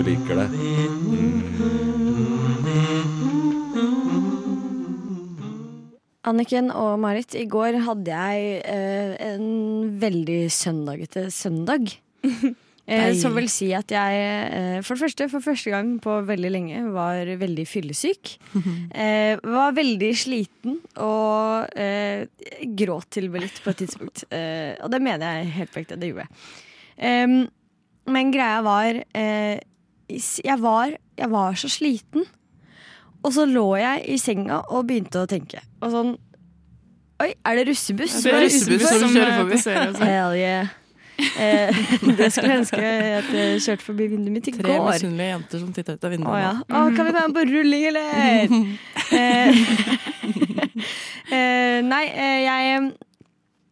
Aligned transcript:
du 0.00 0.06
liker 0.08 0.38
det. 0.38 0.48
Anniken 6.30 6.70
og 6.76 6.98
Marit, 7.02 7.34
i 7.36 7.46
går 7.50 7.80
hadde 7.84 8.14
jeg 8.14 8.60
eh, 8.70 9.14
en 9.32 9.46
veldig 10.00 10.42
søndagete 10.52 11.28
søndag. 11.34 11.94
Eh, 12.90 13.12
som 13.14 13.36
vil 13.36 13.44
si 13.46 13.68
at 13.76 13.92
jeg 13.94 14.14
eh, 14.50 14.80
for 14.82 14.96
det 14.96 15.04
første, 15.04 15.26
for 15.30 15.44
første 15.44 15.70
gang 15.70 15.92
på 16.02 16.16
veldig 16.26 16.48
lenge 16.50 16.80
var 16.90 17.28
veldig 17.38 17.66
fyllesyk. 17.70 18.32
Eh, 19.04 19.38
var 19.46 19.76
veldig 19.76 20.08
sliten 20.18 20.80
og 20.98 21.70
eh, 21.78 22.26
gråt 22.80 23.12
til 23.14 23.28
og 23.28 23.36
med 23.36 23.44
litt 23.44 23.62
på 23.62 23.70
et 23.70 23.84
tidspunkt. 23.84 24.24
Eh, 24.34 24.74
og 24.82 24.90
det 24.90 24.98
mener 25.06 25.38
jeg 25.38 25.54
helt 25.60 25.70
på 25.70 25.84
ekte. 25.84 26.00
Det 26.02 26.10
gjorde 26.10 26.26
jeg. 26.26 27.46
Men 28.10 28.32
greia 28.34 28.60
var, 28.64 28.98
eh, 29.14 29.60
jeg 30.44 30.58
var 30.62 30.96
Jeg 31.18 31.30
var 31.30 31.54
så 31.60 31.68
sliten. 31.68 32.24
Og 33.20 33.32
så 33.36 33.44
lå 33.44 33.66
jeg 33.76 34.04
i 34.08 34.16
senga 34.18 34.62
og 34.72 34.86
begynte 34.88 35.20
å 35.20 35.28
tenke. 35.28 35.60
Og 35.84 35.92
sånn 35.92 36.18
Oi, 37.20 37.34
er 37.44 37.58
det 37.58 37.66
russebuss? 37.68 38.14
Det 38.24 38.30
er 38.32 38.46
russebuss 38.46 38.86
som 38.88 39.10
kjører 39.12 39.34
forbi. 39.42 39.58
Hell 40.00 40.36
yeah. 40.38 40.70
Eh, 41.20 41.76
det 42.18 42.30
skulle 42.32 42.54
jeg 42.54 42.62
ønske 42.62 42.80
at 42.80 43.28
jeg 43.34 43.60
kjørte 43.66 43.84
forbi 43.84 44.06
vinduet 44.14 44.32
mitt 44.32 44.48
i 44.48 44.54
Tre 44.56 44.64
går. 44.72 44.86
misunnelige 44.86 45.34
jenter 45.34 45.60
som 45.60 45.74
titter 45.76 45.98
ut 45.98 46.06
av 46.08 46.14
vinduet. 46.14 46.32
Å 46.32 46.40
ja. 46.40 46.54
Å, 46.64 46.82
kan 46.96 47.08
vi 47.08 47.14
være 47.16 47.28
med 47.28 47.36
på 47.36 47.44
rulling, 47.50 47.84
eller? 47.90 48.06
eh, 49.20 49.60
eh, 51.36 51.78
nei, 51.84 52.04
eh, 52.08 52.38
jeg 52.46 52.80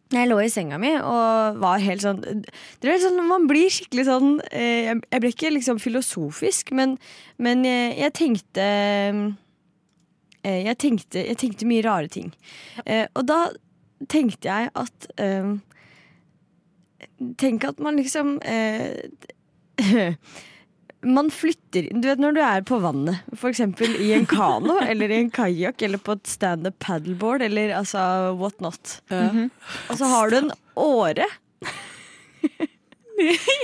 jeg 0.09 0.29
lå 0.29 0.39
i 0.41 0.49
senga 0.49 0.79
mi 0.81 0.89
og 0.97 1.59
var 1.61 1.83
helt 1.83 2.01
sånn 2.01 2.21
Det 2.21 2.89
er 2.89 3.01
sånn, 3.01 3.19
Man 3.29 3.45
blir 3.49 3.69
skikkelig 3.69 4.07
sånn 4.07 4.39
eh, 4.49 4.89
Jeg 4.89 5.21
ble 5.21 5.31
ikke 5.33 5.53
liksom 5.53 5.81
filosofisk, 5.81 6.71
men, 6.73 6.97
men 7.37 7.61
jeg, 7.67 7.93
jeg 7.99 8.15
tenkte 8.17 8.65
eh, 8.65 9.21
jeg 10.49 10.77
tenkte, 10.79 11.19
jeg 11.27 11.35
tenkte 11.35 11.67
mye 11.67 11.83
rare 11.83 12.07
ting. 12.07 12.29
Eh, 12.87 13.03
og 13.11 13.25
da 13.27 13.51
tenkte 14.09 14.47
jeg 14.47 14.69
at 14.73 15.07
Tenk 17.39 17.65
at 17.67 17.79
man 17.83 17.99
liksom 17.99 18.39
Man 21.01 21.29
flytter 21.31 21.87
Du 21.95 22.07
vet 22.09 22.19
når 22.19 22.35
du 22.35 22.41
er 22.43 22.63
på 22.67 22.79
vannet, 22.83 23.21
f.eks. 23.31 23.61
i 24.03 24.11
en 24.17 24.25
kano 24.27 24.79
eller 24.91 25.13
i 25.13 25.21
en 25.23 25.31
kajakk 25.31 25.85
eller 25.87 26.01
på 26.03 26.17
et 26.17 26.27
standup 26.27 26.75
paddleboard 26.83 27.45
eller 27.45 27.75
altså 27.77 28.01
what 28.39 28.59
not. 28.63 28.99
Ja. 29.11 29.47
Og 29.87 30.01
så 30.01 30.09
har 30.11 30.33
du 30.33 30.41
en 30.43 30.51
åre. 30.79 31.29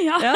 Ja. 0.03 0.33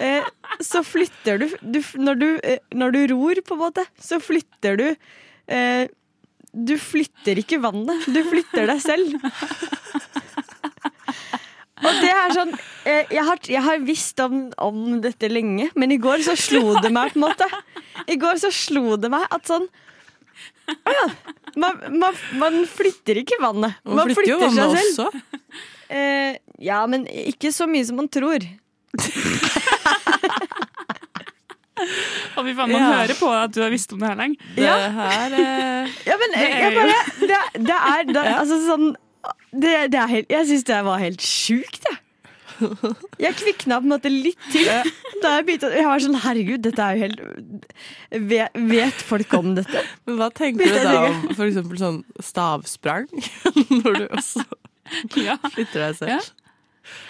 Eh, 0.00 0.24
så 0.64 0.80
flytter 0.80 1.42
du, 1.42 1.42
du 1.60 1.80
når, 2.00 2.14
du 2.16 2.28
eh, 2.40 2.62
når 2.72 2.94
du 2.94 3.00
ror, 3.12 3.40
på 3.44 3.56
en 3.56 3.60
måte, 3.60 3.84
så 4.00 4.16
flytter 4.16 4.78
du 4.80 4.86
eh, 5.52 5.90
Du 6.50 6.72
flytter 6.80 7.42
ikke 7.42 7.60
vannet, 7.60 8.06
du 8.08 8.22
flytter 8.24 8.64
deg 8.70 8.80
selv. 8.80 9.12
Og 11.80 12.00
det 12.02 12.10
er 12.12 12.32
sånn 12.36 12.50
eh, 12.84 13.06
jeg, 13.10 13.24
har, 13.24 13.38
jeg 13.48 13.62
har 13.64 13.78
visst 13.86 14.20
om, 14.24 14.50
om 14.60 15.00
dette 15.04 15.28
lenge, 15.32 15.70
men 15.80 15.92
i 15.94 15.98
går 16.02 16.22
så 16.26 16.34
slo 16.36 16.74
det 16.84 16.90
meg, 16.92 17.12
på 17.14 17.20
en 17.20 17.24
måte. 17.28 17.46
I 18.10 18.16
går 18.20 18.36
så 18.42 18.50
slo 18.52 18.96
det 19.00 19.10
meg 19.12 19.24
at 19.32 19.48
sånn 19.48 19.66
Å 20.70 20.92
ja. 20.94 21.06
Man, 21.60 21.80
man, 21.98 22.14
man 22.38 22.60
flytter 22.70 23.18
ikke 23.24 23.40
vannet. 23.42 23.74
Man 23.84 24.06
flytter 24.12 24.30
jo 24.30 24.38
vannet 24.44 24.76
også. 24.78 25.08
Eh, 25.90 26.36
ja, 26.62 26.84
men 26.86 27.02
ikke 27.10 27.50
så 27.52 27.66
mye 27.66 27.82
som 27.88 27.96
man 27.98 28.06
tror. 28.12 28.44
Og 32.36 32.44
vi 32.44 32.52
faen, 32.54 32.70
man 32.70 32.76
Ja. 32.82 32.88
hører 33.00 33.16
på 33.18 33.28
at 33.32 33.52
du 33.56 33.60
har 33.64 33.70
visst 33.72 33.92
om 33.94 34.00
det 34.02 34.08
her 34.12 34.18
lenge. 34.20 34.36
Det 34.54 34.62
Ja. 34.66 34.76
her 34.94 35.32
eh, 35.32 35.88
Ja, 36.06 36.16
men 36.20 36.30
Det 36.36 36.40
er 36.46 36.58
jeg 36.60 36.74
bare 36.76 36.94
Det, 37.20 37.40
det 37.66 37.78
er 37.78 38.04
det, 38.12 38.24
altså 38.40 38.58
sånn 38.66 38.90
det, 39.52 39.74
det 39.92 39.98
er 40.00 40.06
helt, 40.14 40.30
Jeg 40.32 40.46
syns 40.50 40.64
det 40.68 40.78
var 40.86 40.98
helt 41.02 41.20
sjukt, 41.24 41.84
jeg. 41.90 41.98
Jeg 43.22 43.36
kvikna 43.38 43.78
på 43.80 43.86
en 43.88 43.92
måte 43.94 44.10
litt 44.12 44.40
til. 44.52 44.66
Da 45.22 45.30
jeg, 45.38 45.44
begynte, 45.48 45.70
jeg 45.72 45.86
var 45.88 46.02
sånn 46.04 46.18
herregud, 46.20 46.60
dette 46.66 46.84
er 46.84 46.98
jo 46.98 47.06
helt 47.06 47.22
Vet, 48.68 49.00
folk 49.06 49.32
om 49.38 49.54
dette? 49.56 49.80
Men 50.04 50.18
hva 50.20 50.28
tenker 50.36 50.68
du 50.68 50.76
da 50.84 51.06
om 51.08 51.22
eksempel 51.46 51.80
sånn 51.80 52.02
stavsprang? 52.20 53.06
Når 53.80 53.96
du 54.02 54.04
også 54.10 54.44
Ja, 55.22 55.38
flytter 55.54 55.86
deg 55.86 56.04
Ja. 56.10 56.18
selv. 56.20 56.36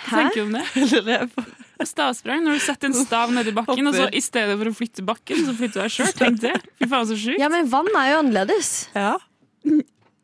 hva 0.06 0.22
tenker 0.22 0.38
du 0.38 0.44
om 0.44 0.54
det? 0.60 1.47
Stavsprang, 1.91 2.42
når 2.44 2.59
du 2.59 2.60
setter 2.60 2.91
en 2.91 2.97
stav 2.98 3.31
nedi 3.32 3.54
bakken, 3.56 3.87
og 3.88 3.94
så 3.97 4.06
i 4.12 4.21
stedet 4.21 4.53
for 4.60 4.69
å 4.69 4.75
flytte 4.77 5.00
bakken, 5.09 5.47
så 5.47 5.54
flytter 5.56 5.81
du 5.81 5.84
deg 5.87 5.94
sjøl. 5.94 6.10
Tenk 6.19 6.42
det. 6.42 6.50
Fy 6.77 6.88
faen, 6.91 7.06
så 7.09 7.16
sjukt. 7.16 7.41
Ja, 7.41 7.48
men 7.48 7.71
vann 7.72 7.88
er 7.97 8.10
jo 8.10 8.19
annerledes. 8.21 8.69
Ja, 8.92 9.15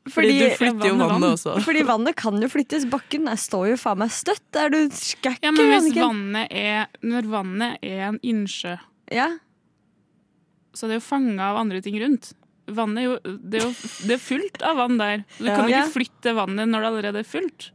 fordi, 0.06 0.12
Fordi, 0.14 0.38
du 0.38 0.56
flytter 0.56 0.86
jo 0.86 0.94
vann 0.94 1.00
er 1.02 1.12
vannet 1.12 1.32
også. 1.34 1.54
fordi 1.64 1.82
vannet 1.88 2.16
kan 2.16 2.40
jo 2.40 2.48
flyttes. 2.48 2.84
Bakken 2.90 3.26
jeg 3.26 3.38
står 3.42 3.68
jo 3.72 3.76
faen 3.76 3.98
meg 3.98 4.10
støtt. 4.14 4.58
Er 4.60 4.70
du 4.70 4.78
skækk? 4.94 5.40
Ja, 5.42 5.50
men 5.50 5.72
hvis 5.72 5.92
vannet 5.98 6.48
er 6.50 6.86
Når 7.02 7.28
vannet 7.32 7.78
er 7.82 8.08
en 8.12 8.18
innsjø, 8.22 8.76
Ja. 9.10 9.28
så 10.76 10.84
er 10.86 10.88
det 10.94 10.98
jo 11.00 11.06
fanga 11.08 11.50
av 11.52 11.56
andre 11.62 11.80
ting 11.82 11.98
rundt. 12.02 12.32
Vannet 12.68 12.98
er 12.98 13.06
jo, 13.06 13.36
det 13.38 13.60
er 13.62 13.66
jo 13.68 13.72
det 14.06 14.14
er 14.16 14.22
fullt 14.22 14.62
av 14.66 14.76
vann 14.76 14.98
der. 14.98 15.24
Du 15.38 15.44
Ja. 15.46 15.56
kan 15.56 15.68
jo 15.68 15.74
Ja. 15.76 15.82
ikke 15.84 15.94
flytte 16.00 16.34
vannet 16.34 16.68
når 16.68 16.80
det 16.80 16.90
allerede 16.92 17.18
er 17.20 17.24
fullt. 17.24 17.70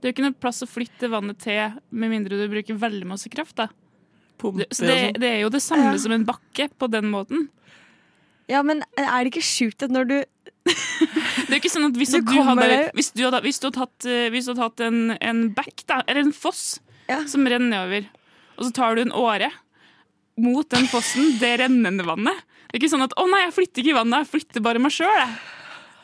Det 0.00 0.04
er 0.04 0.12
jo 0.12 0.12
ikke 0.12 0.26
noe 0.30 0.40
plass 0.40 0.62
å 0.62 0.68
flytte 0.68 1.08
vannet 1.10 1.38
til 1.38 1.80
med 1.90 2.10
mindre 2.10 2.30
du 2.36 2.48
bruker 2.48 2.76
veldig 2.78 3.06
masse 3.06 3.28
kraft. 3.30 3.54
Da. 3.56 3.68
Pumpe, 4.38 4.66
så 4.70 4.84
det, 4.86 5.14
sånn. 5.14 5.20
det 5.20 5.30
er 5.32 5.40
jo 5.40 5.48
det 5.48 5.62
samme 5.62 5.92
Ja. 5.92 5.96
som 5.96 6.12
en 6.12 6.24
bakke 6.26 6.68
på 6.78 6.90
den 6.90 7.10
måten. 7.10 7.48
ja, 8.48 8.62
men 8.62 8.82
er 8.96 9.24
det 9.24 9.32
ikke 9.32 9.42
sjukt 9.42 9.82
at 9.82 9.90
når 9.90 10.08
du 10.08 10.24
Det 10.66 11.52
er 11.54 11.60
ikke 11.60 11.70
sånn 11.70 11.86
at 11.88 11.98
hvis, 11.98 12.14
Du 12.16 12.24
du, 12.26 12.36
hadde, 12.42 12.90
hvis 12.96 13.12
du 13.14 13.22
hadde, 13.24 13.40
hvis 13.44 13.60
du 13.62 13.68
hadde 13.68 13.82
hatt, 13.84 14.06
eh, 14.08 14.26
hvis 14.34 14.48
du 14.48 14.52
hadde 14.54 14.64
hatt 14.66 14.82
en, 14.86 14.98
en 15.20 15.42
bekk, 15.54 15.84
da, 15.86 16.00
eller 16.06 16.26
en 16.26 16.34
foss, 16.34 16.80
Ja. 17.06 17.20
som 17.30 17.46
renner 17.46 17.70
nedover, 17.70 18.08
og 18.58 18.64
så 18.66 18.72
tar 18.74 18.96
du 18.96 19.04
en 19.04 19.12
åre 19.14 19.52
mot 20.42 20.68
den 20.68 20.88
fossen, 20.90 21.36
det 21.40 21.52
rennende 21.62 22.04
vannet 22.04 22.42
Det 22.66 22.76
er 22.76 22.82
ikke 22.82 22.90
sånn 22.96 23.04
at 23.06 23.14
'å 23.16 23.28
nei, 23.30 23.44
jeg 23.46 23.54
flytter 23.54 23.84
ikke 23.84 23.98
vannet, 24.00 24.24
jeg 24.26 24.32
flytter 24.34 24.64
bare 24.64 24.82
meg 24.82 24.92
sjøl'. 24.92 25.36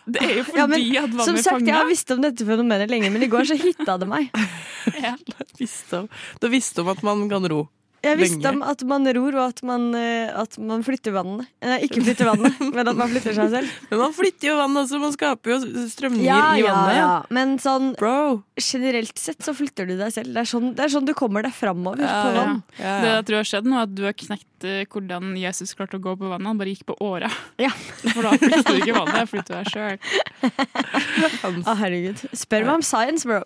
Det 0.06 0.23
er 0.23 0.34
jo 0.39 0.45
fordi 0.47 0.59
Ja, 0.62 0.67
men 0.67 0.81
at 0.81 1.11
vannet 1.11 1.27
Som 1.27 1.37
sagt, 1.37 1.44
sagt, 1.44 1.67
jeg 1.67 1.75
har 1.75 1.91
visst 1.91 2.11
om 2.15 2.23
dette 2.23 2.47
fenomenet 2.47 2.91
lenge, 2.91 3.11
men 3.11 3.23
i 3.23 3.29
går 3.31 3.44
så 3.50 3.59
hitta 3.59 3.99
det 3.99 4.09
meg. 4.09 4.31
Visste 5.59 6.05
om, 6.05 6.09
du 6.41 6.49
visste 6.49 6.83
om 6.83 6.89
at 6.91 7.03
man 7.06 7.29
kan 7.31 7.44
ro. 7.50 7.69
Jeg 8.02 8.18
visste 8.18 8.40
Lenge. 8.42 8.56
om 8.58 8.62
at 8.66 8.82
man 8.90 9.04
ror, 9.14 9.36
og 9.38 9.44
at 9.52 9.60
man, 9.62 9.84
eh, 9.94 10.30
at 10.42 10.56
man 10.58 10.82
flytter 10.82 11.14
vannet. 11.14 11.46
Eh, 11.62 11.84
ikke 11.86 12.02
flytter 12.02 12.26
vannet, 12.26 12.56
men 12.74 12.88
at 12.90 12.96
man 12.98 13.12
flytter 13.12 13.36
seg 13.36 13.50
selv. 13.52 13.76
Men 13.92 14.00
man 14.02 14.16
flytter 14.16 14.48
jo 14.50 14.56
vannet 14.58 14.82
også, 14.86 14.98
man 15.04 15.14
skaper 15.14 15.54
jo 15.54 15.58
strømninger 15.92 16.26
Ja, 16.26 16.40
i 16.58 16.64
vannet. 16.66 16.96
ja. 16.98 17.10
Men 17.30 17.56
sånn 17.62 17.92
Bro! 18.00 18.42
generelt 18.58 19.18
sett 19.18 19.38
så 19.42 19.54
flytter 19.54 19.86
du 19.86 19.94
deg 20.00 20.10
selv. 20.14 20.32
Det 20.34 20.42
er 20.42 20.48
sånn, 20.50 20.72
det 20.74 20.84
er 20.86 20.92
sånn 20.96 21.06
du 21.06 21.14
kommer 21.18 21.42
deg 21.46 21.54
framover 21.54 22.02
Ja, 22.02 22.10
på 22.26 22.32
ja. 22.34 22.40
vann. 22.42 22.58
Ja, 22.78 22.96
Det 23.02 23.08
ja. 23.08 23.14
jeg 23.20 23.26
tror 23.30 23.38
har 23.42 23.48
skjedd 23.52 23.70
nå, 23.70 23.78
er 23.78 23.86
at 23.86 23.94
du 23.94 24.02
har 24.08 24.16
knekt 24.24 24.66
eh, 24.66 24.82
hvordan 24.90 25.32
Jesus 25.38 25.74
klarte 25.78 25.98
å 25.98 26.02
gå 26.02 26.16
på 26.19 26.30
vannet. 26.30 26.46
Han 26.50 26.58
bare 26.60 26.74
gikk 26.74 26.84
på 26.90 26.98
åra. 27.06 27.30
Ja. 27.62 27.70
For 28.12 28.22
da 28.26 28.34
flytter 28.38 28.66
du 28.76 28.82
ikke 28.82 28.98
vannet, 28.98 29.30
flytter 29.30 29.62
deg 29.62 29.70
sjøl. 29.70 29.96
Å, 31.70 31.74
herregud. 31.78 32.19
Spør 32.34 32.66
meg 32.66 32.74
om 32.80 32.84
science, 32.86 33.26
bro. 33.28 33.42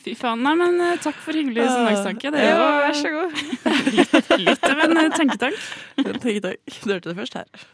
Fy 0.00 0.14
faen. 0.18 0.42
Nei, 0.44 0.54
men 0.58 0.80
eh, 0.84 0.96
takk 1.04 1.16
for 1.20 1.36
hyggelig 1.36 1.66
søndagstanke. 1.68 2.32
Det 2.34 2.44
Jo, 2.44 2.56
var 2.60 2.69
vær 2.78 2.96
så 2.96 3.12
god. 3.14 3.30
litt 4.46 4.64
av 4.70 4.82
en 4.86 5.12
tenketank. 5.16 5.68
tenketank. 6.06 6.80
Du 6.84 6.92
hørte 6.92 7.10
det 7.10 7.16
først 7.18 7.38
her. 7.40 7.68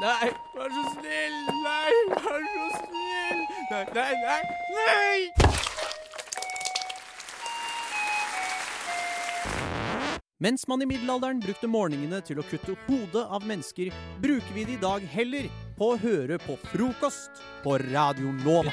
Nei, 0.00 0.30
vær 0.56 0.70
så 0.72 0.86
snill! 0.94 1.40
Nei, 1.64 1.92
vær 2.14 2.44
så 2.54 2.68
snill! 2.78 3.42
Nei, 3.70 3.84
nei, 3.94 4.12
nei! 4.24 4.42
nei! 4.78 5.60
Mens 10.40 10.64
man 10.68 10.80
i 10.80 10.86
middelalderen 10.88 11.42
brukte 11.44 11.68
morgenene 11.68 12.22
til 12.24 12.38
å 12.40 12.44
kutte 12.48 12.72
hodet 12.86 13.26
av 13.28 13.44
mennesker, 13.44 13.90
bruker 14.24 14.54
vi 14.56 14.64
det 14.64 14.78
i 14.78 14.80
dag 14.80 15.04
heller 15.12 15.50
på 15.76 15.90
å 15.92 15.98
høre 16.00 16.38
på 16.40 16.56
frokost 16.70 17.42
på 17.60 17.76
Radio 17.90 18.32
Nova. 18.40 18.72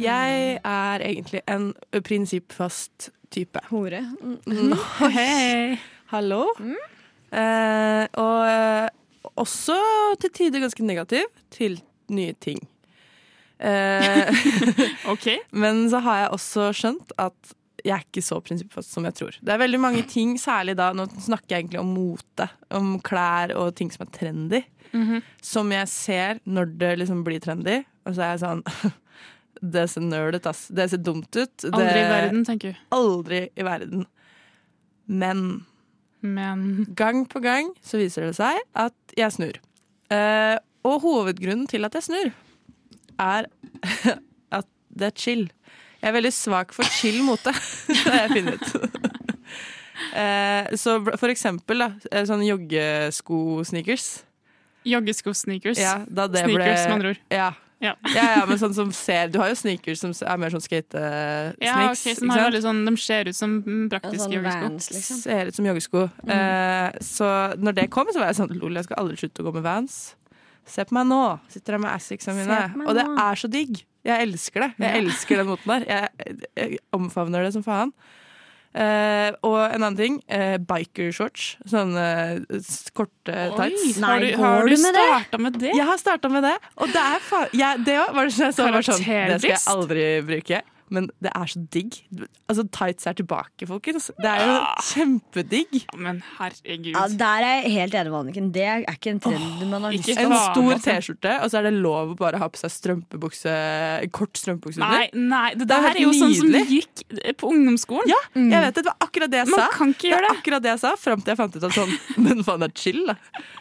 Jeg 0.00 0.58
er 0.64 1.04
egentlig 1.04 1.42
en 1.50 1.70
prinsippfast 2.04 3.10
type. 3.30 3.60
Hore. 3.70 4.02
Hei. 5.16 5.78
Hallo? 6.10 6.42
Eh, 7.30 8.04
og 8.18 8.40
eh, 8.48 8.88
også 9.38 9.76
til 10.22 10.32
tider 10.34 10.64
ganske 10.64 10.86
negativ 10.86 11.28
til 11.54 11.78
nye 12.10 12.34
ting. 12.42 12.58
Eh, 13.60 14.42
OK. 15.12 15.28
men 15.62 15.86
så 15.92 16.02
har 16.04 16.24
jeg 16.24 16.34
også 16.38 16.70
skjønt 16.74 17.14
at 17.20 17.54
jeg 17.80 17.94
er 17.96 18.04
ikke 18.04 18.24
så 18.24 18.40
prinsippfast 18.44 18.92
som 18.92 19.06
jeg 19.08 19.16
tror. 19.16 19.36
Det 19.40 19.54
er 19.54 19.62
veldig 19.62 19.80
mange 19.80 20.02
ting, 20.08 20.34
særlig 20.40 20.74
da 20.76 20.90
Nå 20.96 21.06
snakker 21.16 21.54
jeg 21.54 21.64
egentlig 21.64 21.80
om 21.80 21.94
mote, 21.94 22.50
om 22.76 22.98
klær 23.04 23.54
og 23.56 23.72
ting 23.78 23.92
som 23.94 24.04
er 24.04 24.12
trendy, 24.16 24.60
Mhm. 24.92 25.22
som 25.42 25.70
jeg 25.72 25.88
ser 25.88 26.40
når 26.46 26.72
det 26.78 26.98
liksom 26.98 27.24
blir 27.24 27.40
trendy, 27.40 27.84
og 28.06 28.14
så 28.16 28.24
er 28.24 28.32
jeg 28.34 28.42
sånn 28.44 28.64
Det 29.60 29.82
ser 29.92 30.00
nerdete, 30.00 30.48
ass. 30.48 30.68
Det 30.72 30.86
ser 30.88 31.02
dumt 31.04 31.36
ut. 31.36 31.64
Aldri 31.68 31.98
i 32.00 32.08
verden, 32.08 32.44
tenker 32.48 32.72
du. 32.72 32.78
Aldri 32.96 33.40
i 33.52 33.64
verden. 33.66 34.06
Men 35.06 35.66
Men 36.22 36.86
gang 36.96 37.26
på 37.28 37.42
gang 37.44 37.68
så 37.84 38.00
viser 38.00 38.24
det 38.28 38.36
seg 38.38 38.60
at 38.74 38.94
jeg 39.16 39.32
snur. 39.36 39.58
Uh, 40.10 40.56
og 40.84 41.02
hovedgrunnen 41.04 41.68
til 41.68 41.84
at 41.84 41.94
jeg 41.98 42.06
snur, 42.08 42.32
er 43.20 43.50
at 44.58 44.68
det 44.88 45.10
er 45.10 45.16
chill. 45.16 45.44
Jeg 46.00 46.08
er 46.08 46.16
veldig 46.16 46.32
svak 46.32 46.72
for 46.72 46.88
chill 46.88 47.20
mote. 47.26 47.52
har 48.06 48.22
jeg 48.24 48.30
funnet 48.38 48.64
ut. 48.64 49.00
Eh, 50.16 50.76
så 50.80 50.96
for 51.04 51.28
eksempel 51.28 51.84
da, 51.84 51.90
sånn 52.24 52.42
joggesko-sneakers. 52.46 54.06
Joggesko-sneakers. 54.88 55.80
Ja, 55.80 55.98
sneakers, 56.04 56.46
ble 56.46 56.70
med 56.70 56.94
andre 56.94 57.12
ord. 57.14 57.26
Ja. 57.32 57.50
Ja. 57.80 57.94
ja, 58.14 58.24
ja, 58.36 58.40
men 58.44 58.58
sånn 58.60 58.74
som 58.76 58.90
ser 58.92 59.30
Du 59.32 59.38
har 59.40 59.48
jo 59.48 59.56
sneakers 59.56 60.02
som 60.02 60.12
er 60.12 60.40
mer 60.40 60.52
sånn 60.52 60.60
skate-sneaks. 60.60 61.64
Ja, 61.64 61.86
ok, 61.88 62.18
som 62.18 62.32
har 62.34 62.42
veldig 62.50 62.60
sånn, 62.66 62.82
De 62.84 62.92
ser 63.00 63.30
ut 63.30 63.38
som 63.38 63.54
mm, 63.64 63.86
praktiske 63.94 64.26
sånn 64.26 64.34
joggesko. 64.36 64.66
Vans, 64.66 64.88
liksom. 64.92 65.20
Ser 65.24 65.48
ut 65.48 65.56
som 65.56 65.68
joggesko. 65.70 66.02
Eh, 66.36 66.98
så 67.08 67.30
når 67.56 67.78
det 67.80 67.86
kom, 67.94 68.10
så 68.12 68.20
var 68.20 68.32
jeg 68.32 68.40
sånn 68.42 68.52
Lol, 68.60 68.76
jeg 68.76 68.88
skal 68.88 69.00
aldri 69.00 69.16
slutte 69.22 69.40
å 69.40 69.48
gå 69.48 69.54
med 69.56 69.64
Vans. 69.64 69.98
Se 70.68 70.84
på 70.84 70.94
meg 70.98 71.08
nå. 71.08 71.22
Sitter 71.50 71.78
der 71.78 71.82
med 71.86 71.94
Assicsa 71.94 72.36
mine. 72.36 72.60
Og 72.84 72.92
det 72.98 73.06
er 73.08 73.40
så 73.40 73.48
digg. 73.50 73.80
Jeg 74.06 74.28
elsker 74.28 74.66
det. 74.66 74.70
Jeg 74.80 75.02
elsker 75.02 75.40
den 75.40 75.48
moten 75.48 75.72
der. 75.72 75.88
Jeg, 75.88 76.44
jeg 76.60 76.80
omfavner 76.96 77.44
det 77.44 77.54
som 77.56 77.64
faen. 77.64 77.92
Eh, 78.70 79.30
og 79.42 79.56
en 79.64 79.82
annen 79.82 79.96
ting. 79.98 80.18
Uh, 80.30 80.54
biker-shorts. 80.62 81.46
Sånne 81.70 82.04
uh, 82.44 82.74
korte 82.94 83.34
tights. 83.56 83.98
Nei, 83.98 84.12
har 84.12 84.22
du, 84.22 84.28
har 84.38 84.70
du 84.70 84.76
starta 84.78 85.40
med 85.42 85.58
det? 85.58 85.72
Jeg 85.74 85.86
har 85.88 85.98
starta 85.98 86.30
med 86.30 86.46
det, 86.46 86.54
og 86.78 86.92
det 86.94 87.02
er 87.02 87.24
faen 87.24 87.56
jeg, 87.56 87.82
Det 87.86 87.96
òg 87.98 88.12
var 88.14 88.28
det 88.28 88.34
som 88.36 88.46
jeg 88.46 88.56
så 88.58 88.68
var 88.70 88.86
sånn 88.86 89.02
Det 89.02 89.40
skal 89.42 89.54
jeg 89.56 89.64
aldri 89.74 90.06
bruke. 90.28 90.62
Men 90.90 91.06
det 91.22 91.30
er 91.38 91.46
så 91.46 91.60
digg. 91.70 92.00
Altså, 92.50 92.64
tights 92.74 93.06
er 93.06 93.14
tilbake, 93.14 93.66
folkens. 93.70 94.08
Det 94.18 94.26
er 94.26 94.40
jo 94.42 94.56
kjempedigg. 94.88 95.76
Ja, 95.86 95.98
Men 96.02 96.16
herregud. 96.38 96.90
Ja, 96.96 97.04
der 97.20 97.44
er 97.46 97.62
jeg 97.62 97.72
helt 97.76 97.94
enig 97.94 98.10
med 98.10 98.18
Anniken. 98.20 98.48
Det 98.56 98.64
er 98.66 98.82
ikke 98.90 99.12
en 99.14 99.20
trend 99.22 99.62
man 99.70 99.86
har 99.86 99.94
lyst 99.94 100.04
til. 100.08 100.18
En 100.18 100.34
stor 100.34 100.72
altså. 100.74 100.90
T-skjorte, 100.96 101.34
og 101.44 101.50
så 101.52 101.60
er 101.60 101.68
det 101.68 101.72
lov 101.78 102.12
å 102.14 102.16
bare 102.18 102.40
ha 102.42 102.48
på 102.50 102.58
seg 102.58 102.72
strømpebukse 102.74 103.54
kort 104.16 104.34
strømpebukse 104.40 104.80
Nei, 104.82 105.06
under. 105.12 105.28
nei, 105.30 105.54
det 105.54 105.68
Det 105.70 105.76
er 105.76 105.82
der 105.86 105.94
det 105.94 106.02
er 106.02 106.06
jo 106.08 106.12
sånn 106.18 106.34
som 106.40 106.50
nydelig. 106.50 106.82
gikk 106.82 107.36
på 107.40 107.52
ungdomsskolen. 107.54 108.10
Ja, 108.10 108.18
jeg 108.34 108.50
vet 108.66 108.74
det. 108.74 108.84
Det 108.84 108.90
var 108.90 108.98
akkurat 109.06 109.30
det 109.30 109.40
jeg 109.44 109.48
Man 109.54 109.60
sa. 109.62 109.68
kan 109.78 109.94
ikke 109.94 110.02
Det 110.02 110.10
gjøre 110.10 110.18
er 110.24 110.28
det. 110.28 110.36
akkurat 110.42 110.62
det 110.66 110.72
jeg 110.74 110.80
sa, 110.84 110.92
Fram 111.00 111.20
til 111.22 111.30
jeg 111.34 111.40
fant 111.40 111.56
ut 111.56 111.64
at 111.70 111.72
sånn 111.78 111.94
Men 112.26 112.42
faen, 112.44 112.60
det 112.60 112.70
er 112.72 112.76
chill, 112.82 113.00
da. 113.06 113.16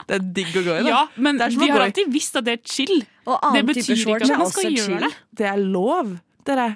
Det 0.10 0.18
er 0.20 0.28
digg 0.40 0.54
å 0.60 0.66
gå 0.66 0.76
i, 0.80 0.84
da. 0.84 0.90
Ja, 0.90 1.06
men 1.18 1.38
Det 1.38 1.46
er 1.52 1.60
vi 1.60 1.70
har 1.70 1.86
alltid 1.86 2.12
visst 2.14 2.36
at 2.42 2.46
det 2.50 2.58
er 2.60 2.64
chill. 2.66 2.98
Og 3.30 3.36
Det 3.38 3.48
annen 3.52 3.66
betyr 3.70 3.86
type 3.86 4.02
shorts 4.02 4.30
er 4.34 4.38
også 4.42 4.66
chill. 4.66 4.98
det. 5.06 5.12
Det 5.38 5.46
er 5.46 5.58
lov, 5.62 6.16
dere. 6.50 6.70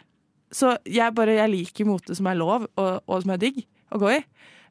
Så 0.54 0.76
jeg 0.86 1.16
bare 1.18 1.34
jeg 1.40 1.50
liker 1.52 1.88
mote 1.90 2.16
som 2.18 2.28
er 2.30 2.38
lov, 2.38 2.68
og, 2.78 2.92
og 3.10 3.24
som 3.24 3.32
er 3.34 3.42
digg 3.42 3.64
å 3.94 4.00
gå 4.02 4.12
i. 4.16 4.20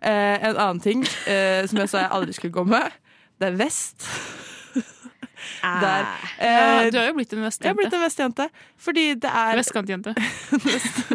Eh, 0.03 0.37
en 0.49 0.57
annen 0.57 0.81
ting 0.83 1.03
eh, 1.31 1.63
som 1.71 1.79
jeg 1.83 1.91
sa 1.91 2.05
jeg 2.05 2.13
aldri 2.15 2.35
skulle 2.37 2.55
gå 2.55 2.65
med, 2.67 2.95
det 3.43 3.51
er 3.53 3.59
vest. 3.61 4.07
Der, 5.63 6.07
Ja, 6.39 6.47
eh, 6.47 6.91
du 6.95 6.99
har 7.01 7.09
jo 7.09 7.15
blitt 7.19 7.33
en 7.35 7.43
vestjente. 7.43 7.67
jeg 7.67 7.73
har 7.73 7.79
blitt 7.81 7.95
en 7.99 8.03
vestjente. 8.05 8.45
Fordi 8.79 9.05
det 9.19 9.31
er 9.31 9.57
Vestkantjente. 9.59 10.13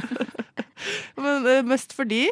Men 1.18 1.48
eh, 1.48 1.63
mest 1.68 1.96
fordi 1.98 2.25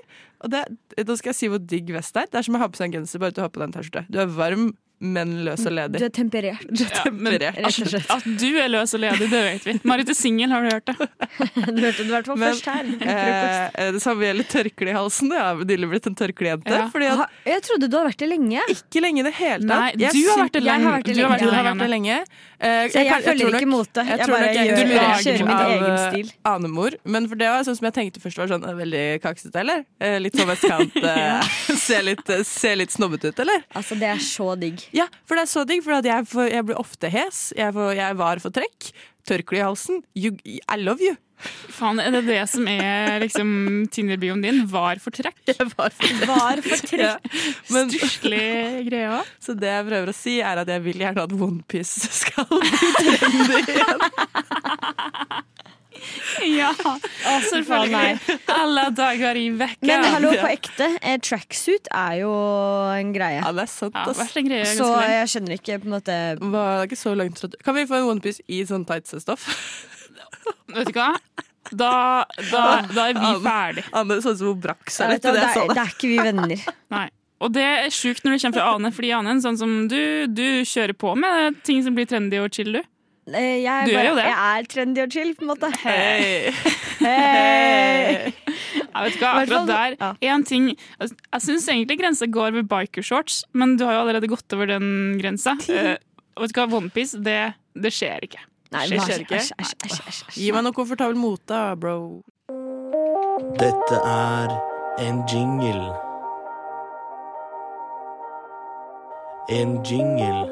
Og 0.44 0.52
det, 0.52 0.64
da 1.08 1.16
skal 1.18 1.32
jeg 1.32 1.38
si 1.40 1.48
hvor 1.52 1.62
digg 1.64 1.88
vest 1.96 2.18
er. 2.20 2.28
Det 2.30 2.40
er 2.42 2.46
som 2.48 2.58
å 2.58 2.62
ha 2.62 2.68
på 2.70 2.78
seg 2.80 2.92
en 2.92 3.00
genser, 3.00 3.22
bare 3.24 3.32
at 3.34 3.38
du 3.40 3.42
har 3.46 3.52
på 3.54 3.62
deg 3.64 3.70
en 3.70 3.76
T-skjorte. 3.78 4.04
Du 4.12 4.20
er 4.22 4.28
varm, 4.36 4.68
men 5.06 5.32
løs 5.46 5.66
og 5.70 5.74
ledig. 5.78 6.00
Du 6.02 6.06
er 6.08 6.14
temperert. 6.16 6.66
Ja, 6.66 7.04
men 7.12 7.32
Temperert. 7.36 7.60
Rett 7.66 7.80
og 7.86 7.90
slett. 7.92 8.10
at 8.16 8.26
du 8.42 8.48
er 8.62 8.70
løs 8.74 8.94
og 8.98 9.02
ledig, 9.04 9.30
det 9.32 9.42
vet 9.46 9.68
vi. 9.70 9.76
Marit 9.88 10.10
er 10.12 10.18
singel, 10.18 10.50
har 10.56 10.66
du 10.66 10.70
hørt 10.74 10.86
det? 10.90 10.96
Du 11.76 11.82
hørte 11.84 12.02
det 12.02 12.08
i 12.08 12.14
hvert 12.14 12.30
fall 12.30 12.40
Men, 12.42 12.54
først 12.54 12.70
her. 12.72 12.90
i 12.90 13.10
Eh, 13.16 13.92
det 13.96 14.02
samme 14.04 14.26
gjelder 14.28 14.48
tørkle 14.52 14.90
i 14.92 14.96
halsen. 14.96 15.32
Jeg 15.36 15.42
har 15.46 15.64
nylig 15.72 15.90
blitt 15.92 16.10
en 16.10 16.18
tørklejente. 16.20 16.72
Ja. 16.72 16.88
At 17.26 17.46
Jeg 17.50 17.64
trodde 17.68 17.90
du 17.92 17.98
hadde 17.98 18.10
vært 18.12 18.22
det 18.24 18.30
lenge. 18.32 18.66
ikke 18.76 19.02
lenge 19.04 19.22
i 19.24 19.28
det 19.30 19.34
hele 19.40 19.68
tatt. 19.68 19.72
Nei, 19.72 19.92
du 19.96 20.06
har 20.30 20.44
vært 20.46 20.54
det 20.58 20.64
har 20.66 20.80
lenge. 20.80 20.92
vært 20.96 21.06
det 21.06 21.16
har 21.16 21.36
lenge. 21.36 21.46
Du 21.46 21.56
har 21.56 21.70
vært 21.70 21.84
det 21.86 21.90
lenge. 21.94 22.20
Eh, 22.66 22.88
Så 22.90 22.98
jeg, 22.98 23.08
kan- 23.12 23.22
følger 23.26 23.52
nok, 23.52 23.62
ikke 23.62 23.70
motet. 23.70 23.96
mote. 23.96 24.06
jeg 24.06 24.18
Jeg 24.18 24.26
tror 24.26 24.34
bare 24.34 24.46
nok 24.46 24.56
jeg 24.56 24.66
gjør, 24.66 24.78
kjører 25.26 25.46
min 25.46 25.64
egen 25.66 25.98
stil. 26.06 26.32
Anemor. 26.52 26.96
Men 27.06 27.28
for 27.30 27.36
det 27.42 27.50
var 27.54 27.66
sånn 27.68 27.78
som 27.78 27.86
jeg 27.86 27.94
tenkte 28.00 28.24
først 28.24 28.38
var 28.42 28.48
sånn 28.52 28.66
eh, 28.66 28.74
veldig 28.80 29.04
kaksete, 29.22 29.60
eller? 29.62 29.84
Eh, 30.02 30.18
litt 30.24 30.34
sånn 30.40 30.50
vestkant. 30.50 30.96
ja. 31.04 31.42
ser, 31.78 32.02
litt, 32.08 32.30
eh, 32.34 32.42
se 32.48 32.74
litt 32.76 32.96
snobbete 32.96 33.30
ut, 33.30 33.40
eller? 33.46 33.62
Altså, 33.76 33.98
det 34.02 34.10
er 34.16 34.24
så 34.26 34.56
digg. 34.60 34.82
Ja, 34.98 35.06
for 35.26 35.36
det 35.38 35.46
er 35.46 35.52
så 35.54 35.66
digg, 35.70 35.84
for 35.86 36.02
jeg, 36.02 36.26
jeg 36.56 36.66
blir 36.66 36.80
ofte 36.82 37.12
hes. 37.14 37.52
Jeg, 37.56 37.74
jeg 38.02 38.18
var 38.18 38.42
for 38.44 38.50
trekk. 38.56 38.90
Tørkle 39.26 39.58
i 39.62 39.64
halsen. 39.66 40.04
You, 40.14 40.34
I 40.46 40.78
love 40.78 41.02
you. 41.02 41.16
Faen, 41.76 42.00
er 42.00 42.12
det 42.16 42.22
det 42.30 42.40
som 42.50 42.68
er 42.72 43.20
liksom 43.22 43.50
Tinder-bioen 43.92 44.42
din? 44.46 44.62
Var 44.72 45.02
for 45.04 45.12
trekk? 45.14 45.42
Var 45.76 45.92
for 45.92 46.08
trekk. 46.08 46.30
Var 46.30 46.62
Ja. 47.02 47.16
Stusslig 47.68 48.88
greie 48.88 49.10
òg. 49.20 49.34
så 49.44 49.54
det 49.60 49.70
jeg 49.74 49.88
prøver 49.90 50.10
å 50.14 50.16
si, 50.16 50.38
er 50.42 50.64
at 50.64 50.72
jeg 50.72 50.82
vil 50.88 51.04
gjerne 51.04 51.26
at 51.28 51.36
OnePiece 51.36 52.08
skal 52.24 52.48
bli 52.50 52.94
trendy 52.96 53.62
igjen. 53.76 54.06
Ja, 56.46 56.70
selvfølgelig. 57.50 58.20
Alle 58.52 58.84
dager 58.94 59.38
i 59.40 59.46
vekka. 59.58 59.88
Men 59.88 60.04
hallo, 60.14 60.34
på 60.38 60.50
ekte. 60.52 60.90
eh, 61.02 61.16
Tracksuit 61.24 61.88
er 61.96 62.20
jo 62.22 62.32
en 62.94 63.14
greie. 63.16 63.40
Ja, 63.42 63.52
det 63.56 63.64
er 63.66 63.72
sant, 63.72 63.96
Ja, 63.96 64.04
ass. 64.12 64.20
vært 64.20 64.38
en 64.42 64.50
greie 64.50 64.68
Så 64.78 64.90
jeg 65.02 65.32
skjønner 65.32 65.58
ikke 65.58 65.80
på 65.82 65.90
en 65.90 65.96
måte 65.96 66.18
Hva, 66.44 66.64
det 66.76 66.84
er 66.84 66.90
ikke 66.92 67.00
så 67.00 67.16
langt 67.18 67.42
Kan 67.66 67.78
vi 67.80 67.86
få 67.90 67.98
en 68.02 68.10
OnePiece 68.14 68.44
i 68.52 68.62
sånn 68.68 68.86
tights-stoff? 68.86 69.48
Vet 70.76 70.92
du 70.92 70.98
hva? 71.00 71.12
Da, 71.72 71.92
da, 72.52 72.64
da 72.94 73.08
er 73.10 73.18
vi 73.18 73.30
ferdig. 73.42 73.86
Anne 73.98 74.20
så 74.22 74.36
ut 74.36 74.42
som 74.42 74.52
hun 74.52 74.60
brakk 74.62 74.92
seg 74.94 75.16
litt 75.16 75.24
det, 75.26 75.34
er, 75.34 75.54
det. 75.58 75.68
det 75.74 75.82
er 75.82 75.94
ikke 75.96 76.12
vi 76.12 76.20
venner. 76.22 76.66
Nei. 76.96 77.08
Og 77.44 77.52
det 77.52 77.64
er 77.66 77.94
sjukt 77.94 78.24
når 78.24 78.36
det 78.36 78.44
kommer 78.44 78.60
fra 78.62 78.74
Ane, 78.78 78.92
fordi 78.96 79.10
Ane 79.14 79.32
er 79.32 79.38
en 79.38 79.44
sånn 79.44 79.58
som 79.60 79.72
du, 79.92 80.02
du 80.32 80.46
kjører 80.66 80.96
på 80.98 81.16
med 81.20 81.58
ting 81.68 81.82
som 81.84 81.98
blir 81.98 82.08
trendy 82.10 82.40
og 82.40 82.54
chill, 82.56 82.78
du. 82.78 82.84
Eh, 83.34 83.64
Jeg, 83.66 83.90
Du 83.90 83.96
bare, 83.96 84.06
jo 84.06 84.16
det. 84.20 84.26
jeg 84.30 84.38
er 84.62 84.68
trendy 84.70 85.02
og 85.04 85.12
chill, 85.18 85.34
på 85.36 85.46
en 85.46 85.52
måte. 85.52 85.72
Hei. 85.82 86.54
Hey. 87.02 88.32
Jeg 88.96 89.04
vet 89.04 89.18
ikke, 89.18 89.30
akkurat 89.42 89.68
der 89.68 89.96
ja. 90.00 90.36
ting 90.48 90.70
Jeg, 90.72 91.10
jeg 91.12 91.44
syns 91.44 91.66
egentlig 91.68 91.98
grensa 92.00 92.30
går 92.32 92.54
ved 92.56 92.70
bikershorts, 92.72 93.42
men 93.52 93.76
du 93.76 93.84
har 93.84 93.98
jo 93.98 94.04
allerede 94.06 94.30
gått 94.32 94.56
over 94.56 94.70
den 94.72 95.18
grensa. 95.20 95.58
Uh, 95.68 95.98
vet 96.40 96.54
du 96.54 96.62
hva, 96.62 96.70
Onepiece, 96.80 97.20
det, 97.26 97.40
det 97.76 97.92
skjer 97.94 98.30
ikke. 98.30 98.46
Nei, 98.72 98.88
det 98.90 99.02
Skjer 99.02 99.20
ikke. 99.24 99.36
æsj, 99.36 99.52
æsj, 99.62 100.02
æsj. 100.10 100.24
Gi 100.36 100.52
meg 100.52 100.64
noe 100.66 100.74
komfortabel 100.76 101.16
mote, 101.20 101.62
bro. 101.80 102.24
Dette 103.60 104.00
er 104.02 104.54
en 105.06 105.22
jingle. 105.30 105.92
En 109.50 109.78
jingle. 109.86 110.46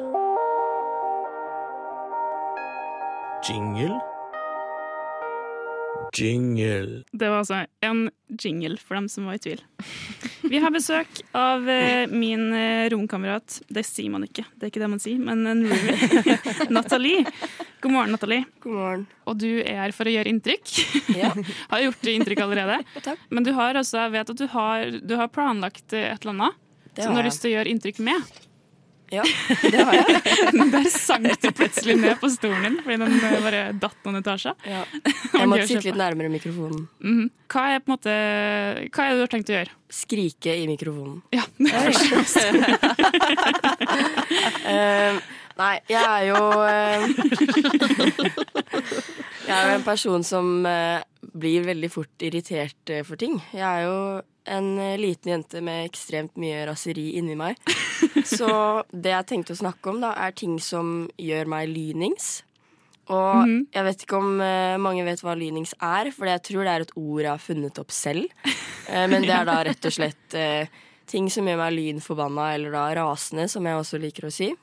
Jingle? 3.48 4.00
Jingle. 6.14 7.02
Det 7.12 7.28
var 7.28 7.42
altså 7.42 7.64
en 7.84 8.10
jingle 8.40 8.78
for 8.80 8.98
dem 8.98 9.08
som 9.10 9.26
var 9.28 9.38
i 9.38 9.42
tvil. 9.42 9.62
Vi 10.44 10.60
har 10.60 10.72
besøk 10.74 11.22
av 11.36 11.68
eh, 11.70 12.06
min 12.10 12.52
eh, 12.54 12.86
romkamerat. 12.92 13.60
Det 13.68 13.84
sier 13.86 14.12
man 14.12 14.26
ikke, 14.26 14.44
det 14.54 14.68
er 14.68 14.72
ikke 14.72 14.82
det 14.84 14.90
man 14.92 15.02
sier, 15.02 15.20
men 15.20 15.46
en 15.50 15.64
roomie. 15.70 16.38
Nathalie. 16.76 17.24
God 17.84 17.92
morgen, 17.92 18.14
Nathalie. 18.14 18.44
God 18.64 18.76
morgen. 18.78 19.06
Og 19.28 19.38
du 19.40 19.48
er 19.60 19.82
her 19.82 19.94
for 19.96 20.08
å 20.08 20.14
gjøre 20.14 20.30
inntrykk. 20.32 20.74
Ja. 21.16 21.32
har 21.72 21.84
gjort 21.86 22.10
inntrykk 22.14 22.44
allerede. 22.46 22.80
Takk. 23.08 23.26
Men 23.28 23.46
du 23.46 23.52
har 23.56 23.80
også, 23.80 24.06
jeg 24.06 24.14
vet 24.16 24.34
at 24.34 24.40
du 24.40 24.46
har, 24.54 24.98
du 25.04 25.16
har 25.20 25.32
planlagt 25.32 25.96
eh, 25.96 26.10
et 26.12 26.24
eller 26.24 26.36
annet 26.36 26.60
som 26.94 27.10
du 27.10 27.18
har 27.18 27.26
lyst 27.26 27.42
til 27.42 27.50
å 27.50 27.56
gjøre 27.56 27.72
inntrykk 27.74 27.98
med. 28.06 28.34
Ja, 29.12 29.22
det 29.72 29.84
har 29.84 29.94
jeg. 29.94 30.04
Der 30.72 30.86
sank 30.90 31.40
du 31.42 31.50
plutselig 31.54 31.96
ned 32.00 32.16
på 32.20 32.28
stolen 32.32 32.62
din 32.64 32.78
fordi 32.84 32.96
den 33.02 33.12
eh, 33.20 33.40
bare 33.44 33.60
datt 33.80 33.96
noen 34.06 34.16
etasjer. 34.22 34.54
Ja. 34.68 34.82
Jeg 35.34 35.48
måtte 35.50 35.66
sitte 35.68 35.86
litt 35.90 35.98
nærmere 36.00 36.28
mikrofonen. 36.32 36.86
Mhm. 37.04 37.26
Hva 37.54 37.62
er 37.74 37.78
på 37.84 37.88
en 37.90 37.94
måte 37.94 38.12
Hva 38.94 39.00
er 39.04 39.08
det 39.12 39.18
du 39.18 39.22
har 39.26 39.32
tenkt 39.34 39.50
å 39.52 39.56
gjøre? 39.58 39.72
Skrike 39.94 40.52
i 40.58 40.64
mikrofonen. 40.70 41.18
Ja, 41.34 41.44
Eh, 44.64 45.14
nei, 45.58 45.80
jeg 45.88 46.02
er 46.02 46.24
jo 46.28 46.42
eh, 46.66 47.06
Jeg 49.44 49.52
er 49.54 49.68
jo 49.68 49.74
en 49.78 49.84
person 49.84 50.22
som 50.24 50.46
eh, 50.68 51.02
blir 51.36 51.66
veldig 51.66 51.90
fort 51.92 52.24
irritert 52.24 52.90
eh, 52.94 53.02
for 53.04 53.20
ting. 53.20 53.36
Jeg 53.52 53.64
er 53.64 53.82
jo 53.84 53.98
en 54.54 54.70
liten 55.00 55.30
jente 55.34 55.60
med 55.64 55.86
ekstremt 55.88 56.34
mye 56.40 56.64
raseri 56.68 57.10
inni 57.20 57.36
meg. 57.38 57.60
Så 58.28 58.48
det 58.92 59.12
jeg 59.14 59.28
tenkte 59.30 59.54
å 59.56 59.60
snakke 59.60 59.92
om, 59.92 60.00
da, 60.04 60.10
er 60.20 60.34
ting 60.36 60.58
som 60.60 61.06
gjør 61.20 61.48
meg 61.52 61.68
lynings. 61.72 62.42
Og 63.12 63.44
Mhm. 63.44 63.66
jeg 63.72 63.84
vet 63.84 64.02
ikke 64.06 64.16
om 64.16 64.30
mange 64.80 65.04
vet 65.04 65.20
hva 65.20 65.34
lynings 65.36 65.74
er, 65.76 66.08
for 66.12 66.24
jeg 66.28 66.40
tror 66.44 66.64
det 66.64 66.72
er 66.72 66.84
et 66.86 66.94
ord 66.96 67.20
jeg 67.20 67.30
har 67.34 67.42
funnet 67.50 67.78
opp 67.84 67.92
selv. 67.92 68.28
Eh, 68.84 69.06
men 69.08 69.22
det 69.24 69.32
er 69.32 69.46
da 69.48 69.62
rett 69.64 69.86
og 69.88 69.92
slett 69.96 70.34
ting 71.10 71.30
som 71.30 71.46
gjør 71.48 71.58
meg 71.60 71.74
lynforbanna, 71.76 72.50
eller 72.56 72.74
da 72.74 72.84
rasende, 72.98 73.46
som 73.50 73.66
jeg 73.66 73.80
også 73.80 74.00
liker 74.02 74.28
å 74.28 74.34
si. 74.34 74.52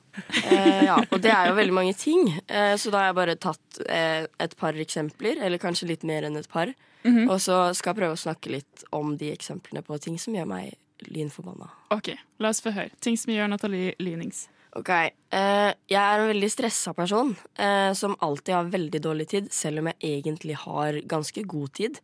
Eh, 0.52 0.82
ja, 0.84 0.98
og 1.00 1.22
det 1.24 1.30
er 1.32 1.46
jo 1.48 1.54
veldig 1.56 1.72
mange 1.72 1.94
ting, 1.96 2.26
eh, 2.44 2.74
så 2.76 2.90
da 2.92 2.98
har 3.00 3.06
jeg 3.08 3.16
bare 3.16 3.36
tatt 3.40 3.78
eh, 3.86 4.26
et 4.44 4.56
par 4.60 4.76
eksempler, 4.76 5.40
eller 5.40 5.62
kanskje 5.62 5.88
litt 5.88 6.04
mer 6.04 6.26
enn 6.28 6.36
et 6.36 6.50
par. 6.52 6.72
Og 7.02 7.38
så 7.42 7.56
skal 7.74 7.90
jeg 7.90 7.98
prøve 7.98 8.14
å 8.14 8.20
snakke 8.20 8.52
litt 8.52 8.84
om 8.94 9.16
de 9.18 9.32
eksemplene 9.32 9.80
på 9.82 9.96
ting 10.04 10.18
som 10.22 10.36
gjør 10.36 10.46
meg 10.52 10.76
lynforbanna. 11.10 11.70
OK, 11.96 12.12
la 12.38 12.52
oss 12.52 12.62
få 12.62 12.74
høre. 12.76 12.92
Ting 13.02 13.16
som 13.18 13.32
gjør 13.34 13.50
Nathalie 13.50 13.96
lynings. 13.98 14.44
Ok, 14.78 14.88
eh, 14.88 15.70
Jeg 15.90 16.00
er 16.00 16.20
en 16.20 16.30
veldig 16.30 16.48
stressa 16.48 16.94
person 16.96 17.34
eh, 17.60 17.92
som 17.92 18.16
alltid 18.20 18.54
har 18.54 18.70
veldig 18.72 19.00
dårlig 19.04 19.28
tid, 19.28 19.50
selv 19.52 19.82
om 19.82 19.90
jeg 19.90 20.20
egentlig 20.20 20.56
har 20.62 21.00
ganske 21.08 21.42
god 21.44 21.72
tid. 21.76 21.98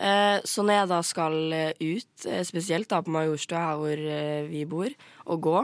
Eh, 0.00 0.38
så 0.48 0.64
når 0.64 0.78
jeg 0.78 0.88
da 0.94 1.00
skal 1.04 1.36
eh, 1.52 1.82
ut, 1.82 2.24
eh, 2.24 2.40
spesielt 2.48 2.88
da 2.88 3.02
på 3.04 3.12
Majorstua, 3.12 3.66
her 3.68 3.80
hvor 3.80 4.48
vi 4.48 4.64
bor, 4.68 4.96
og 5.26 5.44
gå, 5.44 5.60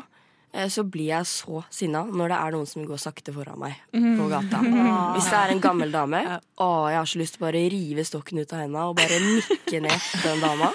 så 0.73 0.87
blir 0.89 1.11
jeg 1.11 1.29
så 1.29 1.59
sinna 1.75 2.01
når 2.09 2.31
det 2.33 2.37
er 2.39 2.55
noen 2.55 2.69
som 2.71 2.85
går 2.89 3.01
sakte 3.03 3.33
foran 3.35 3.59
meg 3.61 3.75
på 3.93 4.29
gata. 4.31 4.63
Hvis 5.13 5.27
det 5.29 5.37
er 5.37 5.53
en 5.53 5.61
gammel 5.61 5.91
dame, 5.93 6.23
å, 6.57 6.69
jeg 6.89 6.97
har 6.97 7.11
så 7.11 7.21
lyst 7.21 7.37
til 7.37 7.43
å 7.43 7.45
bare 7.45 7.65
rive 7.75 8.05
stokken 8.09 8.41
ut 8.41 8.55
av 8.57 8.63
henda 8.63 8.87
og 8.89 8.97
bare 8.97 9.19
nikke 9.21 9.83
ned 9.85 10.07
den 10.23 10.41
dama. 10.41 10.71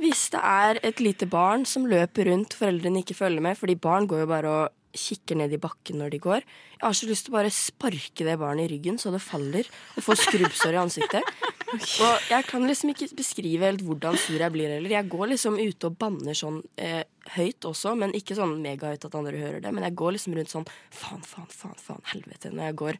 Hvis 0.00 0.24
det 0.34 0.42
er 0.42 0.80
et 0.90 1.04
lite 1.04 1.28
barn 1.30 1.68
som 1.70 1.86
løper 1.86 2.32
rundt, 2.32 2.56
foreldrene 2.58 3.04
ikke 3.04 3.14
følger 3.20 3.46
med, 3.46 3.60
fordi 3.60 3.78
barn 3.78 4.10
går 4.10 4.24
jo 4.24 4.30
bare 4.32 4.56
og 4.56 4.79
kikker 4.96 5.38
ned 5.38 5.54
i 5.54 5.60
bakken 5.60 6.00
når 6.00 6.14
de 6.14 6.20
går. 6.22 6.44
Jeg 6.76 6.82
har 6.82 6.96
så 6.96 7.08
lyst 7.08 7.26
til 7.26 7.34
å 7.34 7.38
bare 7.38 7.52
sparke 7.54 8.26
det 8.26 8.36
barnet 8.40 8.66
i 8.66 8.72
ryggen 8.74 8.98
så 9.00 9.12
det 9.14 9.22
faller 9.22 9.68
og 9.96 10.04
får 10.06 10.20
skrubbsår 10.24 10.76
i 10.76 10.80
ansiktet. 10.82 11.30
Og 11.70 12.30
jeg 12.32 12.46
kan 12.48 12.64
liksom 12.66 12.90
ikke 12.90 13.06
beskrive 13.14 13.68
helt 13.68 13.84
hvordan 13.86 14.16
sur 14.18 14.40
jeg 14.40 14.50
blir 14.50 14.72
heller. 14.72 14.90
Jeg 14.90 15.06
går 15.12 15.28
liksom 15.30 15.58
ute 15.60 15.86
og 15.86 15.98
banner 16.02 16.34
sånn 16.34 16.56
eh, 16.82 17.04
høyt 17.36 17.68
også, 17.68 17.92
men 18.00 18.14
ikke 18.18 18.34
sånn 18.34 18.56
megahøyt 18.64 19.06
at 19.06 19.14
andre 19.14 19.38
hører 19.38 19.62
det. 19.62 19.70
Men 19.76 19.86
jeg 19.86 19.94
går 20.00 20.16
liksom 20.16 20.34
rundt 20.34 20.50
sånn 20.50 20.66
faen, 20.90 21.22
faen, 21.22 21.46
faen, 21.54 21.78
faen, 21.78 22.02
helvete 22.10 22.50
når 22.50 22.72
jeg 22.72 22.78
går 22.82 22.98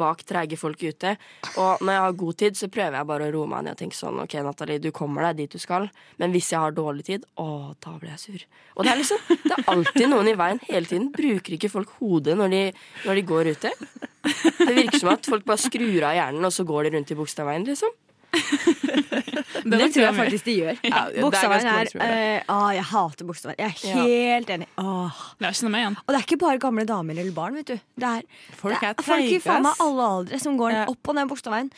bak 0.00 0.24
treige 0.28 0.58
folk 0.60 0.80
ute. 0.82 1.14
Og 1.60 1.84
når 1.84 1.94
jeg 1.94 2.04
har 2.06 2.18
god 2.24 2.38
tid, 2.42 2.58
så 2.58 2.70
prøver 2.72 2.98
jeg 2.98 3.10
bare 3.12 3.28
å 3.28 3.34
roe 3.36 3.50
meg 3.52 3.66
ned 3.66 3.76
og 3.76 3.82
tenke 3.82 3.98
sånn 3.98 4.20
OK, 4.24 4.36
Natalie, 4.46 4.82
du 4.82 4.90
kommer 4.96 5.28
deg 5.28 5.42
dit 5.44 5.56
du 5.56 5.62
skal. 5.62 5.88
Men 6.20 6.34
hvis 6.34 6.50
jeg 6.54 6.64
har 6.64 6.76
dårlig 6.76 7.06
tid, 7.10 7.26
å, 7.40 7.76
da 7.82 7.94
blir 8.00 8.14
jeg 8.16 8.24
sur. 8.24 8.46
Og 8.76 8.86
det 8.86 8.94
er 8.94 9.00
liksom 9.02 9.26
Det 9.30 9.56
er 9.56 9.66
alltid 9.72 10.06
noen 10.10 10.30
i 10.30 10.36
veien 10.38 10.60
hele 10.68 10.88
tiden. 10.88 11.10
Bruker 11.14 11.56
ikke 11.56 11.72
folk 11.72 11.96
hodet 12.00 12.36
når 12.38 12.54
de, 12.54 12.62
når 13.06 13.20
de 13.20 13.26
går 13.32 13.52
ute? 13.54 13.72
Det 14.20 14.74
virker 14.76 15.00
som 15.00 15.14
at 15.14 15.26
folk 15.28 15.46
bare 15.48 15.62
skrur 15.62 16.04
av 16.04 16.16
hjernen, 16.16 16.44
og 16.44 16.52
så 16.54 16.66
går 16.68 16.86
de 16.86 16.94
rundt 16.96 17.12
i 17.12 17.18
Bogstadveien, 17.18 17.64
liksom. 17.68 17.92
Det, 19.60 19.78
tror 19.92 20.04
jeg 20.04 20.14
faktisk 20.16 20.46
de 20.46 20.54
gjør. 20.56 20.78
Ja, 20.86 21.00
det 21.10 21.20
er 21.20 21.52
er, 21.54 21.88
det. 21.90 22.00
eh, 22.04 22.42
ah, 22.48 22.70
Jeg 22.74 22.84
hater 22.90 23.26
Bogstadveien. 23.28 23.58
Jeg 23.60 23.68
er 23.68 24.34
helt 24.38 24.50
enig. 24.54 24.68
Åh. 24.80 25.18
Det 25.38 25.46
er 25.48 25.54
ikke 25.56 25.66
noe 25.66 25.74
med 25.74 25.82
igjen. 25.82 25.96
Og 26.00 26.12
det 26.14 26.18
er 26.20 26.26
ikke 26.26 26.38
bare 26.40 26.62
gamle 26.62 26.84
damer 26.88 27.20
eller 27.20 27.36
barn. 27.36 27.58
vet 27.58 27.66
du 27.72 27.74
Det 27.76 28.08
er, 28.08 28.22
Folk 28.56 28.80
det 28.80 28.88
er 28.94 29.02
folk 29.04 29.26
i 29.26 29.40
faen 29.42 29.66
meg 29.66 29.82
alle 29.84 30.08
aldre 30.16 30.40
som 30.42 30.56
går 30.60 30.72
Ja. 30.72 30.86
opp 30.88 31.08
og 31.12 31.18
ned 31.18 31.28
Bogstadveien 31.30 31.70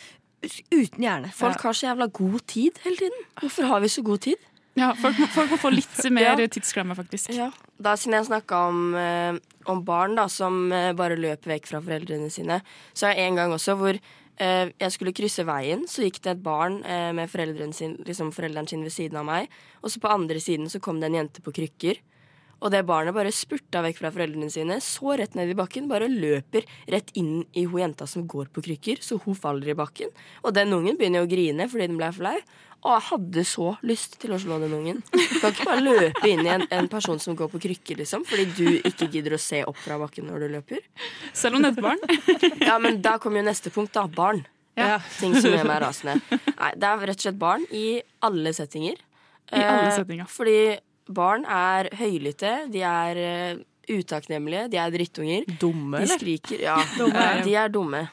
uten 0.73 1.05
hjerne. 1.05 1.33
Folk 1.35 1.61
har 1.63 1.73
så 1.79 1.87
jævla 1.91 2.09
god 2.13 2.41
tid 2.51 2.79
hele 2.85 2.97
tiden. 2.97 3.21
Hvorfor 3.41 3.69
har 3.71 3.81
vi 3.81 3.89
så 3.89 4.03
god 4.03 4.19
tid? 4.29 4.41
Ja, 4.75 4.93
folk, 4.97 5.19
folk 5.35 5.51
må 5.53 5.59
få 5.61 5.71
litt 5.75 5.99
mer 6.11 6.39
Ja. 6.41 6.47
tidsklemme, 6.47 6.95
faktisk. 6.97 7.31
Ja. 7.37 7.51
Da 7.83 7.95
Siden 7.97 8.15
jeg 8.17 8.27
snakka 8.31 8.69
om, 8.69 8.95
eh, 8.95 9.37
om 9.67 9.85
barn 9.85 10.15
da, 10.17 10.29
som 10.29 10.73
eh, 10.73 10.93
bare 10.97 11.17
løper 11.19 11.57
vekk 11.57 11.67
fra 11.67 11.81
foreldrene 11.85 12.31
sine, 12.31 12.63
så 12.95 13.11
er 13.11 13.15
det 13.19 13.27
en 13.29 13.37
gang 13.37 13.53
også 13.53 13.77
hvor 13.77 13.99
jeg 14.39 14.95
skulle 14.95 15.13
krysse 15.15 15.45
veien, 15.47 15.85
så 15.89 16.07
gikk 16.07 16.23
det 16.25 16.33
et 16.33 16.45
barn 16.45 16.81
eh, 16.89 17.11
med 17.15 17.31
foreldrene 17.31 17.77
sin, 17.77 17.99
liksom 18.07 18.33
foreldrene 18.35 18.71
sin 18.71 18.83
ved 18.83 18.95
siden 18.95 19.21
av 19.21 19.29
meg. 19.29 19.53
Og 19.83 19.93
så 19.93 20.01
på 20.03 20.11
andre 20.11 20.41
siden 20.41 20.71
så 20.73 20.81
kom 20.83 21.01
det 21.01 21.11
en 21.11 21.21
jente 21.21 21.45
på 21.45 21.55
krykker. 21.55 22.01
Og 22.63 22.71
det 22.71 22.85
barnet 22.87 23.15
bare 23.15 23.33
spurta 23.35 23.81
vekk 23.83 23.99
fra 23.99 24.13
foreldrene 24.15 24.51
sine, 24.53 24.79
så 24.85 25.17
rett 25.19 25.35
ned 25.35 25.51
i 25.51 25.57
bakken, 25.59 25.89
bare 25.91 26.07
løper 26.11 26.67
rett 26.95 27.11
inn 27.19 27.43
i 27.59 27.65
hun 27.67 27.81
jenta 27.83 28.07
som 28.07 28.27
går 28.31 28.53
på 28.55 28.63
krykker, 28.63 29.03
så 29.03 29.19
hun 29.25 29.35
faller 29.35 29.73
i 29.73 29.79
bakken. 29.79 30.13
Og 30.47 30.55
den 30.55 30.71
ungen 30.75 30.99
begynner 30.99 31.27
å 31.27 31.31
grine 31.31 31.67
fordi 31.71 31.91
den 31.91 31.99
ble 31.99 32.13
lei. 32.23 32.37
Og 32.83 32.91
jeg 32.97 33.03
hadde 33.13 33.43
så 33.47 33.67
lyst 33.87 34.17
til 34.19 34.33
å 34.35 34.39
slå 34.43 34.57
den 34.59 34.73
ungen. 34.75 34.97
Du 35.13 35.37
kan 35.39 35.53
ikke 35.55 35.67
bare 35.69 35.85
løpe 35.85 36.27
inn 36.27 36.41
i 36.43 36.51
en, 36.51 36.65
en 36.75 36.89
person 36.91 37.21
som 37.23 37.37
går 37.39 37.51
på 37.53 37.61
krykker, 37.63 38.01
liksom, 38.01 38.25
fordi 38.27 38.47
du 38.59 38.89
ikke 38.89 39.07
gidder 39.13 39.37
å 39.37 39.39
se 39.39 39.61
opp 39.71 39.79
fra 39.79 40.01
bakken 40.03 40.27
når 40.27 40.43
du 40.43 40.49
løper. 40.57 40.81
Selv 41.33 41.61
om 41.61 41.63
det 41.63 41.71
er 41.71 41.79
et 41.79 41.85
barn. 41.87 42.03
Ja, 42.69 42.79
men 42.83 42.99
da 43.05 43.17
kommer 43.23 43.39
jo 43.39 43.47
neste 43.47 43.71
punkt, 43.71 43.95
da. 43.95 44.09
Barn. 44.11 44.43
Ja. 44.79 44.97
Ting 45.21 45.37
som 45.39 45.53
gjør 45.55 45.67
meg 45.69 45.79
rasende. 45.85 46.17
Nei, 46.33 46.73
det 46.81 46.89
er 46.91 47.03
rett 47.13 47.21
og 47.21 47.27
slett 47.29 47.39
barn 47.39 47.67
i 47.71 47.85
alle 48.27 48.55
settinger. 48.57 48.99
I 49.53 49.61
alle 49.61 49.87
Eh, 49.91 49.95
settinger. 50.01 50.31
Fordi 50.33 50.59
barn 51.13 51.45
er 51.47 51.91
høylytte, 52.01 52.53
de 52.73 52.83
er 52.89 53.21
eh, 53.23 53.63
utakknemlige, 53.93 54.67
de 54.73 54.79
er 54.81 54.91
drittunger. 54.95 55.47
Dumme, 55.61 56.01
De 56.01 56.07
eller? 56.09 56.19
skriker. 56.19 56.63
Ja, 56.67 56.81
de 57.47 57.55
er 57.63 57.71
dumme. 57.75 58.07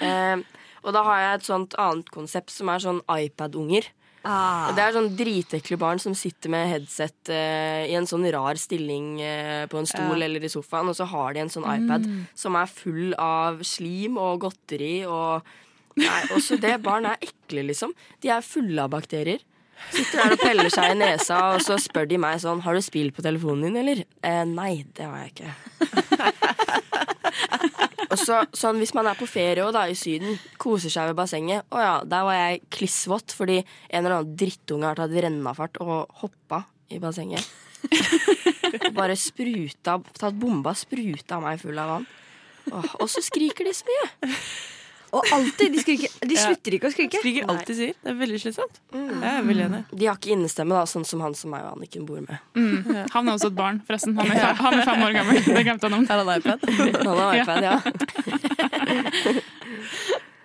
Eh, 0.00 0.36
og 0.80 0.94
da 0.96 1.02
har 1.04 1.18
jeg 1.26 1.38
et 1.42 1.48
sånt 1.50 1.74
annet 1.78 2.08
konsept 2.14 2.50
som 2.54 2.70
er 2.72 2.80
sånn 2.82 3.02
iPad-unger. 3.12 3.90
Ah. 4.20 4.68
Det 4.76 4.82
er 4.84 4.92
sånn 4.92 5.14
dritekle 5.16 5.78
barn 5.80 6.00
som 6.02 6.12
sitter 6.18 6.52
med 6.52 6.68
headset 6.68 7.30
eh, 7.32 7.86
i 7.88 7.94
en 7.96 8.08
sånn 8.08 8.26
rar 8.34 8.58
stilling 8.60 9.14
eh, 9.24 9.64
på 9.70 9.80
en 9.80 9.88
stol 9.88 10.20
eller 10.26 10.44
i 10.44 10.50
sofaen, 10.52 10.90
og 10.92 10.98
så 10.98 11.06
har 11.08 11.32
de 11.36 11.44
en 11.44 11.52
sånn 11.52 11.64
iPad 11.64 12.04
som 12.36 12.58
er 12.60 12.68
full 12.68 13.14
av 13.16 13.62
slim 13.64 14.20
og 14.20 14.44
godteri 14.46 15.00
og 15.08 15.48
Nei, 15.98 16.20
også 16.32 16.56
det. 16.62 16.76
Barn 16.84 17.04
er 17.10 17.18
ekle, 17.20 17.64
liksom. 17.66 17.90
De 18.22 18.30
er 18.32 18.44
fulle 18.46 18.78
av 18.80 18.92
bakterier. 18.92 19.42
Sitter 19.90 20.20
der 20.22 20.36
og 20.36 20.42
peller 20.42 20.70
seg 20.72 20.92
i 20.92 20.98
nesa, 21.00 21.40
og 21.54 21.64
så 21.64 21.78
spør 21.80 22.06
de 22.10 22.18
meg 22.20 22.38
sånn 22.42 22.60
Har 22.66 22.76
du 22.76 22.82
spill 22.84 23.10
på 23.16 23.24
telefonen 23.24 23.66
din, 23.66 23.80
eller? 23.82 24.04
Eh, 24.22 24.44
nei, 24.48 24.84
det 24.96 25.08
har 25.08 25.24
jeg 25.24 25.34
ikke. 25.34 26.86
Og 28.10 28.18
så, 28.18 28.40
sånn 28.56 28.80
Hvis 28.82 28.94
man 28.96 29.06
er 29.10 29.18
på 29.18 29.28
ferie 29.30 29.64
og 29.64 29.74
da 29.76 29.84
i 29.88 29.96
Syden, 29.98 30.38
koser 30.60 30.92
seg 30.92 31.10
ved 31.10 31.18
bassenget 31.20 31.66
Å 31.70 31.82
ja, 31.82 31.94
der 32.02 32.26
var 32.26 32.38
jeg 32.38 32.62
klissvått 32.74 33.34
fordi 33.36 33.60
en 33.62 34.02
eller 34.02 34.18
annen 34.18 34.36
drittunge 34.38 34.88
har 34.88 34.98
tatt 34.98 35.14
rennafart 35.14 35.78
og 35.84 36.10
hoppa 36.22 36.64
i 36.90 36.98
bassenget. 36.98 37.46
Bare 38.98 39.14
spruta 39.18 40.00
Tatt 40.18 40.34
bomba, 40.34 40.74
spruta 40.74 41.38
meg 41.42 41.62
full 41.62 41.78
av 41.78 41.94
vann. 41.94 42.08
Åh, 42.70 42.92
og 43.00 43.08
så 43.10 43.22
skriker 43.24 43.66
de 43.66 43.74
så 43.74 43.86
mye. 43.86 44.34
Og 45.16 45.26
alltid! 45.34 45.72
De, 45.74 45.80
skriker, 45.82 46.12
de 46.30 46.36
slutter 46.38 46.76
ikke 46.76 46.90
å 46.90 46.92
skrike. 46.94 47.20
Skriker 47.22 47.48
alltid 47.50 47.78
sier. 47.78 47.96
Det 47.98 48.12
er 48.12 48.18
veldig 48.20 48.40
slitsomt. 48.42 48.80
Jeg 48.94 49.32
er 49.32 49.46
veldig 49.46 49.64
enig. 49.66 49.80
De 49.90 50.08
har 50.08 50.18
ikke 50.20 50.32
innestemme, 50.36 50.76
da, 50.76 50.84
sånn 50.90 51.06
som 51.08 51.24
han 51.24 51.34
som 51.38 51.52
meg 51.54 51.64
og 51.66 51.78
Anniken 51.78 52.06
bor 52.08 52.20
med. 52.24 52.38
Mm. 52.54 52.78
Han 53.14 53.28
er 53.28 53.36
også 53.36 53.50
et 53.50 53.58
barn, 53.58 53.80
forresten. 53.88 54.14
Han 54.18 54.30
er 54.30 54.38
fem, 54.38 54.60
han 54.60 54.78
er 54.78 54.86
fem 54.86 55.02
år 55.06 55.16
gammel. 55.18 55.42
Det 55.56 55.64
glemte 55.66 55.90
han 55.90 55.98
om. 55.98 56.06
Er 56.06 56.22
en 56.22 56.32
iPad. 56.36 56.58
Han 57.00 57.18
har 57.18 57.40
iPad, 57.40 57.62
ja. 57.66 57.76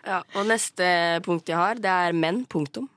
ja. 0.09 0.19
Og 0.35 0.43
neste 0.49 0.89
punkt 1.25 1.49
jeg 1.51 1.59
har, 1.59 1.79
det 1.81 1.95
er 2.07 2.17
menn. 2.17 2.43
Punktum. 2.49 2.89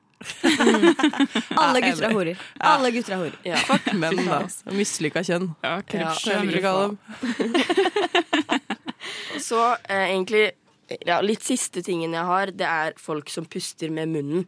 Alle 1.55 1.83
gutter 1.85 2.09
er 2.09 2.15
horer. 2.15 2.47
Alle 2.59 2.91
gutter 2.95 3.15
er 3.15 3.21
horer. 3.23 3.37
Ja. 3.47 3.61
Fuck 3.69 3.93
menn, 3.95 4.25
da. 4.27 4.41
Mislykka 4.75 5.23
kjønn. 5.27 5.53
Ja, 5.63 5.79
Ja, 5.95 6.15
kalle 6.25 6.89
dem. 6.89 6.99
Så 9.39 9.61
eh, 9.89 10.09
egentlig 10.11 10.51
ja, 11.07 11.21
Litt 11.25 11.45
siste 11.47 11.83
tingen 11.85 12.17
jeg 12.17 12.25
har, 12.29 12.53
det 12.55 12.67
er 12.69 12.99
folk 13.01 13.31
som 13.33 13.47
puster 13.49 13.93
med 13.95 14.13
munnen. 14.13 14.47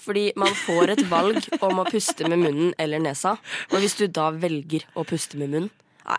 Fordi 0.00 0.30
man 0.40 0.54
får 0.56 0.94
et 0.94 1.02
valg 1.10 1.44
om 1.60 1.82
å 1.82 1.84
puste 1.88 2.28
med 2.28 2.40
munnen 2.40 2.72
eller 2.80 3.02
nesa. 3.04 3.34
Og 3.68 3.82
hvis 3.82 3.98
du 3.98 4.06
da 4.08 4.30
velger 4.32 4.86
å 4.96 5.04
puste 5.04 5.40
med 5.40 5.52
munnen 5.52 5.70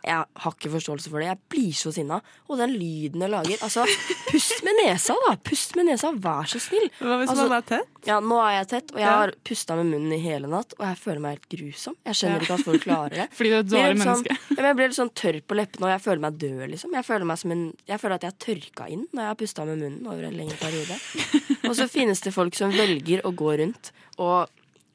Jeg 0.05 0.25
har 0.43 0.53
ikke 0.55 0.71
forståelse 0.75 1.09
for 1.11 1.19
det. 1.19 1.27
Jeg 1.31 1.39
blir 1.51 1.71
så 1.75 1.91
sinna. 1.95 2.19
Og 2.47 2.57
den 2.61 2.73
lyden 2.77 3.19
det 3.23 3.29
lager. 3.33 3.57
Altså, 3.65 3.85
pust 4.29 4.61
med 4.63 4.77
nesa, 4.83 5.15
da! 5.27 5.35
Pust 5.47 5.75
med 5.75 5.87
nesa, 5.89 6.11
vær 6.21 6.45
så 6.51 6.61
snill. 6.61 6.87
Hva 6.99 7.17
hvis 7.21 7.31
Altså, 7.33 7.47
man 7.49 7.57
er 7.57 7.65
tett? 7.71 7.87
Ja, 8.07 8.19
nå 8.23 8.37
er 8.41 8.53
jeg 8.59 8.67
tett, 8.71 8.91
og 8.95 8.99
jeg 9.01 9.05
Ja. 9.07 9.15
har 9.21 9.33
pusta 9.45 9.75
med 9.77 9.85
munnen 9.91 10.13
i 10.13 10.19
hele 10.23 10.47
natt. 10.49 10.73
Og 10.79 10.85
jeg 10.85 10.97
føler 10.97 11.19
meg 11.21 11.37
helt 11.37 11.49
grusom. 11.53 11.95
Jeg 12.05 12.15
skjønner 12.19 12.41
ikke 12.45 12.53
at 12.59 12.65
folk 12.65 12.81
klarer 12.85 13.09
det. 13.15 13.27
Fordi 13.37 13.49
du 13.49 13.55
er 13.55 13.59
et 13.59 13.71
dårlig 13.73 13.97
menneske. 13.99 14.05
sånn, 14.05 14.25
menneske. 14.25 14.49
ja, 14.51 14.55
men 14.61 14.65
jeg 14.71 14.75
blir 14.79 14.87
litt 14.91 14.99
sånn 15.01 15.13
tørr 15.21 15.41
på 15.45 15.57
leppene, 15.59 15.85
og 15.89 15.91
jeg 15.95 16.01
føler 16.07 16.21
meg 16.27 16.37
død. 16.41 16.69
liksom 16.71 16.93
Jeg 16.97 17.05
føler, 17.05 17.25
meg 17.25 17.37
som 17.41 17.51
en, 17.51 17.65
jeg 17.87 17.99
føler 18.01 18.15
at 18.15 18.21
jeg 18.27 18.31
er 18.33 18.39
tørka 18.47 18.89
inn 18.89 19.07
når 19.13 19.21
jeg 19.21 19.31
har 19.33 19.35
pusta 19.43 19.65
med 19.65 19.77
munnen 19.81 20.07
over 20.07 20.23
en 20.29 20.37
lengre 20.37 20.57
periode. 20.61 20.97
Og 21.69 21.75
så 21.77 21.87
finnes 21.89 22.21
det 22.21 22.33
folk 22.33 22.55
som 22.57 22.71
velger 22.73 23.21
å 23.25 23.31
gå 23.37 23.51
rundt 23.61 23.91
og, 24.17 24.49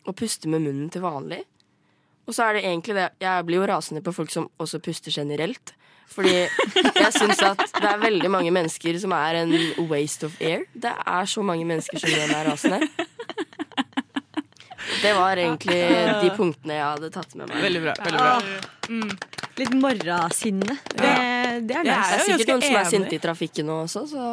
og 0.07 0.17
puste 0.19 0.49
med 0.51 0.63
munnen 0.67 0.91
til 0.93 1.03
vanlig. 1.03 1.45
Og 2.27 2.35
så 2.35 2.49
er 2.49 2.57
det 2.59 2.65
egentlig 2.67 2.97
det 2.99 3.09
Jeg 3.23 3.47
blir 3.47 3.61
jo 3.61 3.67
rasende 3.71 4.03
på 4.03 4.15
folk 4.15 4.33
som 4.35 4.49
også 4.63 4.81
puster 4.83 5.15
generelt. 5.15 5.75
Fordi 6.11 6.35
jeg 6.37 7.13
syns 7.15 7.43
at 7.43 7.63
det 7.75 7.89
er 7.91 7.99
veldig 8.01 8.31
mange 8.31 8.53
mennesker 8.55 8.99
som 9.03 9.15
er 9.17 9.43
en 9.43 9.55
waste 9.91 10.29
of 10.29 10.37
air. 10.41 10.65
Det 10.73 10.93
er 10.93 11.31
så 11.31 11.43
mange 11.43 11.67
mennesker 11.69 11.99
som 12.03 12.13
gjør 12.13 12.31
meg 12.31 12.47
rasende. 12.47 12.81
Det 15.03 15.13
var 15.17 15.37
egentlig 15.37 15.81
de 16.23 16.31
punktene 16.37 16.77
jeg 16.77 16.85
hadde 16.87 17.11
tatt 17.15 17.35
med 17.35 17.51
meg. 17.51 17.59
Veldig 17.65 17.83
bra. 17.83 17.95
veldig 18.07 18.21
bra. 18.23 18.61
Mm. 18.87 19.11
Litt 19.57 19.75
morrasinne. 19.75 20.77
Det, 20.93 21.03
det 21.03 21.11
er 21.11 21.61
det. 21.65 21.83
Det 21.83 21.97
er 21.97 22.15
er 22.17 22.25
sikkert 22.29 22.53
noen 22.53 22.65
som 22.65 22.79
er 22.79 22.89
sinte 22.93 23.17
i 23.17 23.21
trafikken 23.21 23.69
nå 23.69 23.81
også, 23.85 24.05
så 24.11 24.25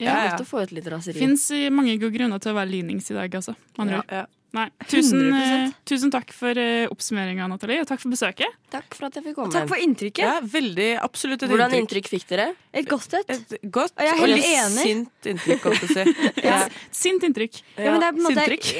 det 0.00 0.08
er 0.08 0.32
til 0.38 0.46
å 0.46 0.48
få 0.48 0.64
ut 0.64 0.74
litt 0.76 0.88
raseri. 0.90 1.20
Fins 1.20 1.50
mange 1.74 1.96
gode 2.00 2.14
grunner 2.16 2.42
til 2.42 2.54
å 2.54 2.58
være 2.58 2.72
lynings 2.72 3.10
i 3.12 3.18
dag, 3.18 3.40
altså. 3.42 3.56
Man 3.78 3.92
Ja, 3.98 4.02
ja. 4.22 4.26
Nei. 4.52 4.66
Tusen, 4.90 5.20
100%. 5.30 5.38
eh, 5.38 5.70
tusen 5.86 6.10
takk 6.10 6.32
for 6.34 6.50
uh, 6.58 6.88
oppsummeringa, 6.90 7.46
Nathalie, 7.52 7.78
og 7.84 7.86
takk 7.86 8.00
for 8.02 8.10
besøket. 8.10 8.50
Takk 8.72 8.94
for 8.98 9.06
at 9.06 9.14
jeg 9.14 9.22
fikk 9.28 9.36
komme. 9.38 9.52
Takk 9.54 9.68
for 9.70 9.78
inntrykket. 9.78 10.24
Ja, 10.26 10.40
veldig, 10.42 10.88
absolutt 11.06 11.42
et 11.46 11.50
Hvordan 11.52 11.70
inntrykk. 11.78 12.08
inntrykk 12.08 12.10
fikk 12.16 12.26
dere? 12.32 12.48
Et 12.74 12.82
godt 12.90 13.14
et. 13.20 13.30
Et 13.36 13.54
godt 13.70 13.94
Og 13.94 14.02
jeg 14.06 14.10
er 14.10 14.18
helt 14.24 14.34
litt 14.34 14.50
enig. 14.50 14.82
sint 14.88 15.22
inntrykk, 15.34 15.60
godt 15.68 15.82
å 15.86 15.88
si. 15.94 16.02
Ja. 16.50 16.58
Sint 16.90 17.22
inntrykk. 17.30 17.54
Ja, 17.78 17.94
men 17.94 17.98
det 18.02 18.06
er 18.08 18.12
på 18.12 18.18
en 18.18 18.26
måte 18.26 18.42
Sintrykk. 18.42 18.66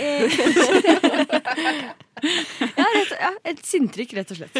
ja, 2.80 2.86
rett, 2.98 3.12
ja, 3.20 3.30
et 3.54 3.60
sinntrykk, 3.66 4.10
rett 4.20 4.30
og 4.34 4.38
slett. 4.42 4.54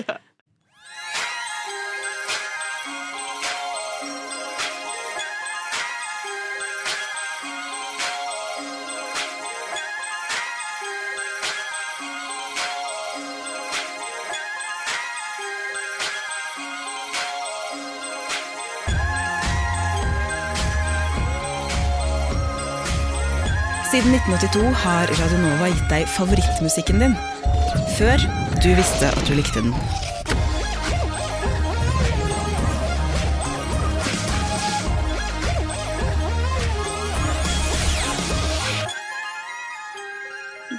Siden 23.90 24.12
1982 24.14 24.68
har 24.85 25.11
Radionova 25.18 25.66
gitt 25.66 25.88
deg 25.90 26.04
favorittmusikken 26.14 27.00
din. 27.02 27.14
Før 27.97 28.23
du 28.62 28.68
visste 28.78 29.09
at 29.09 29.25
du 29.26 29.32
likte 29.35 29.64
den. 29.64 29.73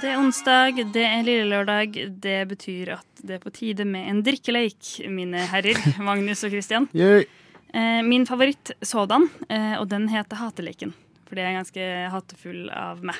Det 0.00 0.08
er 0.08 0.16
onsdag, 0.16 0.80
det 0.96 1.04
er 1.04 1.28
lille 1.28 1.52
lørdag. 1.52 2.00
Det 2.16 2.40
betyr 2.48 2.96
at 2.96 3.20
det 3.20 3.36
er 3.36 3.44
på 3.44 3.52
tide 3.52 3.84
med 3.84 4.08
en 4.08 4.24
drikkeleik, 4.24 5.04
mine 5.12 5.44
herrer. 5.52 5.76
Magnus 6.08 6.48
og 6.48 6.56
Christian. 6.56 6.88
Eh, 6.88 8.02
min 8.08 8.24
favoritt 8.24 8.72
sådan, 8.80 9.28
eh, 9.52 9.76
og 9.76 9.90
den 9.92 10.08
heter 10.08 10.40
Hateleken. 10.40 10.96
For 11.32 11.38
det 11.40 11.44
er 11.48 11.54
ganske 11.56 11.84
hatefull 12.12 12.66
av 12.76 12.98
meg. 13.08 13.16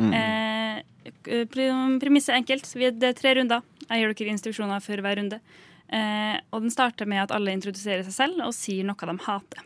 Eh, 0.00 0.78
Premisset 2.00 2.32
er 2.32 2.38
enkelt. 2.40 2.64
Vi- 2.74 2.90
Det 2.90 3.02
er 3.10 3.12
tre 3.12 3.34
runder. 3.36 3.60
Jeg 3.90 4.00
gir 4.00 4.14
dere 4.14 4.32
instruksjoner 4.32 4.80
før 4.80 5.02
hver 5.04 5.16
runde. 5.20 5.40
Eh, 5.92 6.40
og 6.54 6.62
den 6.62 6.70
starter 6.70 7.04
med 7.06 7.18
at 7.24 7.30
alle 7.36 7.52
introduserer 7.52 8.02
seg 8.04 8.12
selv 8.16 8.40
og 8.46 8.54
sier 8.54 8.82
noe 8.84 8.94
de 8.96 9.18
hater. 9.26 9.60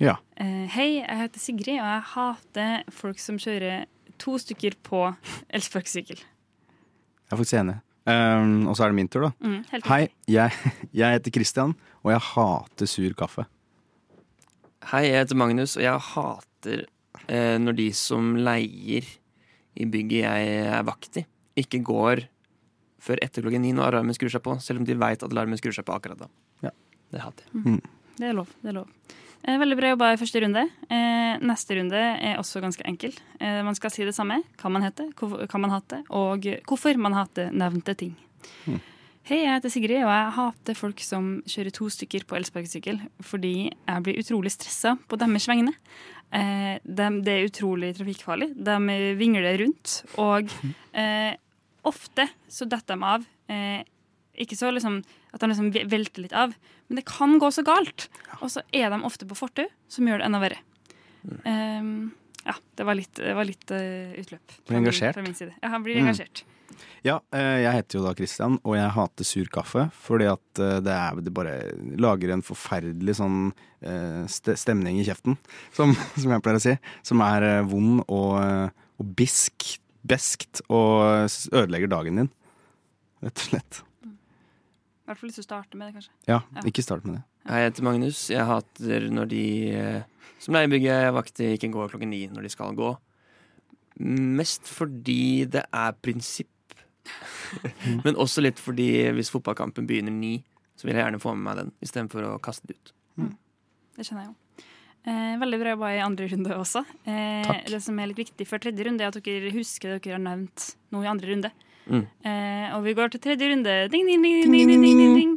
Ja. 0.00 0.16
Eh, 0.38 0.66
hei, 0.68 1.04
jeg 1.04 1.18
heter 1.18 1.38
Sigrid, 1.40 1.76
og 1.78 1.84
jeg 1.92 2.02
hater 2.14 2.84
folk 2.90 3.18
som 3.18 3.36
kjører 3.36 3.84
to 4.18 4.38
stykker 4.38 4.74
på 4.82 5.14
elsparkesykkel. 5.52 6.16
Jeg 6.16 7.32
er 7.32 7.36
faktisk 7.36 7.60
enig. 7.60 7.80
Um, 8.06 8.66
og 8.68 8.76
så 8.76 8.84
er 8.84 8.88
det 8.88 8.94
min 8.96 9.08
tur, 9.08 9.20
da. 9.28 9.30
Mm, 9.40 9.64
Hei, 9.88 10.08
jeg, 10.28 10.50
jeg 10.94 11.12
heter 11.20 11.30
Christian, 11.30 11.74
og 12.02 12.12
jeg 12.12 12.20
hater 12.20 12.86
sur 12.86 13.12
kaffe. 13.14 13.44
Hei, 14.92 15.06
jeg 15.08 15.24
heter 15.26 15.34
Magnus, 15.36 15.76
og 15.76 15.82
jeg 15.82 15.98
hater 15.98 16.84
når 17.28 17.76
de 17.78 17.88
som 17.96 18.34
leier 18.36 19.06
i 19.74 19.84
bygget 19.90 20.22
jeg 20.24 20.48
er 20.68 20.82
vakt 20.86 21.16
i, 21.22 21.24
ikke 21.56 21.80
går 21.86 22.24
før 23.04 23.20
etter 23.24 23.42
klokken 23.44 23.60
ni 23.64 23.72
når 23.76 23.90
alarmen 23.98 24.14
skrur 24.16 24.30
seg 24.32 24.42
på, 24.44 24.54
selv 24.64 24.80
om 24.80 24.86
de 24.88 24.94
veit 24.96 25.22
at 25.22 25.32
alarmen 25.32 25.58
skrur 25.60 25.74
seg 25.76 25.84
på 25.84 25.92
akkurat 25.96 26.18
da. 26.24 26.28
Ja. 26.64 26.70
Det 27.12 27.20
hater 27.20 27.44
jeg. 27.52 27.80
Det 28.18 28.28
er 28.30 28.36
lov. 28.38 28.48
det 28.62 28.70
er 28.72 28.76
lov. 28.78 28.88
Eh, 29.44 29.58
veldig 29.60 29.76
bra 29.76 29.90
jobba 29.92 30.06
i 30.14 30.16
første 30.20 30.40
runde. 30.40 30.62
Eh, 30.88 31.34
neste 31.44 31.76
runde 31.76 31.98
er 32.00 32.38
også 32.40 32.62
ganske 32.64 32.86
enkel. 32.88 33.12
Eh, 33.40 33.58
man 33.66 33.76
skal 33.76 33.92
si 33.92 34.06
det 34.08 34.14
samme. 34.16 34.38
Hva 34.62 34.70
man 34.72 34.82
heter, 34.86 35.10
hvor- 35.18 35.42
hva 35.44 35.60
man 35.60 35.70
hater, 35.74 36.00
og 36.08 36.46
hvorfor 36.64 36.96
man 36.96 37.12
hater 37.12 37.50
nevnte 37.52 37.94
ting. 37.96 38.14
Hei, 39.24 39.38
jeg 39.44 39.52
heter 39.56 39.70
Sigrid, 39.72 40.02
og 40.04 40.10
jeg 40.12 40.32
hater 40.36 40.74
folk 40.76 41.00
som 41.00 41.42
kjører 41.48 41.72
to 41.72 41.86
stykker 41.88 42.24
på 42.28 42.36
elsparkesykkel 42.36 42.98
fordi 43.24 43.70
jeg 43.72 44.02
blir 44.04 44.18
utrolig 44.20 44.52
stressa 44.52 44.98
på 45.08 45.16
deres 45.20 45.46
vegne. 45.48 45.72
Eh, 46.32 46.78
de, 46.84 47.08
det 47.22 47.32
er 47.34 47.48
utrolig 47.48 47.92
trafikkfarlig. 47.98 48.52
De 48.56 48.76
vingler 49.18 49.58
rundt, 49.60 50.04
og 50.18 50.48
eh, 50.94 51.34
ofte 51.84 52.28
så 52.48 52.66
detter 52.66 52.96
de 52.96 53.04
av. 53.04 53.24
Eh, 53.48 53.82
ikke 54.42 54.56
så 54.58 54.72
liksom 54.74 55.02
at 55.34 55.40
de 55.40 55.46
liksom 55.50 55.68
velter 55.90 56.22
litt 56.24 56.32
av, 56.34 56.54
men 56.88 56.96
det 56.98 57.04
kan 57.06 57.38
gå 57.38 57.50
så 57.54 57.62
galt. 57.66 58.08
Og 58.40 58.50
så 58.50 58.62
er 58.74 58.90
de 58.90 58.98
ofte 59.06 59.26
på 59.30 59.36
fortau, 59.38 59.66
som 59.88 60.06
gjør 60.06 60.18
det 60.22 60.26
enda 60.26 60.40
verre. 60.42 60.58
Um, 61.46 62.12
ja, 62.44 62.54
det 62.76 62.84
var 62.84 62.94
litt, 62.98 63.14
det 63.16 63.32
var 63.34 63.46
litt 63.48 63.70
uh, 63.72 64.12
utløp. 64.20 64.56
min- 64.68 64.78
engasjert. 64.82 65.16
Min 65.24 65.34
side. 65.34 65.54
Ja, 65.62 65.68
han 65.72 65.82
blir 65.86 65.96
Mm. 65.96 66.06
engasjert. 66.08 66.42
Ja, 67.04 67.18
eh, 67.36 67.60
jeg 67.64 67.76
heter 67.78 67.98
jo 67.98 68.04
da 68.06 68.12
Christian, 68.16 68.58
og 68.64 68.76
jeg 68.78 68.92
hater 68.96 69.28
sur 69.28 69.50
kaffe. 69.52 69.86
Fordi 70.06 70.28
at 70.32 70.60
eh, 70.62 70.78
det, 70.84 70.94
er, 70.94 71.20
det 71.24 71.32
bare 71.36 71.54
lager 72.00 72.32
en 72.34 72.44
forferdelig 72.44 73.16
sånn 73.20 73.38
eh, 73.84 74.22
st 74.30 74.54
stemning 74.60 75.00
i 75.00 75.06
kjeften, 75.06 75.36
som, 75.76 75.94
som 76.20 76.34
jeg 76.34 76.44
pleier 76.44 76.60
å 76.60 76.64
si. 76.64 76.76
Som 77.06 77.24
er 77.26 77.48
vond 77.68 78.04
og, 78.06 78.38
og 79.00 79.12
bisk, 79.18 79.74
beskt 80.04 80.64
og 80.68 81.28
ødelegger 81.52 81.92
dagen 81.92 82.22
din. 82.22 82.32
Rett 83.24 83.38
og 83.40 83.50
slett. 83.52 83.82
I 84.04 85.10
hvert 85.10 85.20
fall 85.20 85.28
hvis 85.28 85.38
du 85.40 85.44
starter 85.44 85.76
med 85.76 85.90
det, 85.90 86.00
kanskje. 86.00 86.12
Ja, 86.30 86.40
Ja. 86.56 86.64
ikke 86.68 86.84
start 86.84 87.04
med 87.04 87.18
det. 87.18 87.24
Jeg 87.44 87.68
heter 87.68 87.84
Magnus. 87.84 88.20
Jeg 88.32 88.48
hater 88.48 89.08
når 89.12 89.28
de 89.28 89.44
som 90.44 90.56
leier 90.56 90.76
jeg 90.80 91.12
vakter 91.16 91.54
ikke 91.54 91.70
går 91.72 91.92
klokken 91.92 92.10
ni 92.12 92.24
når 92.32 92.46
de 92.46 92.52
skal 92.52 92.76
gå. 92.76 92.90
Mest 94.04 94.68
fordi 94.68 95.46
det 95.48 95.62
er 95.72 95.94
prinsipp. 96.04 96.50
Men 98.04 98.16
også 98.20 98.44
litt 98.44 98.60
fordi 98.62 98.88
hvis 99.14 99.32
fotballkampen 99.34 99.86
begynner 99.88 100.14
ni, 100.14 100.38
så 100.74 100.88
vil 100.88 100.96
jeg 100.96 101.04
gjerne 101.04 101.22
få 101.22 101.34
med 101.36 101.46
meg 101.48 101.60
den 101.60 101.74
istedenfor 101.84 102.26
å 102.28 102.38
kaste 102.42 102.70
det 102.70 102.78
ut. 102.78 102.94
Det 103.94 104.06
skjønner 104.06 104.24
jeg 104.24 104.32
jo. 104.32 104.38
Eh, 105.04 105.34
veldig 105.36 105.58
bra 105.60 105.74
jobba 105.74 105.90
i 105.92 106.00
andre 106.00 106.26
runde 106.32 106.56
også. 106.56 106.80
Eh, 107.04 107.44
Takk. 107.44 107.66
det 107.68 107.80
som 107.84 107.98
er 108.00 108.08
litt 108.10 108.22
viktig 108.22 108.46
for 108.48 108.62
tredje 108.62 108.86
runde, 108.86 109.04
er 109.04 109.12
at 109.12 109.18
dere 109.20 109.52
husker 109.52 109.98
dere 109.98 110.16
har 110.16 110.22
nevnt 110.24 110.70
noe 110.94 111.04
i 111.04 111.10
andre 111.10 111.30
runde. 111.30 111.50
Mm. 111.84 112.06
Eh, 112.24 112.66
og 112.72 112.86
vi 112.86 112.94
går 112.96 113.12
til 113.12 113.20
tredje 113.26 113.50
runde, 113.52 113.74
ding, 113.92 114.08
ding, 114.08 114.24
ding, 114.24 114.40
ding, 114.48 114.54
ding, 114.72 114.82
ding, 114.82 114.98
ding, 115.02 115.14
ding. 115.18 115.34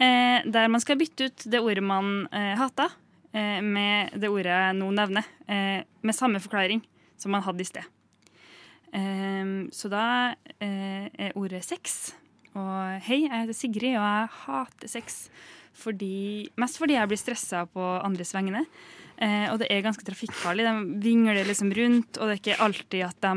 Eh, 0.00 0.38
der 0.48 0.72
man 0.72 0.80
skal 0.80 0.96
bytte 0.98 1.28
ut 1.28 1.44
det 1.52 1.60
ordet 1.60 1.84
man 1.84 2.24
eh, 2.32 2.54
hata, 2.58 2.88
eh, 3.36 3.60
med 3.60 4.16
det 4.16 4.32
ordet 4.32 4.48
jeg 4.48 4.78
nå 4.80 4.88
nevner. 4.96 5.28
Eh, 5.46 5.84
med 6.02 6.16
samme 6.16 6.40
forklaring 6.40 6.80
som 7.20 7.36
man 7.36 7.44
hadde 7.44 7.62
i 7.62 7.68
sted. 7.68 7.84
Eh, 8.92 9.52
så 9.72 9.90
da 9.92 10.06
eh, 10.58 11.08
er 11.08 11.38
ordet 11.38 11.64
sex. 11.66 12.14
Og 12.52 13.02
hei, 13.06 13.24
jeg 13.24 13.32
heter 13.32 13.56
Sigrid, 13.56 13.96
og 13.96 14.04
jeg 14.04 14.32
hater 14.44 14.92
sex. 14.92 15.24
Fordi, 15.82 16.48
mest 16.60 16.76
fordi 16.80 16.98
jeg 16.98 17.08
blir 17.08 17.20
stressa 17.20 17.64
på 17.72 17.84
andres 18.04 18.34
vegne. 18.36 18.66
Eh, 19.16 19.46
og 19.52 19.60
det 19.62 19.70
er 19.72 19.84
ganske 19.84 20.04
trafikkfarlig. 20.06 20.66
De 20.66 21.04
vingler 21.04 21.46
liksom 21.48 21.72
rundt, 21.76 22.18
og 22.18 22.28
det 22.28 22.34
er 22.34 22.42
ikke 22.42 22.64
alltid 22.66 23.06
at 23.06 23.24
de 23.24 23.34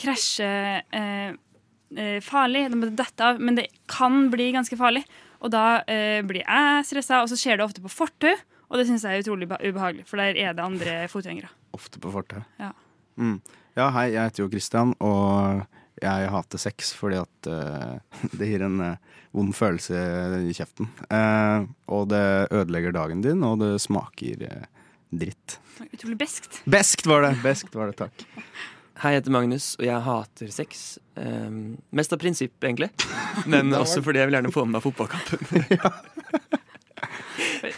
krasjer 0.00 0.84
eh, 0.96 2.20
farlig. 2.24 2.68
De 2.70 2.78
må 2.78 2.90
dette 2.94 3.26
av, 3.26 3.40
men 3.42 3.58
det 3.58 3.70
kan 3.90 4.28
bli 4.32 4.50
ganske 4.54 4.78
farlig. 4.78 5.04
Og 5.40 5.52
da 5.54 5.80
eh, 5.88 6.20
blir 6.26 6.44
jeg 6.44 6.86
stressa, 6.88 7.22
og 7.24 7.30
så 7.32 7.38
skjer 7.40 7.58
det 7.58 7.66
ofte 7.66 7.84
på 7.84 7.92
fortau. 7.92 8.34
Og 8.70 8.78
det 8.78 8.86
syns 8.86 9.02
jeg 9.02 9.18
er 9.18 9.24
utrolig 9.24 9.48
ubehagelig, 9.50 10.04
for 10.06 10.20
der 10.22 10.36
er 10.38 10.54
det 10.54 10.62
andre 10.62 11.00
fotgjengere. 11.10 11.50
Ofte 11.74 11.98
på 12.02 12.12
fortau. 12.14 12.44
Ja. 12.60 12.70
Mm. 13.18 13.40
Ja, 13.78 13.86
hei, 13.94 14.10
jeg 14.16 14.26
heter 14.26 14.42
jo 14.42 14.50
Christian, 14.50 14.92
og 14.98 15.62
jeg 16.00 16.30
hater 16.32 16.60
sex 16.60 16.90
fordi 16.96 17.20
at 17.20 17.50
uh, 17.50 18.00
det 18.38 18.48
gir 18.50 18.64
en 18.66 18.82
uh, 18.82 19.20
vond 19.36 19.54
følelse 19.54 20.00
i 20.48 20.54
kjeften. 20.56 20.90
Uh, 21.06 21.68
og 21.92 22.08
det 22.10 22.24
ødelegger 22.50 22.96
dagen 22.96 23.22
din, 23.24 23.44
og 23.46 23.60
det 23.62 23.76
smaker 23.82 24.66
dritt. 25.10 25.58
Utrolig 25.86 26.18
beskt. 26.18 26.60
Beskt 26.70 27.06
var 27.08 27.28
det! 27.28 27.36
Beskt 27.44 27.74
var 27.78 27.92
det, 27.92 27.98
takk. 28.02 28.26
Hei, 29.00 29.14
jeg 29.14 29.22
heter 29.22 29.32
Magnus, 29.32 29.72
og 29.78 29.86
jeg 29.86 30.04
hater 30.04 30.50
sex. 30.52 30.98
Um, 31.16 31.78
mest 31.96 32.12
av 32.12 32.20
prinsipp, 32.20 32.58
egentlig. 32.60 32.90
Men 33.52 33.72
også 33.78 34.02
fordi 34.04 34.20
jeg 34.20 34.28
vil 34.28 34.36
gjerne 34.36 34.52
få 34.52 34.66
med 34.66 34.76
meg 34.76 34.84
fotballkampen. 34.84 35.38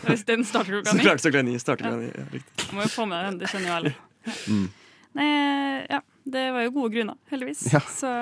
Hvis 0.09 0.25
den 0.27 0.43
starter 0.47 0.81
klokka 0.81 0.97
Så 0.97 0.99
klart 0.99 1.23
så 1.23 1.31
klokka 1.31 1.45
ni 1.47 1.55
starter 1.63 1.87
klokka 1.87 2.01
ni. 2.01 2.11
Ja, 2.11 2.25
riktig. 2.33 2.67
Må 2.75 2.83
jo 2.83 2.91
få 2.91 3.07
med 3.07 3.29
den, 3.29 3.39
det 3.39 3.53
skjønner 3.53 3.71
jo 3.71 3.77
alle. 3.77 3.95
Mm. 4.51 4.67
Nei, 5.19 5.85
ja, 5.91 6.01
det 6.25 6.45
var 6.55 6.65
jo 6.65 6.73
gode 6.77 6.95
grunner, 6.95 7.19
heldigvis. 7.33 7.67
Ja. 7.75 7.83
Så 7.93 8.13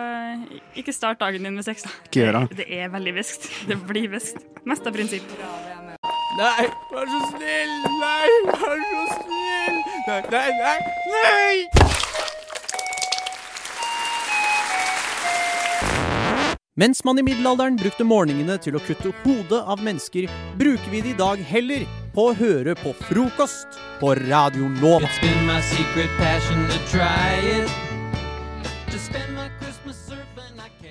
ikke 0.78 0.94
start 0.96 1.20
dagen 1.20 1.46
din 1.46 1.54
med 1.54 1.66
sex, 1.66 1.84
da. 1.86 1.92
Ikke 2.08 2.24
gjør 2.24 2.40
det. 2.40 2.60
Det 2.62 2.68
er 2.80 2.90
veldig 2.92 3.14
beskt. 3.20 3.50
Det 3.68 3.78
blir 3.86 4.10
beskt. 4.10 4.42
Mest 4.68 4.86
av 4.88 4.96
prinsipp. 4.96 5.36
Nei, 6.40 6.66
vær 6.92 7.10
så 7.10 7.22
snill! 7.32 7.72
Nei, 8.00 8.28
vær 8.48 8.84
så 8.86 9.06
snill! 9.16 9.80
Nei, 10.06 10.20
nei, 10.30 10.46
nei! 10.62 10.78
nei! 11.16 11.99
Mens 16.80 17.02
man 17.04 17.18
i 17.18 17.22
middelalderen 17.26 17.74
brukte 17.76 18.06
morgenene 18.08 18.54
til 18.64 18.78
å 18.78 18.80
kutte 18.80 19.10
hodet 19.20 19.58
av 19.68 19.82
mennesker, 19.84 20.30
bruker 20.56 20.88
vi 20.88 21.02
det 21.04 21.10
i 21.12 21.18
dag 21.18 21.42
heller 21.44 21.82
på 22.14 22.30
å 22.30 22.36
høre 22.38 22.72
på 22.80 22.94
frokost 23.02 23.76
på 24.00 24.14
Radio 24.22 24.70
Nova. 24.78 25.04
It's 25.04 25.20
been 25.20 25.44
my 25.44 25.58
secret 25.66 26.08
passion 26.16 26.64
to 26.70 26.80
try 26.88 27.36
it. 27.58 27.76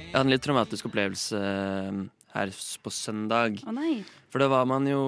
Jeg 0.09 0.13
hadde 0.13 0.25
en 0.27 0.33
litt 0.33 0.45
traumatisk 0.45 0.87
opplevelse 0.89 1.41
eh, 1.41 1.97
her 2.37 2.53
på 2.85 2.93
søndag. 2.93 3.59
Å 3.65 3.73
nei. 3.73 3.99
For 4.29 4.41
da 4.41 4.47
var 4.49 4.69
man 4.69 4.85
jo 4.89 5.01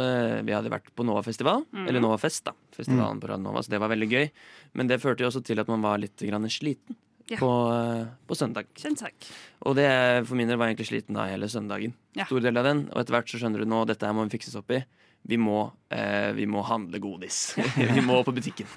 eh, 0.00 0.38
Vi 0.44 0.54
hadde 0.56 0.72
vært 0.72 0.88
på 0.96 1.04
Nova-festival. 1.08 1.64
Mm. 1.72 1.84
Eller 1.88 2.04
Nova-fest, 2.04 2.44
da. 2.48 2.56
Festivalen 2.76 3.16
Mm. 3.16 3.24
på 3.24 3.32
Radio 3.32 3.48
Nova, 3.48 3.64
så 3.64 3.72
det 3.72 3.80
var 3.80 3.92
veldig 3.92 4.08
gøy. 4.12 4.30
Men 4.76 4.88
det 4.92 5.00
førte 5.00 5.24
jo 5.24 5.28
også 5.32 5.44
til 5.44 5.60
at 5.60 5.68
man 5.72 5.84
var 5.84 6.00
litt 6.00 6.20
grann 6.20 6.48
sliten 6.52 6.96
Ja. 7.28 7.36
på, 7.36 7.50
eh, 7.72 8.06
på 8.26 8.36
søndag. 8.36 8.68
Kjent. 8.78 9.02
Og 9.68 9.76
det 9.76 9.88
for 10.26 10.38
min 10.38 10.48
del 10.48 10.56
var 10.56 10.70
egentlig 10.70 10.88
sliten 10.88 11.16
av 11.20 11.28
hele 11.28 11.48
søndagen. 11.52 11.92
Ja. 12.16 12.24
Stor 12.24 12.40
del 12.40 12.56
av 12.56 12.64
den. 12.64 12.86
Og 12.92 13.02
etter 13.02 13.16
hvert 13.16 13.28
så 13.28 13.40
skjønner 13.40 13.60
du 13.60 13.68
nå 13.68 13.84
dette 13.88 14.06
her 14.06 14.16
må 14.16 14.24
vi 14.24 14.38
fikses 14.38 14.56
opp 14.56 14.72
i. 14.72 14.82
Vi 15.28 15.36
må, 15.36 15.72
eh, 15.90 16.32
vi 16.32 16.46
må 16.46 16.62
handle 16.64 17.00
godis. 17.02 17.52
vi 17.76 18.00
må 18.00 18.22
på 18.24 18.32
butikken. 18.32 18.70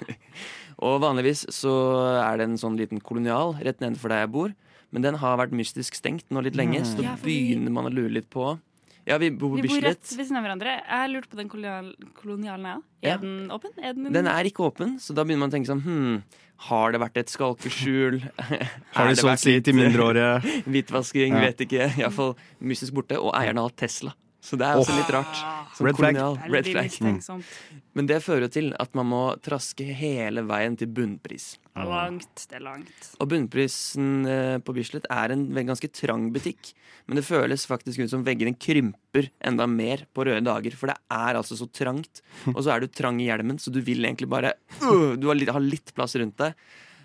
og 0.84 1.00
vanligvis 1.00 1.46
så 1.54 1.72
er 2.20 2.36
det 2.36 2.50
en 2.50 2.60
sånn 2.60 2.76
liten 2.76 3.00
kolonial 3.00 3.56
rett 3.62 3.80
nedenfor 3.80 4.12
der 4.12 4.26
jeg 4.26 4.34
bor. 4.34 4.54
Men 4.92 5.06
den 5.06 5.16
har 5.22 5.38
vært 5.40 5.56
mystisk 5.56 5.96
stengt 5.96 6.28
nå 6.28 6.42
litt 6.44 6.58
lenge, 6.58 6.82
så 6.84 7.00
da 7.00 7.16
begynner 7.22 7.72
man 7.72 7.88
å 7.88 7.94
lure 7.94 8.12
litt 8.12 8.28
på 8.28 8.58
Ja, 9.06 9.16
vi 9.18 9.30
bor 9.34 9.56
Vi 9.58 9.66
bor 9.66 9.80
rett 9.82 10.12
ved 10.14 10.26
siden 10.28 10.38
av 10.38 10.44
hverandre. 10.46 10.76
Jeg 10.86 11.10
lurte 11.10 11.28
på 11.32 11.38
den 11.40 11.48
kolonial, 11.50 11.88
kolonialen, 12.14 12.68
jeg 12.68 12.76
òg. 12.78 12.84
Ja. 13.02 13.14
Er 13.16 13.18
den 13.24 13.50
åpen? 13.50 13.72
Er 13.82 13.96
den, 13.98 14.12
Den 14.14 14.28
er 14.30 14.46
ikke 14.46 14.62
åpen, 14.68 14.96
så 15.02 15.14
da 15.16 15.24
begynner 15.26 15.42
man 15.46 15.50
å 15.50 15.56
tenke 15.56 15.66
sånn 15.72 15.82
Hm, 15.82 16.22
har 16.68 16.92
det 16.94 17.00
vært 17.02 17.16
et 17.18 17.32
skalkeskjul? 17.32 18.20
Har 18.94 19.08
de 19.10 19.16
solgt 19.18 19.42
si 19.42 19.56
til 19.66 19.74
mindreårige? 19.74 20.28
Hvitvasking, 20.70 21.34
Ja. 21.34 21.40
vet 21.48 21.64
ikke. 21.66 21.88
Iallfall 21.98 22.36
mystisk 22.60 22.94
borte. 22.94 23.18
Og 23.18 23.34
eierne 23.34 23.64
har 23.66 23.74
Tesla. 23.74 24.14
Så 24.42 24.58
det 24.58 24.66
er 24.66 24.80
også 24.80 24.94
litt 24.96 25.10
rart. 25.14 25.40
Som 25.76 25.86
Red 25.86 25.98
flag. 26.00 26.16
Red 26.50 26.66
flag. 26.66 26.88
mistenksomt. 26.88 27.50
Men 27.94 28.08
det 28.10 28.18
fører 28.24 28.48
jo 28.48 28.52
til 28.56 28.72
at 28.82 28.96
man 28.98 29.06
må 29.06 29.20
traske 29.44 29.86
hele 29.94 30.42
veien 30.48 30.74
til 30.78 30.90
bunnpris. 30.90 31.52
Langt. 31.78 32.48
Det 32.50 32.58
er 32.58 32.64
langt. 32.66 33.12
Og 33.22 33.30
bunnprisen 33.30 34.26
eh, 34.26 34.56
på 34.58 34.74
Bislett 34.74 35.06
er 35.14 35.36
en 35.36 35.46
ganske 35.54 35.88
trang 35.94 36.26
butikk. 36.34 36.72
Men 37.06 37.18
det 37.18 37.26
føles 37.26 37.68
faktisk 37.70 38.02
ut 38.02 38.10
som 38.10 38.26
veggene 38.26 38.54
krymper 38.58 39.30
enda 39.46 39.68
mer 39.70 40.04
på 40.14 40.26
røde 40.26 40.42
dager. 40.46 40.74
For 40.78 40.90
det 40.90 40.98
er 41.06 41.38
altså 41.38 41.58
så 41.58 41.70
trangt. 41.70 42.24
Og 42.56 42.64
så 42.64 42.74
er 42.74 42.82
du 42.82 42.90
trang 42.90 43.22
i 43.22 43.30
hjelmen, 43.30 43.62
så 43.62 43.70
du 43.70 43.78
vil 43.78 44.02
egentlig 44.02 44.30
bare 44.32 44.56
øh, 44.82 45.14
Du 45.22 45.30
har 45.30 45.38
litt, 45.38 45.54
har 45.54 45.62
litt 45.62 45.94
plass 45.94 46.18
rundt 46.18 46.38
deg. 46.42 46.58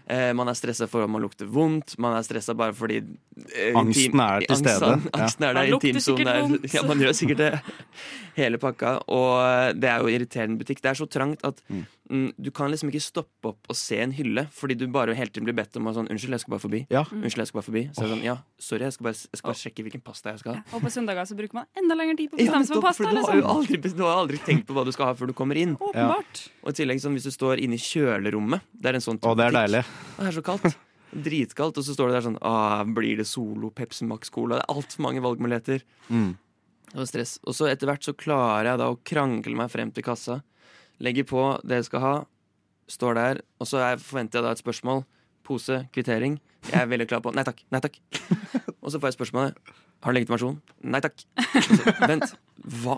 Eh, 0.10 0.32
man 0.34 0.50
er 0.50 0.58
stressa 0.58 0.88
for 0.90 1.06
om 1.06 1.14
man 1.18 1.26
lukter 1.26 1.46
vondt. 1.46 2.00
Man 2.02 2.18
er 2.18 2.26
stressa 2.26 2.58
bare 2.58 2.74
fordi 2.74 3.04
Angsten 3.78 4.20
er 4.24 4.40
til 4.46 4.56
angsten- 4.56 4.78
stede. 4.78 4.94
Ja. 5.04 5.12
Angsten 5.22 5.44
er 5.50 5.54
der. 5.60 5.74
Intimsonen 5.74 6.28
er. 6.28 6.56
Ja, 6.78 6.84
man 6.88 7.00
gjør 7.02 7.14
sikkert 7.18 7.38
det. 7.44 7.52
Hele 8.38 8.58
pakka. 8.62 8.96
Og 9.10 9.32
eh, 9.42 9.72
det 9.74 9.90
er 9.90 10.04
jo 10.04 10.12
irriterende 10.14 10.60
butikk. 10.62 10.82
Det 10.84 10.92
er 10.92 10.98
så 11.00 11.08
trangt 11.10 11.42
at 11.48 11.62
mm, 11.72 12.28
du 12.38 12.50
kan 12.54 12.70
liksom 12.70 12.92
ikke 12.92 13.02
stoppe 13.02 13.50
opp 13.50 13.72
og 13.72 13.76
se 13.78 13.98
en 14.04 14.12
hylle, 14.14 14.44
fordi 14.54 14.76
du 14.78 14.86
bare 14.94 15.16
hele 15.18 15.32
tiden 15.34 15.48
blir 15.50 15.56
bedt 15.58 15.76
om 15.80 15.90
å 15.90 15.94
sånn 15.96 16.10
Unnskyld, 16.14 16.36
jeg 16.38 16.44
skal 16.46 16.54
bare 16.56 16.64
forbi. 16.66 16.82
Ja. 16.94 17.02
Unnskyld, 17.10 17.42
jeg 17.42 17.50
skal 17.50 17.60
bare 17.62 17.68
forbi. 17.70 17.84
Så 17.98 18.06
er 18.06 18.12
sånn, 18.14 18.22
ja, 18.28 18.36
sorry, 18.62 18.86
jeg 18.86 18.94
skal 18.98 19.10
bare, 19.10 19.18
jeg 19.26 19.42
skal 19.42 19.50
bare 19.54 19.62
sjekke 19.64 19.88
hvilken 19.88 20.04
pasta 20.06 20.34
jeg 20.36 20.44
skal 20.44 20.54
ha. 20.60 20.64
Og 20.78 20.86
på 20.86 20.94
søndager 20.94 21.30
så 21.32 21.38
bruker 21.40 21.58
man 21.62 21.70
enda 21.82 21.98
lengre 21.98 22.18
tid 22.22 22.30
på 22.34 22.38
å 22.38 22.42
bestemme 22.44 22.70
seg 22.70 22.78
for 22.78 22.88
pasta. 22.90 23.10
du 23.10 23.22
har 23.26 23.42
jo 23.42 23.42
Liksom. 23.42 23.56
aldri, 23.58 23.94
du 23.98 24.04
har 24.06 24.22
aldri 24.22 24.42
tenkt 24.46 24.68
på 24.70 24.78
hva 24.78 24.86
du 24.86 24.94
skal 24.94 25.10
ha 25.12 25.18
før 25.18 25.34
du 25.34 25.38
kommer 25.38 25.58
inn. 25.58 25.74
Åpenbart. 25.82 26.44
Og 26.64 26.74
i 26.74 26.78
tillegg 26.82 27.02
sånn, 27.02 27.18
hvis 27.18 27.26
du 27.30 27.34
står 27.34 27.64
inne 27.66 27.78
i 27.80 27.82
kjølerommet 27.82 28.62
Det 28.78 28.92
er 28.94 29.00
en 29.02 29.04
sånn 29.10 29.18
butikk. 29.18 29.34
Å, 29.34 29.40
det 29.42 29.50
er 29.50 29.58
deilig. 29.58 29.84
Det 30.20 30.28
er 30.30 30.38
så 30.38 30.46
kaldt. 30.46 30.78
Dritkaldt. 31.12 31.80
Og 31.80 31.86
så 31.86 31.96
står 31.96 32.12
det 32.12 32.18
der 32.18 32.26
sånn 32.28 32.40
Å, 32.42 32.54
blir 32.98 33.20
det 33.20 33.28
Solo, 33.30 33.72
Pepsi 33.74 34.08
Max 34.08 34.32
Cola? 34.34 34.60
Det 34.60 34.66
er 34.66 34.76
altfor 34.76 35.06
mange 35.06 35.24
valgmuligheter. 35.24 35.86
Mm. 36.10 36.36
Det 36.88 37.00
var 37.00 37.10
stress. 37.10 37.38
Og 37.46 37.56
så 37.58 37.70
etter 37.72 37.90
hvert 37.90 38.06
så 38.06 38.16
klarer 38.18 38.72
jeg 38.72 38.82
da 38.82 38.90
å 38.92 39.00
krangle 39.08 39.60
meg 39.60 39.72
frem 39.74 39.92
til 39.96 40.06
kassa. 40.08 40.42
Legger 41.04 41.28
på 41.30 41.44
det 41.68 41.82
jeg 41.82 41.90
skal 41.90 42.04
ha. 42.04 42.16
Står 42.92 43.18
der. 43.20 43.42
Og 43.62 43.70
så 43.70 43.82
er, 43.84 44.02
forventer 44.02 44.40
jeg 44.40 44.48
da 44.48 44.54
et 44.56 44.64
spørsmål. 44.64 45.04
Pose, 45.48 45.84
kvittering. 45.96 46.40
Jeg 46.68 46.80
er 46.82 46.90
veldig 46.92 47.08
klar 47.10 47.24
på 47.24 47.32
Nei 47.36 47.46
takk. 47.48 47.62
Nei 47.72 47.84
takk. 47.84 48.00
Og 48.84 48.92
så 48.92 49.00
får 49.00 49.12
jeg 49.12 49.20
spørsmålet. 49.20 49.76
Har 50.04 50.14
du 50.14 50.20
legitimasjon? 50.20 50.60
Nei 50.94 51.02
takk. 51.04 51.24
Så, 51.58 51.94
Vent. 52.08 52.36
Hva? 52.84 52.98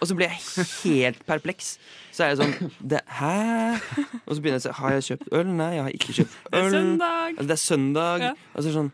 Og 0.00 0.08
så 0.08 0.16
blir 0.16 0.30
jeg 0.32 0.64
helt 0.82 1.18
perpleks. 1.28 1.74
Så 2.16 2.24
er 2.24 2.32
jeg 2.32 2.38
sånn 2.40 2.70
det, 2.80 3.02
Hæ? 3.20 3.76
Og 4.24 4.32
så 4.32 4.40
begynner 4.40 4.56
jeg 4.56 4.62
å 4.62 4.64
si 4.70 4.72
Har 4.80 4.94
jeg 4.96 5.04
kjøpt 5.10 5.34
øl? 5.36 5.50
Nei, 5.58 5.68
jeg 5.76 5.84
har 5.86 5.98
ikke 5.98 6.16
kjøpt 6.22 6.38
øl. 6.56 6.56
Det 6.56 6.64
er 6.64 6.72
søndag. 6.80 7.28
Altså, 7.34 7.46
det 7.50 7.56
er 7.58 7.62
søndag. 7.66 8.24
Ja. 8.24 8.32
Og 8.54 8.56
så 8.56 8.64
er 8.64 8.70
det 8.72 8.78
sånn 8.80 8.90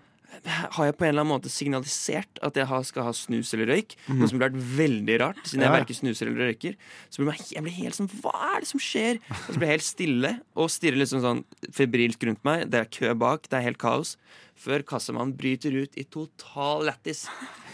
har 0.46 0.84
jeg 0.84 0.94
på 0.98 1.06
en 1.06 1.08
eller 1.14 1.22
annen 1.24 1.32
måte 1.32 1.50
signalisert 1.50 2.38
at 2.44 2.58
jeg 2.60 2.66
har, 2.68 2.82
skal 2.84 3.06
ha 3.06 3.12
snus 3.16 3.48
eller 3.56 3.70
røyk? 3.72 3.94
Noe 4.10 4.28
som 4.28 4.36
ville 4.36 4.44
vært 4.50 4.58
veldig 4.76 5.14
rart, 5.22 5.38
siden 5.48 5.62
jeg 5.64 5.66
Ja, 5.66 5.72
ja. 5.72 5.78
verken 5.80 5.96
snuser 5.96 6.28
eller 6.28 6.50
røyker. 6.50 6.74
Så 7.08 7.22
blir 7.22 7.32
jeg, 7.32 7.46
jeg 7.56 7.64
blir 7.64 7.76
helt 7.78 7.96
sånn 7.96 8.10
Hva 8.20 8.34
er 8.52 8.60
det 8.62 8.68
som 8.68 8.82
skjer? 8.82 9.18
Og 9.32 9.48
så 9.48 9.56
blir 9.56 9.70
jeg 9.70 9.78
helt 9.78 9.86
stille 9.86 10.32
og 10.54 10.68
stirrer 10.74 11.00
liksom 11.00 11.22
sånn 11.24 11.40
febrilsk 11.78 12.26
rundt 12.28 12.44
meg. 12.46 12.66
Det 12.70 12.82
er 12.82 12.90
kø 12.98 13.14
bak, 13.18 13.48
det 13.48 13.58
er 13.58 13.64
helt 13.70 13.80
kaos. 13.80 14.12
Før 14.56 14.82
kassamannen 14.88 15.34
bryter 15.36 15.74
ut 15.82 15.98
i 16.00 16.04
total 16.08 16.86
lættis. 16.88 17.26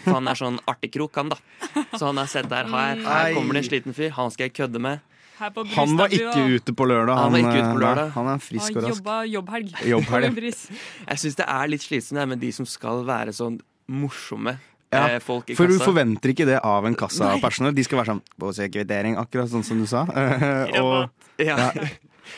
For 0.03 0.17
han 0.17 0.27
er 0.27 0.37
sånn 0.37 0.59
artigkrok, 0.67 1.15
han, 1.15 1.31
da. 1.31 1.39
Så 1.95 2.09
han 2.09 2.19
har 2.19 2.27
sett 2.29 2.49
der. 2.51 2.67
Her, 2.69 2.99
her 3.05 3.33
kommer 3.37 3.55
det 3.55 3.63
en 3.63 3.69
sliten 3.69 3.95
fyr. 3.95 4.11
Han 4.17 4.33
skal 4.33 4.49
jeg 4.49 4.57
kødde 4.59 4.81
med. 4.83 4.99
Han 5.39 5.95
var 5.97 6.13
ikke 6.13 6.43
ute 6.53 6.75
på 6.77 6.85
lørdag. 6.87 7.17
Han 7.17 7.33
ute 7.35 7.47
på 7.47 7.57
eh, 7.57 7.79
lørdag. 7.81 8.03
nei, 8.03 8.13
Han 8.15 8.29
er 8.33 8.43
frisk 8.43 8.67
Han 8.69 8.77
og 8.77 8.83
rask. 8.85 8.99
jobba 8.99 9.15
jobbhelg. 9.27 9.73
Jobbhelg. 9.93 10.43
Jeg 11.09 11.23
syns 11.23 11.39
det 11.39 11.47
er 11.55 11.71
litt 11.71 11.83
slitsomt 11.87 12.29
med 12.29 12.43
de 12.43 12.51
som 12.55 12.67
skal 12.69 13.03
være 13.07 13.33
sånn 13.35 13.57
morsomme 13.91 14.55
Ja, 14.93 15.07
eh, 15.15 15.19
folk 15.23 15.49
i 15.49 15.57
For 15.57 15.67
du 15.67 15.79
forventer 15.81 16.31
ikke 16.35 16.45
det 16.47 16.59
av 16.63 16.85
en 16.87 16.95
kassapersonell. 16.95 17.73
De 17.75 17.83
skal 17.87 18.03
være 18.03 18.13
sånn 18.13 18.23
på 18.39 18.53
kvittering, 18.75 19.17
akkurat 19.19 19.49
sånn 19.51 19.65
som 19.65 19.81
du 19.81 19.89
sa. 19.89 20.05
og, 20.83 21.09
Ja. 21.41 21.71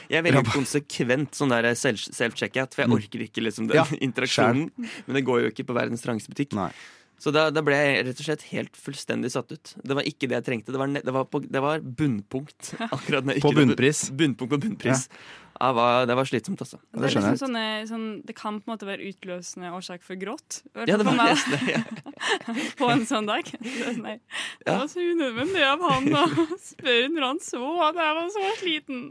Jeg 0.09 0.19
er 0.19 0.25
veldig 0.31 0.43
konsekvent 0.53 1.31
sånn 1.37 1.49
der 1.49 1.63
self- 1.75 2.09
self-check-out, 2.13 2.73
for 2.75 2.83
jeg 2.83 2.89
Mm. 2.89 2.97
orker 2.99 3.19
ikke 3.27 3.43
liksom 3.43 3.67
den 3.67 3.75
Ja, 3.77 3.85
interaksjonen. 4.07 4.71
Men 5.07 5.13
det 5.15 5.25
går 5.25 5.41
jo 5.45 5.49
ikke 5.51 5.65
på 5.65 5.73
verdens 5.77 6.01
trangeste 6.01 6.29
butikk. 6.33 6.53
Nei. 6.53 6.71
Så 7.17 7.31
da, 7.31 7.49
da 7.49 7.61
ble 7.63 7.73
jeg 7.79 8.05
rett 8.05 8.19
og 8.19 8.25
slett 8.27 8.41
helt 8.51 8.75
fullstendig 8.75 9.31
satt 9.31 9.49
ut. 9.55 9.73
Det 9.81 9.95
var 9.95 10.03
ikke 10.03 10.27
det 10.27 10.35
jeg 10.35 10.43
trengte. 10.49 10.71
Det 10.75 10.77
var, 10.81 10.87
ne- 10.91 11.01
det 11.01 11.13
var, 11.15 11.23
på, 11.31 11.39
det 11.47 11.61
var 11.63 11.79
bunnpunkt. 11.79 12.73
Akkurat 12.91 13.23
når 13.23 13.33
jeg 13.37 13.41
På 13.45 13.51
ikke- 13.53 13.61
bunnpris. 13.63 14.01
Bunnpunkt 14.11 14.51
på 14.51 14.59
bunnpris. 14.59 15.07
Ja, 15.07 15.44
var, 15.59 16.05
det 16.09 16.15
var 16.17 16.27
slitsomt, 16.27 16.61
altså. 16.61 16.77
Det 16.91 16.99
Det, 17.01 17.09
liksom 17.15 17.37
sånne, 17.39 17.63
sånn, 17.89 18.05
det 18.27 18.35
kan 18.35 18.57
på 18.59 18.67
en 18.67 18.73
måte 18.73 18.87
være 18.87 19.05
utløsende 19.07 19.71
årsak 19.75 20.03
for 20.03 20.19
gråt. 20.19 20.61
Ja, 20.75 20.97
det 20.99 21.05
var 21.07 21.15
meg, 21.15 21.31
nesten 21.35 21.55
det. 21.55 21.75
Ja. 21.75 22.55
På 22.79 22.89
en 22.91 23.05
sånn 23.07 23.27
dag. 23.29 23.47
Det 23.47 23.73
sånn, 23.85 24.01
nei, 24.03 24.15
det 24.65 24.67
Ja. 24.67 24.77
var 24.81 24.87
så 24.91 24.99
unødvendig 25.05 25.63
av 25.63 25.85
han 25.87 26.09
å 26.11 26.25
spørre 26.71 27.09
når 27.13 27.27
han 27.29 27.39
så 27.45 27.61
at 27.87 28.01
jeg 28.03 28.17
var 28.19 28.29
så 28.35 28.51
sliten. 28.59 29.01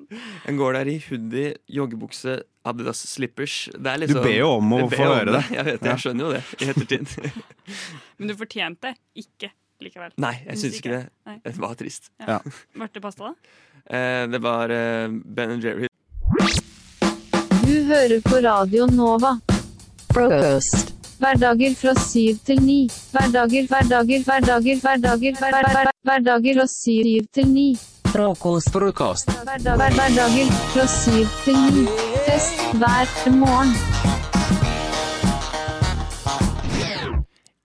Jeg 0.44 0.58
går 0.60 0.78
der 0.78 0.92
i 0.92 0.98
hoodie, 1.08 1.54
joggebukse, 1.80 2.38
Adidas 2.64 3.02
slippers. 3.10 3.56
Det 3.76 3.90
er 3.92 3.98
Du 4.00 4.06
liksom, 4.06 4.22
ber 4.24 4.38
jo 4.38 4.48
om 4.58 4.72
å 4.72 4.84
få 4.88 5.02
høre 5.04 5.34
det. 5.36 5.42
Jeg 5.52 5.64
vet 5.68 5.82
jeg 5.90 6.00
skjønner 6.04 6.24
jo 6.24 6.32
det 6.32 6.44
i 6.64 6.70
ettertid. 6.72 7.34
Men 8.18 8.30
du 8.30 8.36
fortjente 8.40 8.94
ikke 9.20 9.50
likevel. 9.84 10.14
Nei, 10.22 10.36
jeg 10.46 10.60
syns 10.62 10.78
ikke 10.80 10.92
det. 10.94 11.02
Nei. 11.28 11.38
Det 11.44 11.56
var 11.60 11.74
trist. 11.76 12.08
Ja. 12.24 12.38
Ble 12.72 12.88
det 12.94 13.02
pasta, 13.04 13.32
da? 13.32 13.58
Eh, 13.84 14.22
det 14.32 14.40
var 14.40 14.72
eh, 14.72 15.08
Ben 15.12 15.58
Jerry. 15.60 15.90
Hører 17.84 18.20
på 18.24 18.36
Radio 18.36 18.86
Nova. 18.86 19.34
Frokost. 20.14 20.92
Hverdager 21.20 21.74
fra 21.76 21.92
syv 22.00 22.38
til 22.46 22.62
ni. 22.64 22.78
Hverdager, 23.12 23.66
hverdager, 23.68 24.24
hverdager, 24.24 24.80
hverdager, 24.80 25.36
hver, 25.38 25.50
hver, 25.50 25.68
hver, 25.72 25.90
hverdager 26.08 26.60
fra 26.60 26.66
syv 26.66 27.26
til 27.34 27.48
ni. 27.48 27.66
Frokost. 28.08 28.72
Frokost. 28.72 29.34
Hverdager 29.44 30.54
fra 30.72 30.86
syv 30.86 31.26
til 31.44 31.60
ni. 31.76 31.86
Fest 32.26 32.64
hver 32.80 33.30
morgen. 33.36 34.33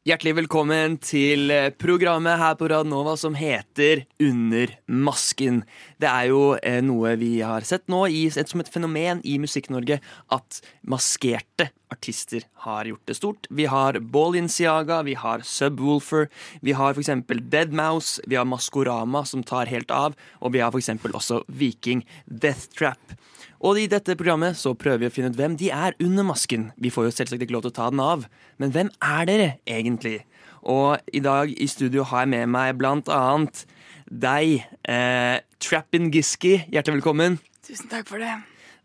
Hjertelig 0.09 0.31
velkommen 0.39 0.95
til 1.05 1.51
eh, 1.53 1.67
programmet 1.77 2.39
her 2.41 2.55
på 2.57 2.65
Radnova 2.71 3.11
som 3.19 3.35
heter 3.37 4.07
Under 4.25 4.71
masken. 4.89 5.59
Det 6.01 6.09
er 6.09 6.31
jo 6.31 6.39
eh, 6.65 6.79
noe 6.81 7.11
vi 7.21 7.43
har 7.45 7.67
sett 7.67 7.83
nå 7.93 7.99
i, 8.09 8.23
som 8.33 8.63
et 8.63 8.71
fenomen 8.73 9.21
i 9.21 9.35
Musikk-Norge, 9.37 9.99
at 10.33 10.59
maskerte 10.89 11.69
artister 11.93 12.47
har 12.65 12.89
gjort 12.89 13.05
det 13.05 13.19
stort. 13.19 13.51
Vi 13.53 13.69
har 13.69 14.01
Ballinciaga, 14.01 15.03
vi 15.05 15.13
har 15.13 15.45
Subwoolfer, 15.45 16.25
vi 16.65 16.73
har 16.79 16.97
f.eks. 16.97 17.13
Deadmouse, 17.53 18.25
vi 18.25 18.39
har 18.39 18.49
Maskorama 18.49 19.27
som 19.29 19.45
tar 19.45 19.69
helt 19.69 19.93
av, 19.93 20.17
og 20.41 20.57
vi 20.57 20.65
har 20.65 20.73
f.eks. 20.73 20.89
også 21.05 21.43
Viking 21.53 22.01
Death 22.25 22.71
Trap. 22.73 23.13
Og 23.59 23.75
i 23.75 23.89
dette 23.91 24.15
programmet 24.15 24.55
så 24.55 24.71
prøver 24.77 25.01
vi 25.03 25.07
å 25.09 25.11
finne 25.13 25.33
ut 25.33 25.39
hvem 25.39 25.57
de 25.59 25.67
er 25.75 25.95
under 25.99 26.23
masken. 26.23 26.69
Vi 26.79 26.91
får 26.93 27.09
jo 27.09 27.15
selvsagt 27.17 27.43
ikke 27.43 27.57
lov 27.57 27.65
til 27.65 27.73
å 27.73 27.75
ta 27.75 27.89
den 27.91 27.99
av, 27.99 28.23
men 28.61 28.71
hvem 28.71 28.91
er 29.03 29.25
dere 29.27 29.49
egentlig? 29.67 30.21
Og 30.63 30.99
i 31.15 31.19
dag 31.23 31.51
i 31.51 31.67
studio 31.67 32.05
har 32.07 32.23
jeg 32.23 32.31
med 32.31 32.53
meg 32.53 32.77
blant 32.79 33.11
annet 33.11 33.65
deg, 34.09 34.63
eh, 34.87 35.41
Trappin 35.59 36.07
Giski. 36.11 36.55
Hjertelig 36.71 37.01
velkommen. 37.01 37.35
Tusen 37.67 37.91
takk 37.91 38.07
for 38.07 38.23
det. 38.23 38.31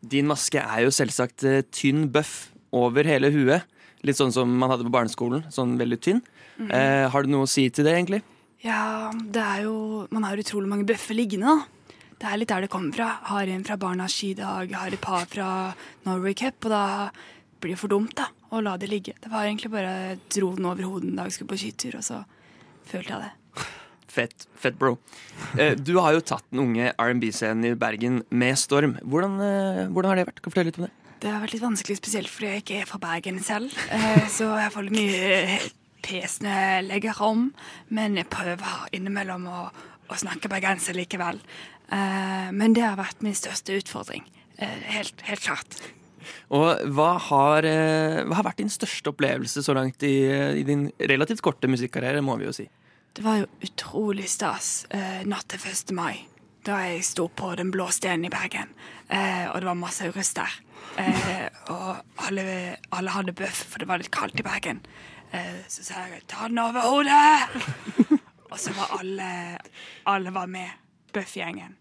Din 0.03 0.27
maske 0.27 0.59
er 0.59 0.83
jo 0.85 0.91
selvsagt 0.95 1.47
eh, 1.47 1.63
tynn 1.71 2.09
bøff 2.13 2.51
over 2.75 3.07
hele 3.07 3.31
huet. 3.31 3.63
Litt 4.05 4.19
sånn 4.19 4.35
som 4.35 4.51
man 4.59 4.75
hadde 4.75 4.85
på 4.85 4.93
barneskolen. 4.93 5.47
Sånn 5.55 5.79
veldig 5.81 6.01
tynn. 6.03 6.21
Mhm. 6.59 6.71
Eh, 6.75 7.09
har 7.15 7.23
du 7.23 7.31
noe 7.31 7.47
å 7.47 7.51
si 7.51 7.69
til 7.71 7.87
det, 7.87 7.95
egentlig? 7.95 8.23
Ja, 8.65 9.11
det 9.13 9.43
er 9.43 9.63
jo 9.65 10.07
Man 10.11 10.25
har 10.25 10.37
utrolig 10.37 10.69
mange 10.69 10.87
bøffer 10.87 11.15
liggende, 11.15 11.47
da. 11.47 11.65
Det 12.21 12.29
er 12.31 12.39
litt 12.41 12.49
der 12.53 12.65
det 12.65 12.71
kommer 12.73 12.95
fra. 12.95 13.09
Har 13.31 13.51
en 13.51 13.65
fra 13.67 13.77
Barnas 13.81 14.15
skidag, 14.15 14.73
har 14.73 14.93
et 14.95 15.01
par 15.03 15.27
fra 15.31 15.49
Norway 16.07 16.35
Cup, 16.39 16.65
og 16.65 16.71
da 16.73 16.83
blir 17.61 17.75
det 17.75 17.81
for 17.81 17.89
dumt 17.93 18.15
da, 18.19 18.29
å 18.55 18.61
la 18.65 18.77
det 18.81 18.89
ligge. 18.93 19.15
Det 19.21 19.31
var 19.33 19.47
egentlig 19.49 19.71
bare 19.73 20.17
dro 20.33 20.53
den 20.57 20.69
over 20.71 20.87
hodet 20.89 21.11
en 21.11 21.17
dag, 21.23 21.33
skulle 21.35 21.51
på 21.53 21.59
skytur, 21.61 21.97
og 22.01 22.05
så 22.07 22.21
følte 22.91 23.15
jeg 23.17 23.25
det. 23.25 23.33
Fett, 24.15 24.45
fett 24.63 24.77
bro. 24.79 24.93
Eh, 25.59 25.75
Du 25.75 25.97
har 25.99 26.13
jo 26.15 26.21
tatt 26.23 26.45
den 26.53 26.61
unge 26.63 26.93
R&B-scenen 27.03 27.65
i 27.73 27.75
Bergen 27.75 28.21
med 28.31 28.55
storm. 28.61 28.93
Hvordan, 29.03 29.41
eh, 29.43 29.87
hvordan 29.91 30.13
har 30.13 30.21
det 30.21 30.27
vært? 30.29 30.39
Kan 30.43 30.51
du 30.51 30.55
fortelle 30.55 30.71
litt 30.71 30.79
om 30.79 30.85
det? 30.87 30.93
Det 31.25 31.33
har 31.33 31.41
vært 31.43 31.55
litt 31.57 31.65
vanskelig, 31.65 31.97
spesielt 31.99 32.29
fordi 32.31 32.51
jeg 32.53 32.63
ikke 32.63 32.77
er 32.83 32.87
fra 32.93 32.99
Bergen 33.03 33.41
selv. 33.43 33.73
Eh, 33.91 34.29
Så 34.29 34.47
jeg 34.61 34.71
får 34.71 34.87
litt 34.87 34.99
mye 35.01 35.59
pes 36.05 36.39
når 36.45 36.53
jeg 36.61 36.85
legger 36.93 37.21
om, 37.27 37.49
men 37.91 38.15
jeg 38.21 38.29
prøver 38.31 38.87
innimellom 38.93 39.47
å, 39.49 39.61
å 40.13 40.15
snakke 40.21 40.51
bergenser 40.53 40.95
likevel. 40.95 41.41
Eh, 41.93 42.53
Men 42.53 42.73
det 42.75 42.83
har 42.85 42.97
vært 42.97 43.23
min 43.23 43.35
største 43.35 43.77
utfordring. 43.81 44.25
Eh, 44.59 44.69
Helt, 44.95 45.21
helt 45.23 45.41
klart. 45.41 45.77
Og 46.51 46.79
hva 46.95 47.19
har, 47.21 47.65
eh, 47.65 48.23
hva 48.25 48.35
har 48.39 48.45
vært 48.45 48.57
din 48.63 48.71
største 48.73 49.11
opplevelse 49.13 49.61
så 49.63 49.75
langt 49.75 50.03
i, 50.03 50.25
i 50.61 50.63
din 50.65 50.91
relativt 50.99 51.43
korte 51.43 51.69
musikkarriere, 51.69 52.23
må 52.25 52.39
vi 52.39 52.47
jo 52.47 52.53
si? 52.53 52.69
Det 53.15 53.23
var 53.23 53.43
jo 53.43 53.47
utrolig 53.63 54.29
stas 54.29 54.87
eh, 54.91 55.23
natt 55.29 55.47
til 55.53 55.61
1. 55.61 55.93
mai, 55.95 56.25
da 56.65 56.79
jeg 56.89 57.05
sto 57.05 57.29
på 57.29 57.53
Den 57.57 57.71
blå 57.71 57.91
stenen 57.93 58.25
i 58.27 58.33
Bergen. 58.33 58.73
Eh, 59.11 59.47
og 59.53 59.61
det 59.61 59.69
var 59.69 59.75
masse 59.79 60.09
russ 60.15 60.33
der. 60.35 60.55
Eh, 60.99 61.49
og 61.71 62.01
alle, 62.27 62.77
alle 62.93 63.11
hadde 63.15 63.35
bøff, 63.37 63.65
for 63.71 63.79
det 63.79 63.89
var 63.89 63.99
litt 64.01 64.11
kaldt 64.15 64.41
i 64.41 64.47
Bergen. 64.47 64.81
Eh, 65.35 65.61
så 65.69 65.83
sa 65.85 66.07
jeg 66.09 66.23
'ta 66.27 66.49
den 66.49 66.59
over 66.59 66.81
hodet'! 66.81 68.19
og 68.51 68.59
så 68.59 68.73
var 68.73 68.99
alle 69.01 69.59
Alle 70.07 70.31
var 70.31 70.47
med. 70.47 70.71
Bøff-gjengen. 71.15 71.77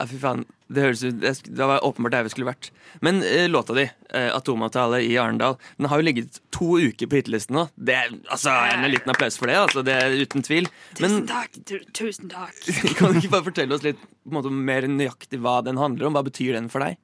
Ja, 0.00 0.06
fy 0.10 0.18
faen. 0.18 0.40
Det 0.72 0.82
høres 0.82 1.02
ut 1.04 1.20
Det 1.22 1.66
var 1.68 1.84
åpenbart 1.84 2.14
der 2.16 2.24
vi 2.26 2.32
skulle 2.32 2.48
vært. 2.48 2.70
Men 3.04 3.20
eh, 3.22 3.44
låta 3.50 3.74
di, 3.76 3.84
eh, 4.10 4.30
'Atomavtale 4.34 5.02
i 5.04 5.12
Arendal', 5.20 5.58
den 5.78 5.86
har 5.86 6.00
jo 6.00 6.06
ligget 6.08 6.40
to 6.50 6.78
uker 6.80 7.06
på 7.06 7.20
hitlisten 7.20 7.54
nå. 7.54 7.68
Det 7.76 7.94
er, 7.94 8.08
altså, 8.26 8.50
En 8.50 8.90
liten 8.90 9.12
applaus 9.12 9.38
for 9.38 9.46
det, 9.46 9.56
altså, 9.60 9.84
det 9.84 9.94
er 9.94 10.16
uten 10.24 10.42
tvil. 10.42 10.66
Tusen 10.98 11.28
takk. 11.28 11.60
Tu 11.68 11.78
tusen 11.92 12.32
takk. 12.32 12.58
kan 12.98 13.12
du 13.12 13.20
ikke 13.20 13.34
bare 13.36 13.48
fortelle 13.52 13.74
oss 13.76 13.86
litt 13.86 14.00
på 14.00 14.32
en 14.32 14.38
måte, 14.40 14.50
mer 14.50 14.88
nøyaktig 14.88 15.38
hva 15.38 15.60
den 15.62 15.78
handler 15.78 16.08
om? 16.08 16.18
Hva 16.18 16.24
betyr 16.26 16.58
den 16.58 16.72
for 16.72 16.82
deg? 16.82 16.98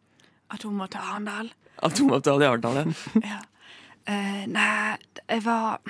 Atomavtale 0.50 1.04
i 1.04 1.12
Arendal. 1.12 1.54
Atomavtale 1.84 2.44
i 2.44 2.50
Arendal, 2.50 2.82
ja. 3.22 3.38
Eh, 4.08 4.46
nei, 4.48 4.96
jeg 5.28 5.42
var 5.44 5.82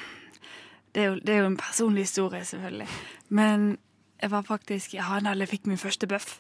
det 0.90 1.04
er, 1.04 1.04
jo, 1.04 1.18
det 1.22 1.34
er 1.34 1.44
jo 1.44 1.50
en 1.52 1.56
personlig 1.60 2.02
historie, 2.08 2.40
selvfølgelig. 2.42 2.88
Men 3.30 3.76
jeg 4.22 4.30
var 4.30 4.42
faktisk 4.42 4.94
i 4.94 5.00
Arendal 5.02 5.44
jeg 5.44 5.48
fikk 5.48 5.66
min 5.66 5.78
første 5.80 6.06
bøff. 6.06 6.38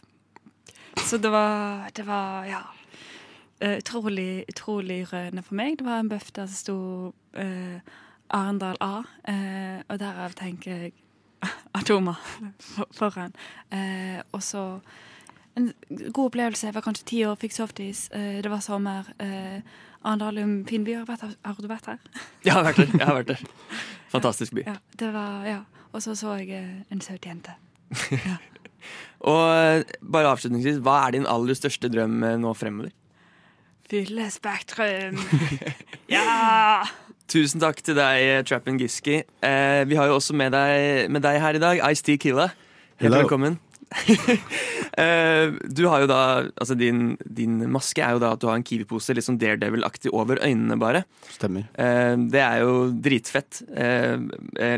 Så 1.06 1.18
det 1.22 1.30
var, 1.30 1.88
det 1.96 2.06
var 2.06 2.44
ja 2.48 2.62
eh, 3.60 3.78
utrolig, 3.78 4.44
utrolig 4.48 5.12
rørende 5.12 5.42
for 5.42 5.54
meg. 5.58 5.78
Det 5.78 5.86
var 5.86 6.00
en 6.00 6.08
bøff 6.10 6.32
der 6.32 6.48
det 6.50 6.56
sto 6.58 6.78
eh, 7.38 7.80
Arendal 8.30 8.76
A, 8.80 9.02
eh, 9.28 9.82
og 9.88 9.98
derav 10.00 10.34
tenker 10.36 10.70
jeg 10.70 10.92
for, 11.78 12.88
foran. 12.92 13.34
Eh, 13.70 14.20
og 14.32 14.42
så 14.42 14.80
en 15.56 15.72
god 16.12 16.24
opplevelse. 16.24 16.66
Jeg 16.66 16.74
var 16.74 16.80
kanskje 16.86 17.06
ti 17.06 17.22
år, 17.26 17.34
fikk 17.38 17.52
softis. 17.52 18.08
Eh, 18.12 18.42
det 18.42 18.50
var 18.50 18.60
sommer. 18.60 19.06
Eh, 19.18 19.62
Arendal 20.02 20.38
en 20.38 20.66
fin 20.66 20.84
by. 20.84 20.94
Har 20.94 21.56
du 21.58 21.68
vært 21.68 21.86
her? 21.86 21.98
Jeg 22.44 22.52
har 22.52 22.64
vært 22.64 22.76
der. 22.76 22.98
jeg 22.98 23.06
har 23.06 23.14
vært 23.14 23.28
der 23.28 23.42
Fantastisk 24.08 24.54
by. 24.54 24.62
Ja, 24.66 24.76
det 24.98 25.12
var, 25.12 25.44
ja. 25.44 25.58
Og 25.92 26.02
så 26.02 26.14
så 26.14 26.34
jeg 26.38 26.50
eh, 26.50 26.92
en 26.92 27.00
søt 27.00 27.26
jente. 27.26 27.52
Og 29.28 29.42
eh, 29.50 29.82
bare 30.02 30.30
avslutningsvis, 30.30 30.78
hva 30.84 31.00
er 31.06 31.16
din 31.16 31.28
aller 31.28 31.58
største 31.58 31.90
drøm 31.90 32.22
eh, 32.22 32.38
nå 32.40 32.54
fremover? 32.56 32.92
Fylle 33.88 34.28
Spektrum. 34.30 35.18
ja! 36.14 36.84
Tusen 37.28 37.60
takk 37.60 37.80
til 37.84 37.96
deg, 37.98 38.24
eh, 38.24 38.42
Trappin 38.46 38.78
Giski. 38.80 39.22
Eh, 39.44 39.82
vi 39.88 39.96
har 39.98 40.08
jo 40.08 40.18
også 40.20 40.36
med 40.36 40.54
deg, 40.54 41.08
med 41.12 41.24
deg 41.24 41.40
her 41.42 41.56
i 41.58 41.62
dag, 41.62 41.80
Ice-T 41.90 42.18
Killa. 42.20 42.50
Helt 43.02 43.16
velkommen. 43.16 43.58
eh, 45.00 45.48
du 45.72 45.86
har 45.88 46.02
jo 46.02 46.08
da 46.10 46.18
Altså 46.60 46.74
din, 46.76 47.14
din 47.24 47.62
maske 47.72 48.02
er 48.04 48.12
jo 48.12 48.20
da 48.20 48.34
at 48.34 48.42
du 48.42 48.44
har 48.50 48.58
en 48.58 48.64
Kiwi-pose 48.66 49.14
litt 49.16 49.24
sånn 49.24 49.38
Daredevil-aktig 49.40 50.12
over 50.12 50.40
øynene, 50.44 50.76
bare. 50.80 51.06
Stemmer. 51.32 51.64
Eh, 51.80 52.14
det 52.28 52.42
er 52.44 52.64
jo 52.66 52.90
dritfett, 52.92 53.62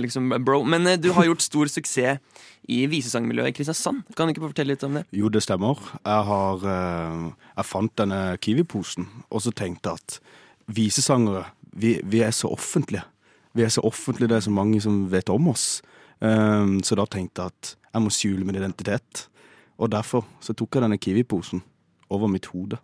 liksom, 0.02 0.30
bro. 0.46 0.62
Men 0.62 0.86
eh, 0.86 1.00
du 1.00 1.10
har 1.16 1.26
gjort 1.26 1.42
stor 1.44 1.70
suksess 1.72 2.22
i 2.68 2.82
visesangmiljøet 2.90 3.52
i 3.52 3.54
Kristiansand. 3.56 4.02
Kan 4.16 4.28
du 4.28 4.34
ikke 4.34 4.44
fortelle 4.44 4.74
litt 4.74 4.84
om 4.86 4.98
det? 4.98 5.04
Jo, 5.16 5.30
det 5.32 5.42
stemmer. 5.44 5.80
Jeg 6.04 6.26
har 6.28 6.66
eh, 6.74 7.24
Jeg 7.56 7.68
fant 7.70 7.94
denne 7.98 8.20
Kiwi-posen, 8.42 9.08
og 9.30 9.42
så 9.42 9.52
tenkte 9.56 9.94
at 9.96 10.20
visesangere, 10.70 11.46
vi, 11.72 11.96
vi 12.04 12.22
er 12.26 12.34
så 12.34 12.50
offentlige. 12.52 13.02
Vi 13.54 13.64
er 13.66 13.72
så 13.72 13.82
offentlige, 13.86 14.28
det 14.30 14.36
er 14.38 14.46
så 14.46 14.54
mange 14.54 14.80
som 14.82 15.02
vet 15.10 15.30
om 15.32 15.48
oss. 15.50 15.80
Eh, 16.20 16.78
så 16.84 16.98
da 16.98 17.08
tenkte 17.10 17.42
jeg 17.46 17.54
at 17.54 17.74
jeg 17.90 18.04
må 18.04 18.14
skjule 18.14 18.46
min 18.46 18.60
identitet. 18.60 19.26
Og 19.80 19.90
derfor 19.90 20.26
så 20.44 20.54
tok 20.54 20.76
jeg 20.76 20.84
denne 20.84 21.00
Kiwi-posen 21.00 21.64
over 22.12 22.28
mitt 22.30 22.50
hode. 22.52 22.78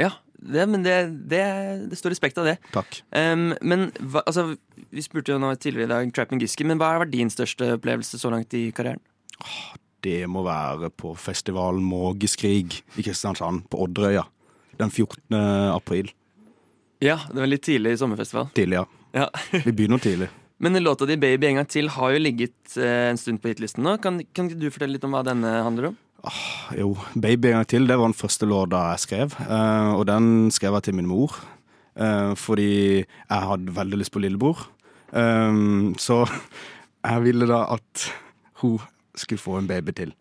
Ja, 0.00 0.16
det, 0.42 0.64
men 0.66 0.82
det, 0.82 0.96
det, 1.30 1.42
det 1.90 1.98
står 1.98 2.14
respekt 2.14 2.40
av 2.42 2.48
det. 2.48 2.56
Takk. 2.74 2.98
Um, 3.14 3.52
men 3.62 3.90
hva, 4.00 4.24
altså, 4.26 4.52
vi 4.90 5.04
spurte 5.04 5.34
jo 5.34 5.38
nå 5.42 5.52
tidligere 5.54 5.86
i 5.86 5.92
dag 5.92 6.12
Trapping 6.16 6.42
Giske, 6.42 6.66
men 6.66 6.80
hva 6.80 6.94
har 6.94 7.04
vært 7.04 7.14
din 7.14 7.30
største 7.32 7.76
opplevelse 7.76 8.18
så 8.18 8.32
langt 8.32 8.54
i 8.58 8.66
karrieren? 8.74 9.02
Det 10.02 10.24
må 10.26 10.42
være 10.42 10.90
på 10.98 11.14
festivalen 11.14 11.84
Mågeskrig 11.86 12.82
i 12.98 13.04
Kristiansand, 13.06 13.68
på 13.70 13.84
Odderøya. 13.84 14.26
Den 14.80 14.90
14. 14.90 15.36
april. 15.70 16.10
Ja, 17.02 17.20
det 17.30 17.38
var 17.38 17.50
litt 17.50 17.64
tidlig 17.66 17.94
i 17.94 18.00
sommerfestival. 18.00 18.50
Tidlig, 18.56 18.80
ja. 18.80 18.86
Ja. 19.12 19.28
Vi 19.52 19.72
begynner 19.72 20.02
tidlig. 20.02 20.30
Men 20.62 20.78
låta 20.82 21.06
di 21.06 21.16
'Baby 21.16 21.46
en 21.46 21.54
gang 21.54 21.66
til' 21.66 21.88
har 21.88 22.10
jo 22.10 22.18
ligget 22.18 22.76
eh, 22.76 23.10
en 23.10 23.18
stund 23.18 23.42
på 23.42 23.50
hitlisten 23.50 23.82
nå. 23.82 23.96
Kan, 23.98 24.20
kan 24.32 24.46
du 24.48 24.70
fortelle 24.70 24.94
litt 24.94 25.04
om 25.04 25.10
hva 25.10 25.24
denne 25.26 25.50
handler 25.66 25.88
om? 25.90 25.96
Jo, 26.78 26.96
'Baby 27.14 27.46
en 27.50 27.52
gang 27.58 27.66
til' 27.66 27.86
det 27.88 27.96
var 27.98 28.06
den 28.06 28.14
første 28.14 28.46
låta 28.46 28.78
jeg 28.92 29.00
skrev. 29.00 29.32
eh, 29.40 29.92
og 29.94 30.06
den 30.06 30.50
skrev 30.50 30.72
jeg 30.74 30.82
til 30.82 30.94
min 30.94 31.06
mor. 31.06 31.34
eh, 31.96 32.34
fordi 32.34 33.04
jeg 33.04 33.42
hadde 33.48 33.74
veldig 33.76 33.98
lyst 33.98 34.12
på 34.12 34.20
lillebror. 34.22 34.68
Eh, 35.12 35.52
så 35.98 36.24
jeg 37.04 37.22
ville 37.22 37.46
da 37.46 37.64
at 37.74 38.12
hun 38.62 38.78
skulle 39.16 39.38
få 39.38 39.58
en 39.58 39.66
baby 39.66 39.90
til. 39.92 40.14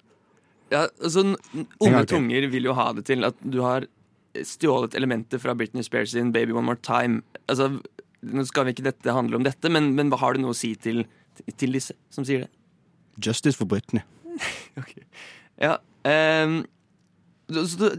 Ja, 0.71 0.87
altså, 1.03 1.35
Unge 1.79 2.05
tunger 2.05 2.47
vil 2.49 2.63
jo 2.63 2.73
ha 2.73 2.91
det 2.93 3.05
til 3.05 3.23
at 3.23 3.35
du 3.43 3.61
har 3.61 3.85
stjålet 4.43 4.95
elementer 4.95 5.37
fra 5.37 5.53
Britney 5.53 5.83
Spears 5.83 6.09
sin 6.11 6.31
'Baby 6.33 6.51
One 6.51 6.65
More 6.65 6.77
Time'. 6.87 7.21
Altså, 7.47 7.79
Nå 8.23 8.43
skal 8.45 8.65
vi 8.65 8.69
ikke 8.69 8.83
dette 8.83 9.11
handle 9.13 9.35
om 9.35 9.43
dette, 9.43 9.69
men, 9.69 9.95
men 9.95 10.09
hva 10.09 10.17
har 10.19 10.33
du 10.33 10.39
noe 10.41 10.51
å 10.51 10.55
si 10.55 10.75
til, 10.75 11.05
til 11.57 11.71
disse 11.73 11.93
som 12.11 12.23
sier 12.23 12.39
det? 12.45 12.49
Justice 13.25 13.57
for 13.57 13.65
Britney. 13.65 14.01
Ja, 15.61 15.77
du, 17.51 17.91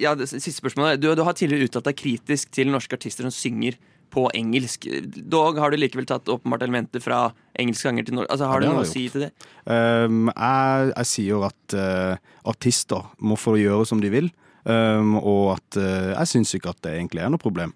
ja 0.00 0.14
det 0.18 0.28
siste 0.30 0.58
spørsmålet. 0.58 1.00
Du, 1.02 1.08
du 1.14 1.22
har 1.26 1.36
tidligere 1.38 1.70
uttalt 1.70 1.88
deg 1.88 1.98
kritisk 1.98 2.52
til 2.54 2.72
norske 2.72 2.98
artister 2.98 3.26
som 3.26 3.34
synger 3.34 3.78
på 4.12 4.26
engelsk. 4.36 4.86
Dog 5.32 5.56
har 5.60 5.72
du 5.72 5.78
likevel 5.80 6.06
tatt 6.08 6.28
åpenbart 6.28 6.64
elementer 6.66 7.00
fra 7.00 7.24
engelske 7.58 7.88
sanger 7.88 8.08
til 8.08 8.18
norsk. 8.18 8.30
Altså, 8.34 8.48
har 8.50 8.60
Ja, 8.60 8.60
du 8.60 8.66
du 8.66 8.70
har 8.72 8.80
noe 8.82 8.88
å 8.88 8.92
si 8.92 9.06
til 9.12 9.24
det? 9.26 9.30
Um, 9.64 10.28
jeg, 10.28 10.90
jeg 10.92 11.10
sier 11.12 11.46
at 11.48 11.76
uh, 11.78 12.32
artister 12.52 13.08
må 13.24 13.38
få 13.40 13.56
gjøre 13.60 13.86
som 13.88 14.02
de 14.02 14.10
vil, 14.12 14.28
um, 14.68 15.16
og 15.16 15.54
at 15.56 15.80
uh, 15.80 16.10
jeg 16.12 16.34
syns 16.34 16.52
ikke 16.58 16.74
at 16.74 16.82
det 16.84 16.96
egentlig 16.98 17.24
er 17.24 17.32
noe 17.32 17.40
problem. 17.40 17.72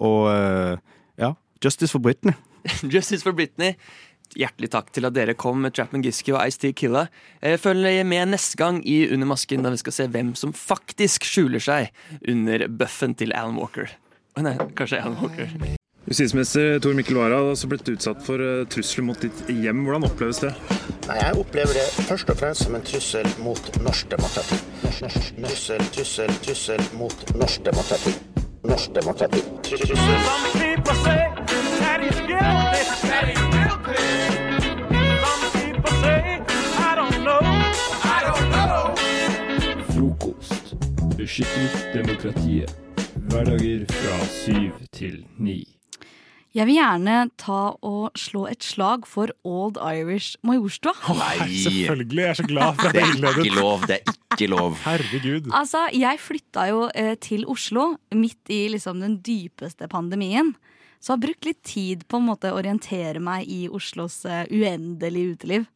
Og 0.00 0.30
uh, 0.30 0.78
ja, 1.20 1.34
justice 1.64 1.90
for 1.96 2.02
Britney. 2.04 2.38
Justice 2.94 3.24
for 3.24 3.32
Britney. 3.32 3.74
Hjertelig 4.38 4.70
takk 4.70 4.92
til 4.94 5.08
at 5.08 5.14
dere 5.16 5.34
kom 5.34 5.62
med 5.64 5.74
Chapman 5.74 6.04
Giske 6.04 6.34
og 6.36 6.44
Ice-T 6.46 6.70
Killa. 6.78 7.06
Eh, 7.42 7.56
Følg 7.58 8.04
med 8.06 8.30
neste 8.34 8.56
gang 8.60 8.78
i 8.86 9.02
Under 9.10 9.26
masken, 9.32 9.64
da 9.66 9.72
vi 9.74 9.80
skal 9.82 9.96
se 9.96 10.06
hvem 10.06 10.34
som 10.38 10.52
faktisk 10.54 11.26
skjuler 11.26 11.62
seg 11.62 11.90
under 12.28 12.68
bøffen 12.68 13.16
til 13.18 13.34
Alan 13.34 13.58
Walker. 13.58 13.90
Nei, 14.38 14.54
kanskje 14.78 15.02
Alan 15.02 15.18
Walker. 15.20 15.76
Justisminister 16.10 16.78
Tor 16.82 16.94
Mikkel 16.96 17.18
Wara 17.20 17.36
har 17.38 17.50
også 17.52 17.68
blitt 17.70 17.88
utsatt 17.92 18.22
for 18.24 18.40
eh, 18.42 18.64
trusler 18.72 19.04
mot 19.06 19.20
ditt 19.20 19.42
hjem. 19.52 19.84
Hvordan 19.86 20.06
oppleves 20.08 20.40
det? 20.42 20.54
Nei, 21.06 21.18
Jeg 21.20 21.36
opplever 21.42 21.76
det 21.76 21.86
først 22.08 22.32
og 22.32 22.40
fremst 22.40 22.66
som 22.66 22.78
en 22.78 22.86
trussel 22.86 23.28
mot 23.44 23.70
norsk 23.84 24.10
demokrati. 24.14 24.58
Trussel, 24.90 25.84
trussel, 25.94 26.34
trussel 26.46 26.82
mot 26.98 27.34
norsk 27.36 27.66
demokrati. 27.68 28.16
Norsk 28.66 28.96
demokrati. 28.96 29.44
Trussel. 29.66 30.49
Beskytter 41.40 41.94
demokratiet. 41.94 42.72
Hverdager 43.30 43.86
fra 43.88 44.16
syv 44.28 44.80
til 44.92 45.22
ni. 45.40 45.62
Jeg 46.52 46.66
vil 46.68 46.76
gjerne 46.76 47.14
ta 47.40 47.60
og 47.80 48.18
slå 48.18 48.42
et 48.50 48.66
slag 48.66 49.06
for 49.08 49.32
Old 49.48 49.78
Irish 49.80 50.36
Majorstua. 50.44 50.92
Nei, 51.16 51.46
selvfølgelig. 51.62 52.20
Jeg 52.20 52.34
er 52.34 52.38
så 52.42 52.46
glad 52.50 52.76
for 52.76 52.90
at 52.90 52.98
jeg 52.98 53.14
innledet. 53.14 53.54
lov. 53.56 53.86
Det 53.88 53.96
er 53.96 54.12
ikke 54.18 54.50
lov. 54.52 54.76
Herregud. 54.84 55.48
Altså, 55.62 55.86
jeg 55.96 56.20
flytta 56.20 56.66
jo 56.74 56.84
eh, 56.92 57.14
til 57.24 57.48
Oslo 57.48 57.86
midt 58.12 58.52
i 58.52 58.60
liksom 58.74 59.00
den 59.00 59.16
dypeste 59.24 59.88
pandemien. 59.88 60.52
Så 61.00 61.14
har 61.14 61.24
brukt 61.24 61.48
litt 61.48 61.62
tid 61.64 62.04
på 62.04 62.20
en 62.20 62.28
måte 62.28 62.52
å 62.52 62.60
orientere 62.60 63.24
meg 63.24 63.48
i 63.48 63.62
Oslos 63.72 64.26
eh, 64.28 64.44
uendelige 64.52 65.38
uteliv. 65.38 65.68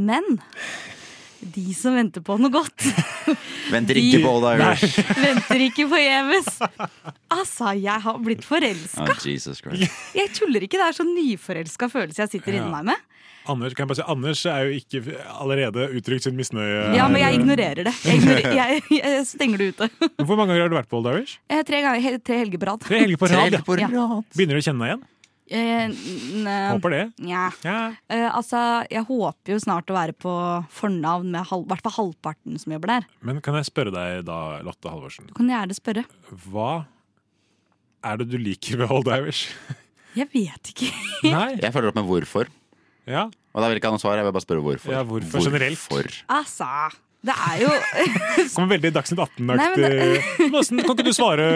Men 0.00 0.38
de 1.42 1.74
som 1.74 1.94
venter 1.98 2.22
på 2.24 2.36
noe 2.40 2.52
godt, 2.54 2.84
Venter 3.74 3.98
ikke 3.98 4.20
på 4.24 4.30
Old 4.36 4.46
Irish. 4.54 4.98
venter 5.18 5.62
ikke 5.68 5.86
forgjeves. 5.90 6.50
Altså, 7.32 7.72
jeg 7.78 7.98
har 8.04 8.18
blitt 8.22 8.44
forelska. 8.46 9.06
Oh, 9.08 9.22
Jesus 9.26 9.62
Christ. 9.64 9.88
Jeg 10.18 10.30
tuller 10.36 10.62
ikke, 10.66 10.78
det 10.80 10.88
er 10.90 10.96
så 10.98 11.06
nyforelska 11.08 11.88
følelse 11.92 12.22
jeg 12.26 12.32
sitter 12.36 12.58
Ja. 12.58 12.62
inni 12.62 12.70
meg 12.74 12.92
med. 12.92 13.08
Anders, 13.50 13.74
kan 13.74 13.82
jeg 13.82 13.90
bare 13.90 13.98
si, 13.98 14.04
Anders 14.12 14.40
er 14.46 14.68
jo 14.68 14.74
ikke 14.78 15.16
allerede 15.42 15.88
uttrykt 15.98 16.22
sin 16.28 16.36
misnøye. 16.38 16.92
Ja, 16.94 17.08
men 17.10 17.18
jeg 17.24 17.40
ignorerer 17.40 17.88
det. 17.88 17.94
Jeg, 18.06 18.20
ignorer, 18.20 18.52
jeg, 18.54 18.82
jeg 19.00 19.24
stenger 19.26 19.58
det 19.58 19.72
ute. 19.74 19.88
Hvor 20.28 20.36
mange 20.38 20.52
ganger 20.52 20.62
har 20.62 20.70
du 20.70 20.76
vært 20.78 20.90
på 20.92 21.00
Old 21.00 21.08
Irish? 21.10 21.40
Eh, 21.50 21.64
Tre, 21.66 21.80
ganger, 21.82 22.20
tre 22.22 22.38
helger 22.44 22.62
på 22.62 22.68
rad. 22.70 22.84
Tre 22.86 23.00
helger 23.02 23.18
på 23.18 23.32
rad. 23.32 23.58
Ja. 23.90 24.06
Begynner 24.36 24.54
du 24.54 24.62
å 24.62 24.66
kjenne 24.68 24.84
deg 24.86 24.92
igjen? 24.92 25.02
Eh, 25.50 25.90
eh, 25.90 26.70
Håper 26.72 26.94
det. 26.94 27.02
Nja. 27.24 27.48
Eh, 27.64 28.28
altså, 28.30 28.60
jeg 28.92 29.04
håper 29.08 29.54
jo 29.54 29.58
snart 29.60 29.90
å 29.90 29.96
være 29.96 30.14
på 30.16 30.32
fornavn 30.72 31.32
med 31.34 31.48
halv, 31.50 31.66
hvert 31.70 31.84
fall 31.84 31.96
halvparten 31.98 32.60
som 32.62 32.74
jobber 32.76 32.94
der. 32.94 33.08
Men 33.26 33.42
kan 33.44 33.58
jeg 33.58 33.68
spørre 33.68 33.92
deg 33.94 34.24
da, 34.28 34.38
Lotte 34.64 34.92
Halvorsen. 34.92 35.28
Du 35.28 35.36
kan 35.36 35.50
gjerne 35.50 35.76
spørre. 35.76 36.06
Hva 36.46 36.72
er 38.02 38.22
det 38.22 38.30
du 38.32 38.38
liker 38.40 38.82
ved 38.82 38.94
Old 38.94 39.10
Irish? 39.12 39.50
Jeg 40.12 40.28
vet 40.28 40.68
ikke. 40.74 40.90
Nei. 41.24 41.54
Jeg 41.56 41.72
følger 41.72 41.88
opp 41.88 41.96
med 41.96 42.04
hvorfor. 42.04 42.50
Ja. 43.08 43.22
Og 43.32 43.62
da 43.62 43.68
vil 43.68 43.78
jeg 43.78 43.80
ikke 43.80 43.88
ha 43.88 43.94
noe 43.96 44.02
svar, 44.02 44.18
jeg 44.20 44.26
vil 44.26 44.34
bare 44.36 44.44
spørre 44.44 44.64
hvorfor. 44.66 44.92
Ja, 44.92 45.00
hvorfor 45.08 45.46
generelt? 45.46 46.18
Altså, 46.28 46.68
det 47.22 47.34
er 47.38 47.60
jo 47.62 47.70
Kommer 48.56 48.72
veldig 48.76 48.90
Dagsnytt 48.96 49.20
18-aktig. 49.22 49.90
men 50.50 50.82
Kan 50.86 50.94
ikke 50.96 51.06
du 51.06 51.12
svare 51.14 51.48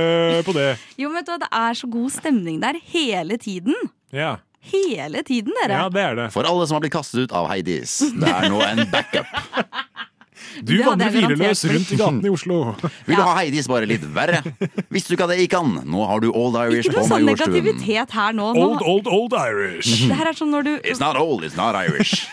på 0.47 0.55
det? 0.57 0.69
Jo, 1.01 1.11
men 1.11 1.19
vet 1.21 1.27
du 1.29 1.33
hva, 1.35 1.39
det 1.43 1.51
er 1.61 1.79
så 1.81 1.91
god 1.91 2.13
stemning 2.15 2.61
der 2.63 2.79
hele 2.95 3.39
tiden. 3.43 3.75
Ja, 4.15 4.37
Hele 4.67 5.21
tiden, 5.23 5.53
dere. 5.61 5.77
ja 5.79 5.89
det 5.95 6.01
er 6.03 6.17
det. 6.19 6.25
For 6.35 6.43
alle 6.43 6.65
som 6.67 6.75
har 6.75 6.83
blitt 6.83 6.95
kastet 6.97 7.29
ut 7.29 7.35
av 7.39 7.47
Heidis. 7.47 8.01
Det 8.19 8.27
er 8.27 8.49
nå 8.51 8.59
en 8.67 8.83
backup. 8.91 9.31
Du 10.65 10.73
vandrer 10.81 11.11
hvileløs 11.13 11.63
rundt 11.69 11.91
i 11.93 11.97
gatene 12.01 12.29
i 12.29 12.31
Oslo. 12.33 12.57
Vil 13.05 13.19
du 13.19 13.21
ha 13.21 13.33
Heidis 13.37 13.67
bare 13.69 13.85
litt 13.89 14.05
verre? 14.15 14.39
Visste 14.93 15.11
du 15.11 15.17
ikke 15.17 15.27
at 15.27 15.33
det 15.35 15.39
gikk 15.43 15.57
an? 15.59 15.75
Nå 15.85 16.05
har 16.09 16.23
du 16.25 16.31
Old 16.31 16.57
Irish 16.61 16.87
Ikke 16.89 16.95
på 16.97 17.03
noe 17.03 17.09
sånn 17.11 17.27
Majorstuen. 17.29 17.53
negativitet 17.59 18.15
her 18.17 18.37
nå. 18.37 18.47
Old, 18.57 18.81
old, 18.85 19.11
old 19.13 19.37
Irish. 19.37 20.07
Det 20.09 20.17
her 20.17 20.31
er 20.31 20.39
sånn 20.39 20.53
når 20.55 20.65
du 20.69 20.73
It's 20.79 21.03
not 21.03 21.19
old, 21.21 21.45
it's 21.45 21.59
not 21.61 21.77
Irish. 21.77 22.25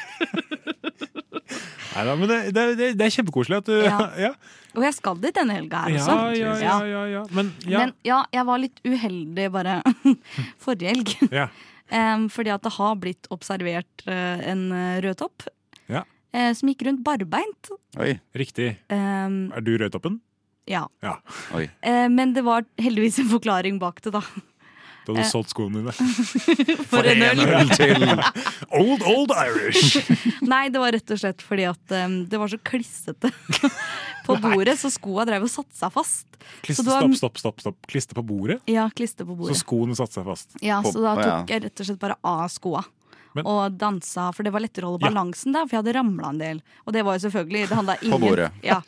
Neida, 1.94 2.16
men 2.20 2.30
det, 2.32 2.38
det, 2.56 2.64
det, 2.80 2.88
det 3.00 3.06
er 3.08 3.14
kjempekoselig 3.18 3.58
at 3.62 3.70
du 3.70 3.76
Ja. 3.84 4.00
ja. 4.28 4.32
Og 4.74 4.82
jeg 4.88 4.96
skal 4.98 5.20
dit 5.22 5.36
denne 5.38 5.54
helga 5.54 5.84
her 5.86 5.98
også. 6.00 6.16
ja, 6.40 6.54
ja, 6.64 6.78
ja, 6.90 7.02
ja. 7.12 7.24
Men 7.38 7.52
ja. 7.70 7.84
Men 7.84 7.92
ja, 8.08 8.22
jeg 8.34 8.46
var 8.50 8.62
litt 8.64 8.80
uheldig 8.88 9.46
bare 9.54 9.76
forrige 10.64 10.94
helg. 10.96 11.14
Ja. 11.44 11.48
Em, 11.94 12.26
fordi 12.32 12.50
at 12.50 12.64
det 12.66 12.72
har 12.74 12.96
blitt 12.98 13.28
observert 13.30 14.06
uh, 14.08 14.40
en 14.50 14.62
eh, 14.74 15.02
rød 15.04 15.18
topp 15.20 15.44
Ja. 15.92 16.02
eh, 16.34 16.54
som 16.58 16.72
gikk 16.72 16.82
rundt 16.88 17.04
barbeint. 17.06 17.70
Oi. 18.02 18.16
Riktig. 18.34 18.72
Um, 18.90 19.52
Er 19.54 19.62
du 19.62 19.76
rødtoppen? 19.78 20.22
ja. 20.66 20.86
Ja. 21.04 21.18
Oi. 21.54 21.68
Eh, 21.84 22.08
men 22.10 22.32
det 22.34 22.42
var 22.48 22.64
heldigvis 22.80 23.20
en 23.20 23.28
forklaring 23.30 23.78
bak 23.84 24.00
det, 24.02 24.14
da. 24.16 24.22
Da 25.04 25.12
hadde 25.12 25.20
du 25.20 25.24
Eh. 25.24 25.30
solgt 25.32 25.52
skoene 25.52 25.82
dine. 25.82 25.92
For 26.92 27.04
en 27.04 27.24
øl. 27.28 27.70
til 27.76 28.06
Old, 28.80 29.04
old 29.04 29.34
Irish. 29.36 29.98
Nei, 30.54 30.70
det 30.72 30.80
var 30.80 30.96
rett 30.96 31.12
og 31.12 31.20
slett 31.20 31.44
fordi 31.44 31.66
at 31.70 31.96
um, 32.06 32.16
det 32.32 32.40
var 32.40 32.48
så 32.52 32.60
klissete 32.64 33.32
på 34.24 34.38
bordet, 34.40 34.78
så 34.80 34.88
skoa 34.94 35.26
drev 35.28 35.44
og 35.44 35.52
satte 35.52 35.76
seg 35.76 35.92
fast. 35.94 36.28
Klister, 36.64 36.88
var- 36.88 37.04
stopp, 37.04 37.20
stopp, 37.20 37.40
stopp, 37.44 37.62
stopp. 37.66 37.80
Klister 37.92 38.16
på 38.20 38.24
bordet? 38.32 38.62
Ja, 38.72 38.88
klister 38.96 39.28
på 39.28 39.36
bordet. 39.36 39.58
Så 39.60 39.66
skoene 39.66 39.96
satte 40.00 40.16
seg 40.22 40.28
fast? 40.28 40.56
Ja, 40.64 40.80
så 40.88 41.04
da 41.04 41.16
tok 41.20 41.52
jeg 41.52 41.66
rett 41.68 41.84
og 41.84 41.90
slett 41.92 42.00
bare 42.02 42.18
av 42.24 42.48
skoa. 42.54 42.84
Men- 43.36 43.46
og 43.50 43.78
dansa, 43.78 44.32
for 44.34 44.44
det 44.44 44.52
var 44.54 44.62
lettere 44.62 44.86
å 44.86 44.92
holde 44.94 45.04
Ja. 45.06 45.10
balansen 45.12 45.54
der, 45.54 45.66
for 45.68 45.76
jeg 45.78 45.84
hadde 45.84 45.96
ramla 45.98 46.30
en 46.30 46.38
del. 46.40 46.62
Og 46.88 46.94
det 46.94 47.04
var 47.06 47.18
jo 47.18 47.28
selvfølgelig 47.30 47.68
Det 47.70 47.78
handla. 47.78 48.52
Ja, 48.64 48.82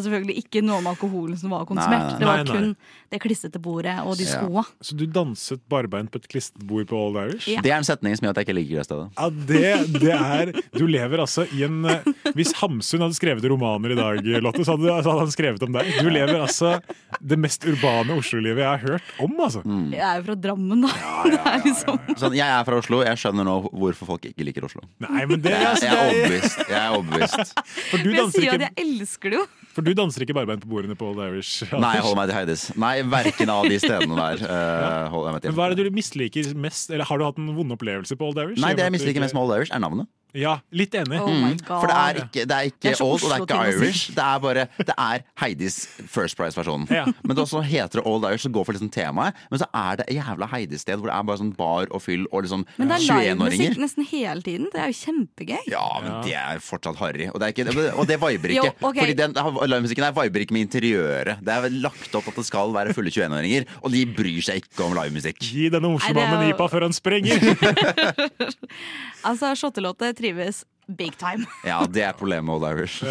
selvfølgelig 0.00 0.36
ikke 0.44 0.62
noe 0.64 0.78
om 0.80 0.86
alkoholen 0.90 1.36
som 1.38 1.50
var 1.50 1.64
konsumert. 1.68 1.90
Nei, 1.90 2.10
nei. 2.14 2.18
Det 2.18 2.26
var 2.28 2.36
Nei, 2.36 2.44
nei. 2.44 2.54
kun 2.54 2.76
det 3.14 3.20
klissete 3.22 3.60
bordet 3.62 3.98
og 4.04 4.16
de 4.16 4.24
Ja. 4.24 4.40
skoa. 4.40 4.64
Så 4.82 4.96
du 4.96 5.06
danset 5.06 5.60
barbeint 5.70 6.10
på 6.10 6.16
et 6.16 6.28
klistret 6.28 6.64
bord 6.66 6.86
på 6.88 6.96
Old 6.96 7.16
Irish? 7.16 7.48
Ja. 7.48 7.60
Det 7.60 7.70
er 7.70 7.76
en 7.76 7.84
setning 7.84 8.16
som 8.16 8.26
gjør 8.26 8.30
at 8.30 8.36
jeg 8.36 8.46
ikke 8.46 8.56
liker 8.58 8.76
det 8.80 8.86
stedet. 8.86 9.10
Ja, 9.18 9.28
det, 9.30 10.00
det 10.00 10.12
er 10.12 10.52
Du 10.74 10.86
lever 10.86 11.18
altså 11.18 11.46
i 11.52 11.62
en 11.64 11.84
eh, 11.84 12.02
Hvis 12.34 12.52
Hamsun 12.54 13.00
hadde 13.00 13.14
skrevet 13.14 13.44
romaner 13.48 13.92
i 13.92 13.94
dag, 13.94 14.42
Lotte, 14.42 14.64
så 14.64 14.76
hadde, 14.76 15.02
så 15.04 15.10
hadde 15.12 15.24
han 15.26 15.34
skrevet 15.34 15.62
om 15.62 15.72
deg. 15.72 15.86
Du 16.02 16.10
lever 16.10 16.40
altså 16.40 16.80
det 17.22 17.38
mest 17.38 17.62
urbane 17.64 18.10
Oslo-livet 18.18 18.58
jeg 18.58 18.66
har 18.66 18.78
hørt 18.78 19.02
om, 19.20 19.32
altså. 19.40 19.62
Jeg 19.92 20.00
er 20.00 20.20
jo 20.20 20.24
fra 20.24 20.34
Drammen, 20.34 20.82
da. 20.82 20.88
det 21.24 21.40
er 21.40 21.60
liksom 21.64 22.00
Sånn, 22.18 22.34
jeg 22.36 22.46
er 22.48 22.64
fra 22.64 22.78
Oslo, 22.78 23.02
jeg 23.04 23.16
skjønner 23.16 23.44
nå 23.46 23.56
hvorfor 23.74 24.08
folk 24.08 24.28
ikke 24.28 24.46
liker 24.46 24.66
Oslo. 24.66 24.84
Nei, 25.02 25.24
men 25.28 25.42
det, 25.42 25.52
er... 25.52 25.66
altså, 25.72 25.88
jeg 25.88 25.94
er 25.94 26.00
det 26.00 26.14
overbevist. 26.14 26.62
Jeg 26.70 26.78
er 26.78 26.96
overbevist. 26.96 27.54
For 27.90 28.02
du 28.04 28.08
Men 28.10 28.18
jeg 28.20 28.34
sier 28.34 28.46
jo 28.46 28.56
at 28.56 28.64
jeg 28.66 28.84
elsker 28.84 29.34
det 29.34 29.38
jo. 29.40 29.44
for 29.74 29.86
du 29.86 29.90
danser 29.98 30.24
ikke 30.24 30.36
barbeint 30.36 30.62
på 30.62 30.70
bordene 30.70 30.96
på 30.98 31.08
Old 31.10 31.22
Irish? 31.24 31.64
Nei, 31.84 31.94
jeg 31.98 32.04
holder 32.06 32.20
meg 32.20 32.30
til 32.30 32.38
Heidis. 32.38 32.64
Nei, 32.80 32.94
verken 33.14 33.54
av 33.54 33.68
de 33.70 33.80
stedene 33.82 34.18
der 34.20 34.44
Uh, 34.54 35.08
holder 35.10 35.28
jeg 35.28 35.34
meg 35.34 35.46
Men. 35.48 35.54
Hva 35.56 35.66
er 35.66 35.74
det 35.74 35.86
du 35.86 35.94
misliker 35.96 36.50
mest? 36.58 36.90
Eller 36.92 37.08
har 37.08 37.18
du 37.18 37.24
hatt 37.26 37.38
en 37.40 37.48
vond 37.56 37.74
opplevelse 37.74 38.16
på 38.18 38.28
Old 38.28 38.38
Irish? 38.42 38.60
Nei, 38.62 38.74
det 38.76 38.84
jeg 38.86 38.94
misliker 38.94 39.24
mest 39.24 39.36
med 39.36 39.42
Old 39.46 39.56
Irish, 39.56 39.72
er 39.74 39.82
navnet. 39.82 40.10
Ja, 40.34 40.56
litt 40.74 40.94
enig. 40.98 41.20
Oh 41.22 41.30
Mm, 41.34 41.58
For 41.66 41.86
det 41.86 41.94
er 41.94 42.18
ikke, 42.24 42.42
det 42.50 42.54
er 42.56 42.66
ikke 42.70 42.80
Det 42.82 42.90
er 42.94 43.02
old 43.04 43.22
og 43.22 43.30
det 43.30 43.54
er 43.54 43.68
ikke. 43.70 43.84
Irish. 43.84 44.10
Det 44.14 44.22
er 44.24 44.38
bare 44.42 44.64
Det 44.78 44.94
er 44.98 45.22
Heidis 45.40 45.76
First 46.10 46.36
Price-versjonen. 46.38 46.88
Ja. 46.90 47.04
Men 47.22 47.36
det 47.36 47.44
også 47.44 47.62
heter 47.62 48.00
det 48.00 48.04
Old 48.06 48.24
Irish, 48.26 48.42
så 48.46 48.50
går 48.54 48.64
for 48.66 48.72
liksom 48.74 48.90
temaet. 48.90 49.34
Men 49.50 49.60
så 49.62 49.68
er 49.74 49.96
det 50.00 50.06
et 50.08 50.16
jævla 50.18 50.48
Heidis-sted 50.50 50.98
hvor 50.98 51.10
det 51.10 51.14
er 51.14 51.22
bare 51.28 51.38
sånn 51.38 51.52
bar 51.56 51.86
og 51.94 52.02
fyll 52.02 52.26
og 52.32 52.42
liksom 52.46 52.64
Men 52.78 52.90
det 52.90 52.96
er 52.98 53.04
livemusikk 53.20 53.78
nesten 53.84 54.08
hele 54.10 54.42
tiden. 54.42 54.66
Det 54.74 54.80
er 54.82 54.90
jo 54.90 54.98
kjempegøy. 55.04 55.62
Ja, 55.70 55.84
men 56.02 56.16
det 56.26 56.34
er 56.40 56.58
fortsatt 56.66 56.98
harry. 56.98 57.28
Og 57.30 57.38
det, 57.38 57.48
er 57.48 57.54
ikke, 57.54 57.88
og 57.94 58.06
det 58.10 58.18
viber 58.24 58.54
ikke. 58.56 58.66
Jo, 58.72 58.74
ok. 58.90 58.98
Fordi 59.04 59.16
den 59.22 59.34
livemusikken 59.38 60.04
her 60.08 60.16
viber 60.18 60.44
ikke 60.46 60.56
med 60.58 60.66
interiøret. 60.68 61.44
Det 61.46 61.54
er 61.60 61.70
lagt 61.84 62.14
opp 62.18 62.28
at 62.34 62.40
det 62.42 62.46
skal 62.50 62.74
være 62.74 62.94
fulle 62.96 63.10
21-åringer, 63.14 63.68
og 63.82 63.94
de 63.94 64.04
bryr 64.18 64.42
seg 64.50 64.62
ikke 64.64 64.82
om 64.88 64.98
livemusikk. 64.98 65.38
Gi 65.44 65.68
denne 65.70 65.94
Oslo-mannen 65.94 66.48
jo- 66.48 66.54
IPA 66.56 66.68
før 66.74 66.88
han 66.88 66.92
sprenger! 66.96 67.38
Altså, 69.24 69.54
Shottelåte 69.56 70.10
trives 70.24 70.64
big 70.88 71.16
time. 71.18 71.44
Ja, 71.70 71.84
det 71.86 72.02
er 72.04 72.16
problemet 72.16 72.48
med 72.48 72.54
Old 72.56 72.66
Irish. 72.72 73.04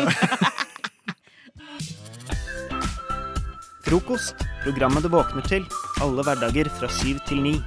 Frokost. 3.83 4.35
Programmet 4.63 5.03
du 5.03 5.11
våkner 5.13 5.45
til. 5.45 5.65
Alle 6.01 6.23
hverdager 6.25 6.69
fra 6.79 6.89
syv 6.89 7.19
til 7.27 7.43
ni. 7.43 7.57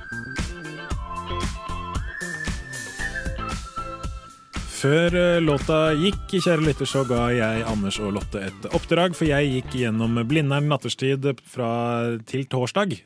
Før 4.77 5.15
eh, 5.17 5.41
låta 5.41 5.79
gikk, 5.97 6.37
kjære 6.37 6.65
lytter, 6.67 6.89
så 6.89 7.03
ga 7.09 7.27
jeg 7.33 7.65
Anders 7.69 7.99
og 8.03 8.17
Lotte 8.17 8.43
et 8.49 8.67
oppdrag. 8.77 9.17
For 9.17 9.29
jeg 9.29 9.53
gikk 9.55 9.79
gjennom 9.83 10.19
Blindern 10.29 10.69
nattestid 10.73 11.31
fra 11.49 11.71
til 12.29 12.49
torsdag. 12.51 12.99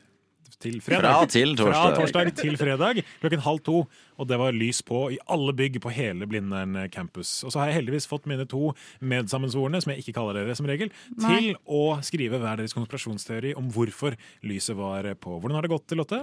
Til 0.61 0.77
fredag. 0.83 1.01
Fra 1.01 1.27
til 1.31 1.55
torsdag. 1.57 1.81
Fra 1.81 1.97
torsdag 1.97 2.31
til 2.37 2.57
fredag 2.59 3.01
klokken 3.21 3.43
halv 3.45 3.63
to. 3.65 3.81
Og 4.21 4.29
det 4.29 4.37
var 4.37 4.53
lys 4.53 4.83
på 4.85 5.07
i 5.15 5.17
alle 5.33 5.53
bygg 5.57 5.79
på 5.81 5.93
hele 5.95 6.27
Blindern 6.29 6.77
campus. 6.93 7.39
Og 7.43 7.53
så 7.53 7.61
har 7.61 7.71
jeg 7.71 7.79
heldigvis 7.81 8.05
fått 8.09 8.29
mine 8.29 8.45
to 8.49 8.71
medsammensvorne, 9.01 9.81
som 9.81 9.93
jeg 9.93 10.03
ikke 10.03 10.15
kaller 10.19 10.37
dere 10.37 10.55
som 10.57 10.69
regel, 10.69 10.93
Nei. 11.17 11.33
til 11.33 11.51
å 11.65 11.97
skrive 12.05 12.37
hver 12.41 12.61
deres 12.61 12.77
konspirasjonsteori 12.77 13.55
om 13.57 13.71
hvorfor 13.73 14.17
lyset 14.45 14.77
var 14.77 15.09
på. 15.17 15.39
Hvordan 15.39 15.57
har 15.57 15.65
det 15.65 15.73
gått, 15.73 15.97
Lotte? 15.97 16.21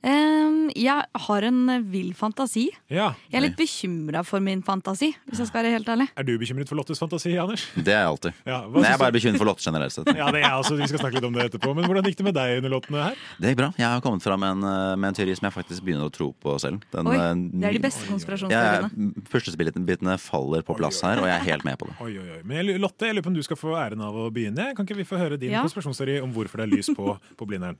Jeg 0.00 1.04
har 1.26 1.42
en 1.44 1.58
vill 1.92 2.12
fantasi. 2.16 2.68
Ja. 2.88 3.10
Jeg 3.30 3.36
er 3.40 3.44
litt 3.44 3.56
bekymra 3.58 4.22
for 4.24 4.40
min 4.40 4.62
fantasi, 4.64 5.10
hvis 5.28 5.42
jeg 5.42 5.50
skal 5.50 5.60
være 5.64 5.72
helt 5.74 5.88
ærlig. 5.92 6.06
Er 6.16 6.24
du 6.24 6.32
bekymret 6.40 6.70
for 6.70 6.78
Lottes 6.78 7.00
fantasi, 7.02 7.34
Anders? 7.40 7.66
Det 7.76 7.92
er 7.92 8.00
jeg 8.04 8.08
alltid. 8.12 8.38
Ja, 8.48 8.60
Nei, 8.62 8.70
Men 8.78 8.86
jeg 8.86 8.94
er 8.96 9.02
bare 9.02 9.14
bekymret 9.16 9.42
for 9.42 9.50
Lotte 9.50 9.64
generelt 9.66 9.92
sett. 9.94 10.08
Ja, 10.16 10.30
det 10.32 10.40
er 10.40 10.46
jeg 10.46 10.62
også. 10.62 10.76
Vi 10.80 10.88
skal 10.88 11.02
snakke 11.02 11.18
litt 11.20 11.26
om 11.28 11.36
det 11.36 11.46
etterpå. 11.50 11.74
Men 11.76 11.84
hvordan 11.90 12.08
gikk 12.08 12.16
det 12.22 12.26
med 12.30 12.36
deg 12.38 12.56
under 12.62 12.72
låtene 12.76 13.04
her? 13.10 13.20
Det 13.40 13.52
gikk 13.52 13.60
bra. 13.60 13.68
Jeg 13.76 13.88
har 13.92 14.00
kommet 14.06 14.24
fram 14.24 14.40
med 14.40 14.56
en, 14.56 14.64
eh, 14.70 14.96
med 14.96 15.08
en 15.10 15.18
teori 15.20 15.36
som 15.36 15.48
jeg 15.50 15.56
faktisk 15.58 15.84
begynner 15.84 16.08
å 16.08 16.14
tro 16.16 16.30
på 16.32 16.56
selv. 16.64 16.80
Den, 16.94 17.10
Oi, 17.10 17.16
eh, 17.20 17.34
det 17.60 17.68
er 17.70 17.78
de 17.78 17.84
beste 17.84 18.08
konspirasjonsteoriene. 18.08 19.12
Puslespillbitene 19.28 20.16
faller 20.22 20.62
på 20.66 20.76
plass 20.80 21.02
her, 21.04 21.20
og 21.20 21.28
jeg 21.28 21.36
er 21.36 21.46
helt 21.52 21.64
med 21.68 21.78
på 21.78 21.90
det. 21.90 21.96
Oi, 22.00 22.12
oi, 22.16 22.28
oi. 22.38 22.42
Men 22.44 22.72
Lotte, 22.80 23.04
jeg 23.10 23.18
lurer 23.18 23.28
på 23.28 23.34
om 23.34 23.38
du 23.40 23.42
skal 23.44 23.56
få 23.60 23.76
æren 23.76 24.00
av 24.00 24.14
å 24.16 24.30
begynne. 24.32 24.72
Kan 24.76 24.86
ikke 24.88 24.96
vi 24.96 25.04
få 25.04 25.18
høre 25.20 25.36
din 25.38 25.50
Ja. 25.52 25.62
konspirasjonsteori 25.66 26.22
om 26.22 26.32
hvorfor 26.32 26.56
det 26.62 26.68
er 26.70 26.76
lys 26.76 26.88
på, 26.96 27.18
på 27.36 27.46
Blindern? 27.46 27.76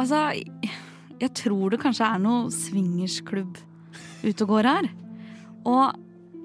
Altså, 0.00 0.22
jeg 1.20 1.34
tror 1.38 1.74
det 1.74 1.82
kanskje 1.82 2.08
er 2.08 2.22
noe 2.22 2.52
swingersklubb 2.54 3.58
ute 4.22 4.44
og 4.44 4.48
går 4.54 4.68
her. 4.70 4.88
Og, 5.68 5.98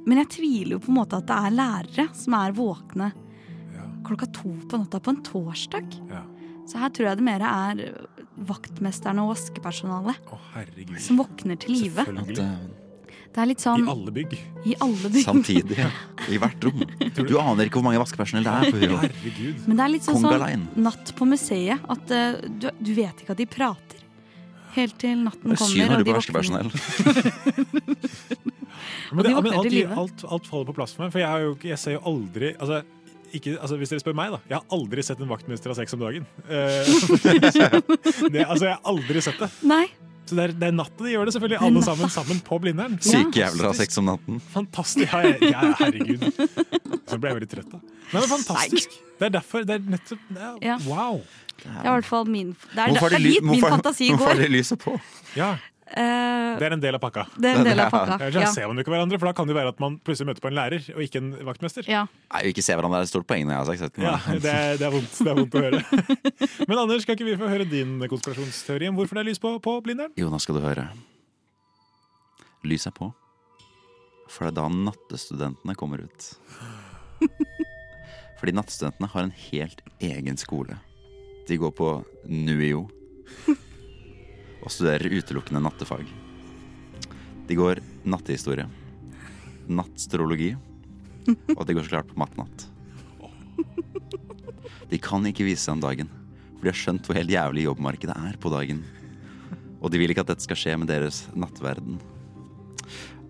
men 0.07 0.21
jeg 0.23 0.33
tviler 0.37 0.75
jo 0.75 0.83
på 0.83 0.91
en 0.91 0.99
måte 0.99 1.21
at 1.21 1.29
det 1.29 1.37
er 1.37 1.55
lærere 1.55 2.09
som 2.17 2.35
er 2.37 2.57
våkne 2.57 3.13
klokka 4.07 4.25
to 4.31 4.53
på 4.69 4.79
natta 4.79 4.99
på 5.03 5.11
en 5.11 5.23
torsdag. 5.23 5.99
Ja. 6.09 6.23
Så 6.67 6.79
her 6.81 6.91
tror 6.95 7.09
jeg 7.09 7.19
det 7.19 7.27
mer 7.27 7.43
er 7.43 7.81
vaktmesterne 8.47 9.23
og 9.23 9.33
vaskepersonalet 9.33 10.29
Å, 10.31 10.37
som 11.01 11.19
våkner 11.21 11.59
til 11.59 11.73
live. 11.75 12.05
Selvfølgelig. 12.05 12.47
Det 13.33 13.41
er 13.43 13.49
litt 13.51 13.61
sånn 13.63 13.83
I 13.83 13.89
alle 13.91 14.13
bygg. 14.15 14.31
I 14.65 14.75
alle 14.83 15.09
bygg. 15.13 15.25
Samtidig. 15.27 15.77
I 16.33 16.39
hvert 16.41 16.67
rom. 16.67 16.81
Du 17.17 17.35
aner 17.41 17.67
ikke 17.67 17.77
hvor 17.79 17.85
mange 17.89 18.01
vaskepersonell 18.01 18.47
det 18.47 18.53
er 18.53 18.71
på 18.73 18.81
Huro. 18.81 18.97
Men 19.67 19.77
det 19.77 19.83
er 19.85 19.93
litt 19.93 20.07
sånn, 20.07 20.23
sånn 20.25 20.65
natt 20.87 21.13
på 21.17 21.27
museet. 21.29 21.85
At 21.91 22.13
uh, 22.13 22.39
du, 22.47 22.71
du 22.79 22.91
vet 22.97 23.23
ikke 23.23 23.35
at 23.35 23.41
de 23.43 23.47
prater. 23.49 24.03
Helt 24.77 24.97
til 25.01 25.23
natten 25.25 25.41
kommer. 25.41 25.57
er 25.57 25.71
synd 25.73 25.89
når 25.89 25.97
du 25.97 26.03
de 26.03 26.11
på 26.11 26.17
vaskepersonell. 26.19 26.69
Men, 29.11 29.23
det, 29.23 29.31
men 29.41 29.53
alt, 29.53 29.97
alt, 29.97 30.23
alt 30.27 30.47
faller 30.47 30.67
på 30.67 30.73
plass 30.75 30.93
for 30.93 31.05
meg, 31.05 31.13
for 31.13 31.21
jeg, 31.21 31.29
har 31.31 31.43
jo, 31.43 31.53
ikke- 31.55 31.69
jeg 31.71 31.79
ser 31.81 31.95
jo 31.95 32.01
aldri 32.11 32.49
altså, 32.59 32.81
ikke, 33.33 33.53
altså, 33.59 33.77
Hvis 33.79 33.89
dere 33.91 34.03
spør 34.03 34.15
meg, 34.15 34.31
da. 34.35 34.39
Jeg 34.51 34.55
har 34.59 34.75
aldri 34.77 35.03
sett 35.03 35.21
en 35.23 35.31
vaktmester 35.31 35.71
ha 35.71 35.75
sex 35.75 35.95
om 35.97 36.03
dagen. 36.03 36.27
Uh, 36.47 36.59
det, 38.33 38.43
altså, 38.45 38.67
jeg 38.69 38.75
har 38.75 38.83
aldri 38.87 39.23
sett 39.23 39.41
det. 39.41 39.49
Nei. 39.67 39.85
Så 40.27 40.35
det 40.35 40.43
er, 40.43 40.53
det 40.59 40.67
er 40.67 40.75
natta 40.75 41.05
de 41.05 41.13
gjør 41.13 41.29
det, 41.29 41.33
selvfølgelig. 41.37 41.59
Alle 41.67 41.83
sammen 41.85 42.09
sammen 42.11 42.39
på 42.43 42.57
Blindern. 42.63 42.97
Syke 43.03 43.39
jævler 43.41 43.69
har 43.69 43.77
sex 43.77 43.97
om 44.01 44.09
natten. 44.09 44.39
Fantastisk. 44.53 45.07
Ja, 45.13 45.21
jeg, 45.23 45.51
ja, 45.53 45.61
herregud. 45.79 46.25
Så 47.07 47.19
ble 47.19 47.29
jeg 47.31 47.37
veldig 47.39 47.49
trøtt, 47.53 47.69
da. 47.71 47.79
Men 48.11 48.17
det 48.19 48.25
er 48.27 48.31
fantastisk. 48.33 48.97
Det 49.17 49.25
er 49.29 49.33
derfor 49.39 49.63
det 49.67 49.77
er 49.79 49.85
nettopp 49.95 50.27
det 50.35 50.43
er, 50.43 50.83
Wow. 50.87 51.21
Det 51.57 51.71
er 51.73 51.87
i 51.87 51.93
hvert 51.95 52.05
fall 52.05 52.27
min 52.29 52.51
Det 52.53 52.77
er, 52.83 52.91
Hvorfor 52.93 53.09
det 53.09 53.17
er 53.17 53.23
dit 53.25 53.43
min 53.47 53.63
fantasi 53.63 54.11
går. 54.11 54.17
hvorfor 54.19 54.35
har 54.35 54.43
de 54.43 54.51
lyset 54.53 54.79
på? 54.83 54.93
Ja, 55.35 55.55
det 55.87 56.65
er 56.67 56.73
en 56.75 56.81
del 56.83 56.97
av 56.97 57.01
pakka. 57.01 57.23
Det 57.37 57.49
er 57.49 57.59
en 57.61 57.67
del 57.67 57.79
av 57.79 57.91
pakka, 57.93 58.17
ja. 58.27 58.41
ja. 58.43 58.49
ser 58.51 58.67
man 58.67 58.81
ikke 58.81 58.91
hverandre, 58.91 59.19
for 59.21 59.29
da 59.29 59.33
kan 59.37 59.47
det 59.47 59.55
være 59.55 59.71
at 59.71 59.81
man 59.83 59.97
plutselig 60.03 60.31
møter 60.31 60.43
på 60.43 60.49
en 60.51 60.57
lærer 60.57 60.87
og 60.95 61.03
ikke 61.05 61.21
en 61.21 61.29
vaktmester. 61.47 61.87
ja. 61.87 62.05
Nei, 62.33 62.41
vi 62.43 62.51
ikke 62.55 62.65
se 62.65 62.75
hverandre 62.75 62.99
er 62.99 63.07
et 63.07 63.11
stort 63.11 63.27
poeng 63.29 63.45
når 63.47 63.55
jeg 63.55 63.61
har 63.61 63.79
sagt 63.83 63.99
det. 63.99 64.03
Ja, 64.03 64.15
det 64.43 64.53
er, 64.53 64.79
det 64.81 64.87
er 64.87 64.95
vondt 64.95 65.21
det 65.21 65.31
er 65.31 65.39
vondt 65.39 65.55
å 65.55 65.63
høre. 65.63 65.83
Men 66.69 66.81
Anders, 66.83 67.05
skal 67.05 67.15
ikke 67.17 67.29
vi 67.29 67.37
få 67.39 67.51
høre 67.51 67.69
din 67.69 67.95
konspirasjonsteori 68.11 68.91
om 68.91 68.99
hvorfor 68.99 69.19
det 69.19 69.23
er 69.23 69.29
lys 69.29 69.41
på, 69.43 69.53
på 69.63 69.77
Blindern? 69.85 70.11
Jo, 70.19 70.31
nå 70.33 70.41
skal 70.43 70.59
du 70.59 70.65
høre. 70.65 70.89
Lyset 72.67 72.91
er 72.91 72.97
på. 72.99 73.11
For 74.27 74.43
det 74.43 74.51
er 74.51 74.59
da 74.59 74.67
nattestudentene 74.73 75.77
kommer 75.79 76.03
ut. 76.03 76.29
Fordi 78.41 78.53
nattestudentene 78.53 79.09
har 79.13 79.25
en 79.25 79.33
helt 79.47 79.81
egen 80.03 80.37
skole. 80.37 80.77
De 81.47 81.55
går 81.57 81.71
på 81.79 81.93
NUIO 82.27 82.89
og 84.61 84.73
studerer 84.73 85.13
utelukkende 85.19 85.61
nattefag. 85.63 86.07
De 87.47 87.55
går 87.55 87.81
nattehistorie, 88.07 88.65
nattstrologi, 89.67 90.53
og 91.55 91.63
de 91.67 91.75
går 91.75 91.85
så 91.85 91.97
klart 91.97 92.11
på 92.11 92.19
mattenatt. 92.19 92.67
De 94.87 94.99
kan 95.03 95.25
ikke 95.27 95.45
vise 95.47 95.65
seg 95.65 95.77
om 95.77 95.83
dagen, 95.83 96.11
for 96.55 96.65
de 96.65 96.71
har 96.71 96.79
skjønt 96.79 97.07
hvor 97.07 97.17
helt 97.19 97.33
jævlig 97.33 97.65
jobbmarkedet 97.67 98.15
er 98.29 98.37
på 98.39 98.51
dagen. 98.53 98.83
Og 99.81 99.91
de 99.91 99.99
vil 100.01 100.13
ikke 100.13 100.23
at 100.23 100.31
dette 100.31 100.45
skal 100.47 100.59
skje 100.59 100.75
med 100.79 100.89
deres 100.89 101.25
nattverden. 101.35 101.99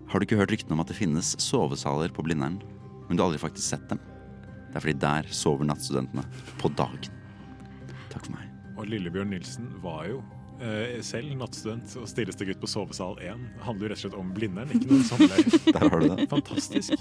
Har 0.08 0.18
du 0.18 0.24
ikke 0.24 0.38
hørt 0.40 0.54
ryktene 0.54 0.76
om 0.76 0.82
at 0.84 0.90
det 0.92 0.96
finnes 0.96 1.34
sovesaler 1.42 2.14
på 2.14 2.24
Blindern, 2.24 2.60
men 3.08 3.18
du 3.18 3.22
har 3.22 3.28
aldri 3.28 3.42
faktisk 3.42 3.66
sett 3.66 3.88
dem? 3.90 4.00
Det 4.68 4.78
er 4.78 4.84
fordi 4.84 5.00
der 5.02 5.28
sover 5.34 5.68
nattstudentene 5.68 6.24
på 6.60 6.70
dagen. 6.78 7.12
Takk 8.12 8.24
for 8.24 8.34
meg. 8.36 8.48
Og 8.78 8.88
Lillebjørn 8.88 9.32
Nilsen 9.34 9.68
var 9.82 10.06
jo 10.08 10.22
selv 11.06 11.34
nattstudent 11.38 11.92
og 12.00 12.08
stilleste 12.10 12.46
gutt 12.48 12.60
på 12.62 12.68
sovesal 12.70 13.18
1. 13.22 13.42
Handler 13.66 13.86
jo 13.86 13.90
rett 13.92 13.98
og 14.00 14.04
slett 14.06 14.16
om 14.18 14.32
Blindern, 14.34 14.72
ikke 14.74 14.88
noen 14.90 15.04
samleie. 15.06 15.44
Der 15.76 15.84
har 15.86 16.00
du 16.02 16.08
det. 16.10 16.26
Fantastisk. 16.32 16.94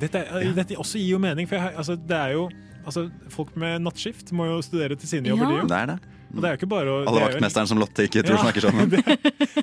Dette, 0.00 0.22
er- 0.24 0.52
dette 0.56 0.78
også 0.80 1.00
gir 1.00 1.14
jo 1.16 1.20
mening, 1.22 1.48
for 1.50 1.60
jeg, 1.60 1.74
altså, 1.76 1.96
det 1.96 2.16
er 2.16 2.34
jo 2.36 2.46
altså, 2.86 3.06
Folk 3.32 3.54
med 3.56 3.82
nattskift 3.84 4.32
må 4.36 4.46
jo 4.50 4.60
studere 4.64 4.96
til 4.96 5.08
sine 5.16 5.28
jobber, 5.32 5.50
de 5.52 5.60
jo. 5.62 5.66
Det 5.72 5.80
er 5.82 5.92
det. 5.94 5.98
Og 6.34 6.42
det 6.42 6.48
er 6.48 6.54
jo 6.54 6.58
ikke 6.60 6.68
bare 6.70 6.90
å 6.92 6.96
Alle 7.06 7.20
er 7.22 7.30
vaktmesteren 7.30 7.68
som 7.70 7.78
Lotte 7.80 8.04
ikke 8.08 8.22
tror 8.26 8.36
Ja, 8.36 8.42
snakker 8.44 8.64
sammen. 8.66 8.90
Det, 8.92 9.00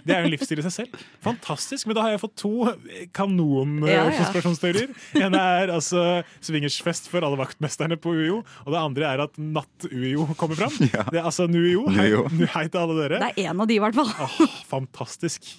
det 0.07 0.15
er 0.15 0.23
jo 0.23 0.29
en 0.29 0.33
livsstil 0.33 0.61
i 0.61 0.65
seg 0.65 0.73
selv. 0.73 1.03
Fantastisk. 1.25 1.87
Men 1.89 1.97
da 1.97 2.05
har 2.05 2.13
jeg 2.15 2.21
fått 2.23 2.35
to 2.41 2.51
Ja, 2.65 2.73
ja. 2.73 3.07
kanon-konspirasjonsteorier. 3.19 4.93
En 5.21 5.37
er 5.37 5.73
altså 5.75 6.03
swingersfest 6.43 7.09
for 7.11 7.25
alle 7.27 7.39
vaktmesterne 7.39 7.97
på 8.01 8.13
UiO. 8.15 8.39
Og 8.65 8.73
det 8.73 8.79
andre 8.81 9.09
er 9.11 9.23
at 9.27 9.37
natt-UiO 9.37 10.29
kommer 10.39 10.59
fram. 10.59 10.73
Det 11.13 11.19
er 11.19 11.25
altså 11.27 11.45
NUiO. 11.51 11.85
Hei, 11.93 12.09
hei 12.55 12.65
til 12.71 12.79
alle 12.81 12.95
dere. 13.03 13.19
Det 13.21 13.29
er 13.45 13.51
en 13.51 13.63
av 13.63 13.69
de, 13.69 13.77
i 13.77 13.83
hvert 13.83 13.97
fall. 13.97 14.09
Oh, 14.23 14.57
fantastisk. 14.69 15.53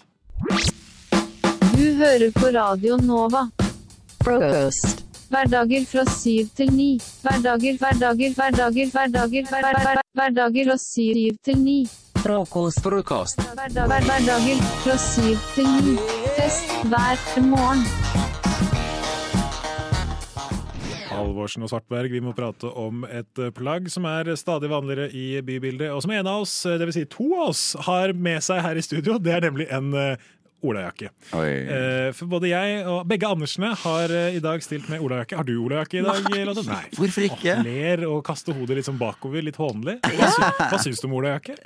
Du 1.74 1.84
hører 2.00 2.30
på 2.34 2.50
Radio 2.55 2.96
Nova. 3.02 3.46
Frokost. 4.24 5.05
Hverdager 5.35 5.82
fra 5.91 6.05
syv 6.14 6.47
til 6.55 6.68
ni. 6.70 6.93
Hverdager, 7.24 7.78
hverdager, 7.80 8.35
hverdager, 8.37 8.91
hverdager, 8.93 9.49
hver- 9.51 9.64
hver- 9.64 9.82
hver- 9.82 10.05
hverdager 10.14 10.68
fra 10.70 10.76
syv 10.78 11.39
til 11.45 11.59
ni. 11.59 11.89
Frokost. 12.22 12.78
Frokost. 12.85 13.43
Hverdager 13.43 14.62
fra 14.85 14.97
syv 14.97 15.37
til 15.57 15.66
ni. 15.89 15.97
Fest 16.37 16.70
hver 16.87 17.43
morgen. 17.51 17.82
Halvorsen 21.14 21.62
og 21.62 21.70
Svartberg, 21.70 22.11
vi 22.11 22.20
må 22.22 22.32
prate 22.35 22.70
om 22.70 23.05
et 23.07 23.43
plagg 23.55 23.91
som 23.91 24.07
er 24.11 24.30
stadig 24.39 24.70
vanligere 24.70 25.11
i 25.14 25.41
bybildet, 25.47 25.91
og 25.91 26.03
som 26.03 26.11
en 26.14 26.26
av 26.26 26.43
oss, 26.43 26.55
dvs. 26.62 26.95
Si 26.95 27.05
to 27.11 27.28
av 27.35 27.49
oss, 27.53 27.62
har 27.87 28.12
med 28.12 28.43
seg 28.43 28.62
her 28.62 28.78
i 28.78 28.82
studio. 28.87 29.18
Det 29.18 29.35
er 29.35 29.47
nemlig 29.47 29.66
en 29.74 29.93
eh, 29.95 30.16
olajakke. 30.64 31.10
Eh, 31.34 32.08
For 32.16 32.30
både 32.32 32.50
jeg 32.50 32.80
og 32.90 33.04
begge 33.10 33.28
Andersene 33.28 33.70
har 33.84 34.14
eh, 34.14 34.38
i 34.38 34.42
dag 34.44 34.62
stilt 34.64 34.88
med 34.92 35.04
olajakke. 35.04 35.36
Har 35.40 35.46
du 35.48 35.54
olajakke 35.62 36.00
i 36.00 36.04
dag, 36.06 36.24
Nei. 36.32 36.44
Nei. 36.68 36.82
Hvorfor 36.96 37.26
ikke? 37.28 37.56
Åh, 37.58 37.64
ler 37.66 38.04
og 38.08 38.22
kaster 38.26 38.56
hodet 38.56 38.78
litt 38.80 38.88
sånn 38.88 39.00
bakover, 39.00 39.44
litt 39.44 39.58
hånlig. 39.60 39.98
Hva, 40.04 40.30
sy 40.34 40.50
hva 40.72 40.80
syns 40.82 41.02
du 41.04 41.08
om 41.10 41.16
olajakke? 41.20 41.56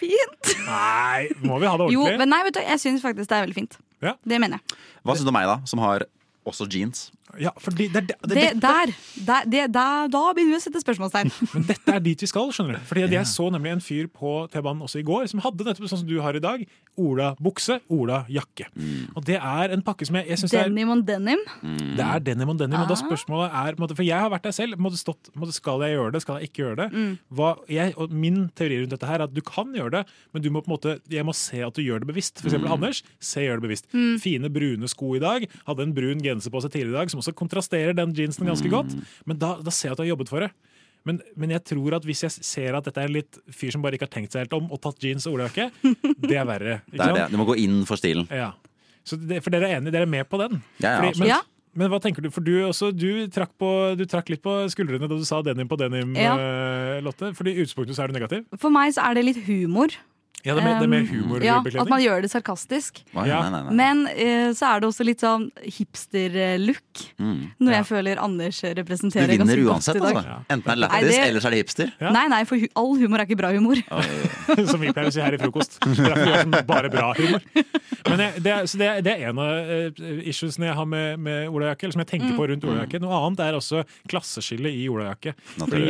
Fint. 0.00 0.54
Nei, 0.64 1.28
må 1.44 1.58
vi 1.60 1.68
ha 1.68 1.74
det 1.76 1.86
ordentlig? 1.90 1.98
Jo, 1.98 2.06
men 2.22 2.30
nei, 2.32 2.40
vet 2.46 2.56
du, 2.56 2.62
jeg 2.64 2.80
syns 2.80 3.02
faktisk 3.04 3.28
det 3.28 3.36
er 3.36 3.44
veldig 3.44 3.58
fint. 3.58 3.76
Ja. 4.00 4.14
Det 4.24 4.38
mener 4.40 4.60
jeg. 4.60 4.78
Hva 5.04 5.16
syns 5.16 5.26
du 5.28 5.32
om 5.32 5.36
meg, 5.36 5.48
da, 5.50 5.58
som 5.68 5.82
har 5.84 6.06
også 6.48 6.64
jeans? 6.72 7.10
Ja, 7.38 7.50
fordi 7.62 7.86
det, 7.92 8.06
det, 8.08 8.16
Det, 8.26 8.46
der, 8.60 8.92
der, 9.26 9.44
det, 9.46 9.64
der, 9.72 10.08
da 10.10 10.22
begynner 10.34 10.56
vi 10.56 10.58
å 10.58 10.64
sette 10.64 10.80
spørsmålstegn. 10.82 11.30
Men 11.54 11.66
dette 11.68 11.94
er 11.94 12.00
dit 12.00 12.20
vi 12.20 12.26
skal, 12.30 12.50
skjønner 12.52 12.78
du. 12.80 12.84
Fordi 12.88 13.06
Jeg 13.12 13.26
så 13.30 13.50
nemlig 13.54 13.70
en 13.76 13.80
fyr 13.84 14.08
på 14.10 14.48
T-banen 14.50 14.82
også 14.82 14.98
i 15.00 15.06
går 15.06 15.28
som 15.30 15.40
hadde 15.44 15.64
nettopp 15.68 15.86
sånn 15.92 16.02
som 16.02 16.08
du 16.10 16.16
har 16.24 16.34
i 16.34 16.42
dag. 16.42 16.64
Ola-bukse, 17.00 17.78
Ola-jakke. 17.92 18.66
Og 19.16 19.24
det 19.24 19.38
er 19.38 19.72
en 19.74 19.82
pakke 19.86 20.04
som 20.08 20.18
jeg, 20.18 20.26
jeg 20.32 20.40
synes 20.42 20.54
er 20.58 20.68
Denim 20.68 20.90
on 20.92 21.02
denim. 21.06 21.40
det 21.96 22.04
er 22.04 22.20
denim 22.26 22.50
on 22.52 22.58
denim, 22.60 22.80
og 22.82 22.88
da 22.90 22.96
Ah. 22.98 23.00
spørsmålet 23.00 23.54
er 23.54 23.94
For 23.94 24.02
jeg 24.04 24.18
har 24.20 24.30
vært 24.30 24.42
der 24.48 24.52
selv. 24.52 24.76
Måtte 24.78 24.98
stått, 25.00 25.30
skal 25.54 25.80
jeg 25.86 25.96
gjøre 25.96 26.12
det, 26.12 26.22
skal 26.22 26.38
jeg 26.40 26.50
ikke 26.50 26.62
gjøre 26.64 26.76
det? 26.76 26.88
Mm. 26.92 27.18
Hva, 27.34 27.54
jeg, 27.68 27.94
og 27.96 28.10
min 28.12 28.48
teori 28.54 28.80
rundt 28.82 28.90
dette 28.90 29.06
her 29.08 29.20
er 29.20 29.24
at 29.24 29.34
du 29.34 29.40
kan 29.40 29.72
gjøre 29.74 29.90
det, 29.90 30.02
men 30.34 30.42
du 30.42 30.50
må 30.50 30.60
på 30.62 30.70
en 30.70 30.76
måte, 30.76 30.98
jeg 31.10 31.24
må 31.24 31.34
se 31.34 31.62
at 31.62 31.74
du 31.74 31.82
gjør 31.82 32.00
det 32.04 32.08
bevisst. 32.12 32.40
For 32.40 32.48
eksempel 32.50 32.68
Mm. 32.70 32.74
Anders. 32.76 33.02
Se 33.20 33.40
gjør 33.40 33.60
det 33.60 33.66
bevisst. 33.68 33.86
Mm. 33.92 34.18
Fine, 34.20 34.48
brune 34.52 34.88
sko 34.88 35.14
i 35.16 35.18
dag. 35.22 35.48
Hadde 35.66 35.82
en 35.82 35.94
brun 35.94 36.20
genser 36.22 36.50
på 36.52 36.60
seg 36.62 36.70
tidligere 36.72 36.94
i 36.94 36.98
dag, 37.00 37.10
som 37.10 37.19
også 37.20 37.34
kontrasterer 37.36 37.94
den 37.96 38.12
jeansen 38.16 38.46
ganske 38.48 38.66
Mm. 38.68 38.74
godt. 38.74 38.96
Men 39.26 39.38
da, 39.38 39.54
da 39.62 39.70
ser 39.70 39.88
jeg 39.88 39.92
at 39.92 39.98
du 39.98 40.02
har 40.04 40.10
jobbet 40.16 40.28
for 40.32 40.40
det. 40.40 40.50
Men, 41.04 41.20
men 41.36 41.50
jeg 41.54 41.62
tror 41.64 41.94
at 41.96 42.04
hvis 42.04 42.20
jeg 42.26 42.30
ser 42.44 42.74
at 42.76 42.84
dette 42.84 43.00
er 43.00 43.08
en 43.08 43.14
litt 43.14 43.38
fyr 43.56 43.70
som 43.72 43.80
bare 43.80 43.96
ikke 43.96 44.04
har 44.04 44.12
tenkt 44.12 44.32
seg 44.34 44.42
helt 44.44 44.52
om, 44.58 44.66
og 44.70 44.80
tatt 44.84 44.98
jeans 45.00 45.24
og 45.26 45.38
olajakke, 45.38 45.70
det 46.28 46.36
er 46.36 46.44
verre. 46.44 46.80
Det 46.92 47.00
er 47.00 47.14
det. 47.16 47.30
Du 47.32 47.38
må 47.40 47.46
gå 47.48 47.56
inn 47.62 47.86
for 47.88 47.96
stilen. 47.96 48.26
Ja. 48.28 48.50
Så 49.04 49.16
det, 49.16 49.38
for 49.42 49.48
dere 49.54 49.70
er 49.70 49.78
enige, 49.78 49.94
dere 49.96 50.04
er 50.04 50.12
med 50.12 50.28
på 50.28 50.36
den? 50.42 50.58
Ja, 50.82 50.90
ja, 50.90 51.00
Fordi- 51.00 51.18
men, 51.24 51.28
Ja. 51.32 51.38
men 51.74 51.88
hva 51.88 52.00
tenker 52.04 52.20
du? 52.20 52.28
For 52.30 52.44
du, 52.44 52.52
også, 52.68 52.90
du, 52.92 53.26
trakk 53.32 53.54
på, 53.58 53.70
du 53.96 54.04
trakk 54.04 54.28
litt 54.28 54.42
på 54.44 54.52
skuldrene 54.68 55.08
da 55.08 55.16
du 55.16 55.24
sa 55.24 55.40
denim 55.40 55.68
på 55.72 55.78
denim, 55.80 56.12
Ja. 56.20 56.36
eh, 56.36 57.00
Lotte. 57.00 57.32
Fordi 57.34 57.54
i 57.56 57.62
utgangspunktet 57.64 57.96
så 57.96 58.04
er 58.04 58.08
du 58.12 58.18
negativ. 58.20 58.44
For 58.60 58.68
meg 58.70 58.92
så 58.92 59.00
er 59.08 59.14
det 59.16 59.24
litt 59.24 59.40
humor. 59.48 59.88
Ja, 60.44 60.54
det 60.56 60.62
er 60.62 60.66
mer, 60.66 60.78
det 60.80 60.86
er 60.86 60.92
mer 60.94 61.06
humor. 61.10 61.42
Ja, 61.44 61.58
at 61.60 61.88
man 61.90 62.00
gjør 62.00 62.22
det 62.24 62.30
sarkastisk. 62.32 63.02
Nei, 63.14 63.26
Ja. 63.28 63.40
nei, 63.42 63.50
nei, 63.50 63.62
nei. 63.68 63.74
Men 63.76 64.06
eh, 64.08 64.50
så 64.56 64.70
er 64.74 64.80
det 64.80 64.88
også 64.88 65.04
litt 65.04 65.20
sånn 65.20 65.50
hipster-look. 65.60 67.02
Mm. 67.20 67.50
Noe 67.60 67.70
Ja. 67.72 67.78
jeg 67.82 67.86
føler 67.86 68.18
Anders 68.22 68.60
Du 68.60 68.68
representerer 68.74 69.28
vinner 69.28 69.44
ganske 69.44 69.64
godt 69.64 69.74
uansett, 69.74 69.96
i 69.96 70.00
dag. 70.00 70.16
altså. 70.16 70.44
Enten 70.50 70.70
er 70.70 70.74
det 70.74 70.80
Nei, 70.80 71.00
lættis, 71.02 71.10
det- 71.16 71.28
eller 71.28 71.40
så 71.40 71.46
er 71.46 71.50
det 71.50 71.60
hipster. 71.66 71.92
Ja. 72.00 72.10
Nei, 72.12 72.26
nei, 72.28 72.44
for 72.44 72.56
hu 72.56 72.66
all 72.76 72.96
humor 72.96 73.18
er 73.20 73.26
ikke 73.26 73.36
bra 73.36 73.52
humor. 73.52 73.76
Som 74.70 74.80
vi 74.80 74.92
pleier 74.92 75.08
å 75.08 75.12
si 75.12 75.20
her 75.20 75.34
i 75.34 75.38
frokost. 75.38 75.78
Det 75.80 75.98
er 75.98 76.14
derfor 76.14 76.24
vi 76.24 76.38
sånn 76.40 76.66
bare 76.66 76.90
bra 76.90 77.12
humor. 77.14 77.40
Men 78.08 78.18
jeg, 78.18 78.42
det, 78.42 78.52
er, 78.52 78.62
så 78.66 78.78
det, 78.80 78.86
er, 78.88 79.00
det 79.02 79.12
er 79.20 79.28
en 79.28 79.38
av 79.38 79.50
eh, 79.50 79.90
issuesene 80.30 80.66
jeg 80.70 80.74
har 80.74 80.86
med, 80.88 81.18
med 81.20 81.48
olajakke, 81.52 81.84
eller 81.84 81.92
som 81.92 82.00
jeg 82.04 82.10
tenker 82.14 82.30
Mm. 82.30 82.36
på 82.36 82.46
rundt 82.48 82.64
olajakke. 82.64 83.00
Noe 83.00 83.16
annet 83.26 83.40
er 83.40 83.54
også 83.58 83.84
klasseskille 84.08 84.70
i 84.70 84.88
olajakke. 84.88 85.34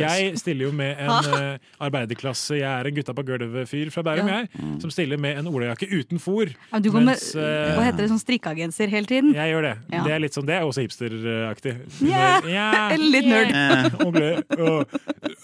Jeg 0.01 0.37
stiller 0.39 0.65
jo 0.67 0.71
med 0.71 0.97
en 0.99 1.09
eh, 1.37 1.57
arbeiderklasse, 1.79 2.57
jeg 2.57 2.65
er 2.67 2.87
en 2.89 2.95
gutta 2.95 3.13
på 3.13 3.23
gulvet-fyr 3.27 3.91
fra 3.91 4.01
Bærum, 4.03 4.27
Ja. 4.41 4.61
mm. 4.61 4.77
som 4.83 4.93
stiller 4.93 5.19
med 5.21 5.37
en 5.41 5.49
olajakke 5.51 5.87
uten 5.91 6.21
fôr. 6.21 6.53
Ja, 6.71 6.79
du 6.79 6.89
går 6.91 7.03
med 7.03 7.11
Mens, 7.13 7.27
eh, 7.35 7.73
hva 7.75 7.85
heter 7.87 8.03
det, 8.05 8.09
sånn 8.13 8.21
strikkeagenser 8.21 8.91
hele 8.91 9.09
tiden. 9.09 9.33
Jeg 9.35 9.53
gjør 9.53 9.67
det. 9.69 9.75
Ja. 9.91 10.03
Det 10.07 10.15
er 10.15 10.23
litt 10.23 10.37
sånn, 10.37 10.47
det 10.49 10.57
er 10.57 10.67
også 10.67 10.85
hipsteraktig. 10.85 11.75
Ja, 12.07 12.29
Yeah. 12.41 12.97
litt 13.13 13.27
nerd. 13.27 13.99
Og 14.01 14.11
og, 14.11 14.57
og, 14.59 14.95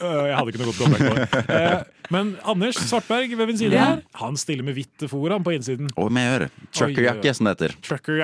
øh, 0.01 0.27
jeg 0.27 0.35
hadde 0.37 0.51
ikke 0.51 0.61
noe 0.61 0.71
godt 0.71 0.79
det. 0.97 1.45
Eh, 1.57 1.77
Men 2.09 2.37
Anders 2.45 2.75
Svartberg 2.87 3.35
ved 3.37 3.47
min 3.47 3.57
side 3.57 3.73
Ja. 3.73 3.85
her, 3.85 4.01
han 4.13 4.35
stiller 4.37 4.63
med 4.63 4.75
hvitt 4.75 5.09
foran 5.09 5.43
på 5.43 5.51
innsiden. 5.55 5.89
Og 5.97 6.11
med 6.11 6.41
øre. 6.41 6.49
Truckerjakke, 6.73 7.33
som 7.35 7.45
det 7.49 7.57
heter. 7.57 7.75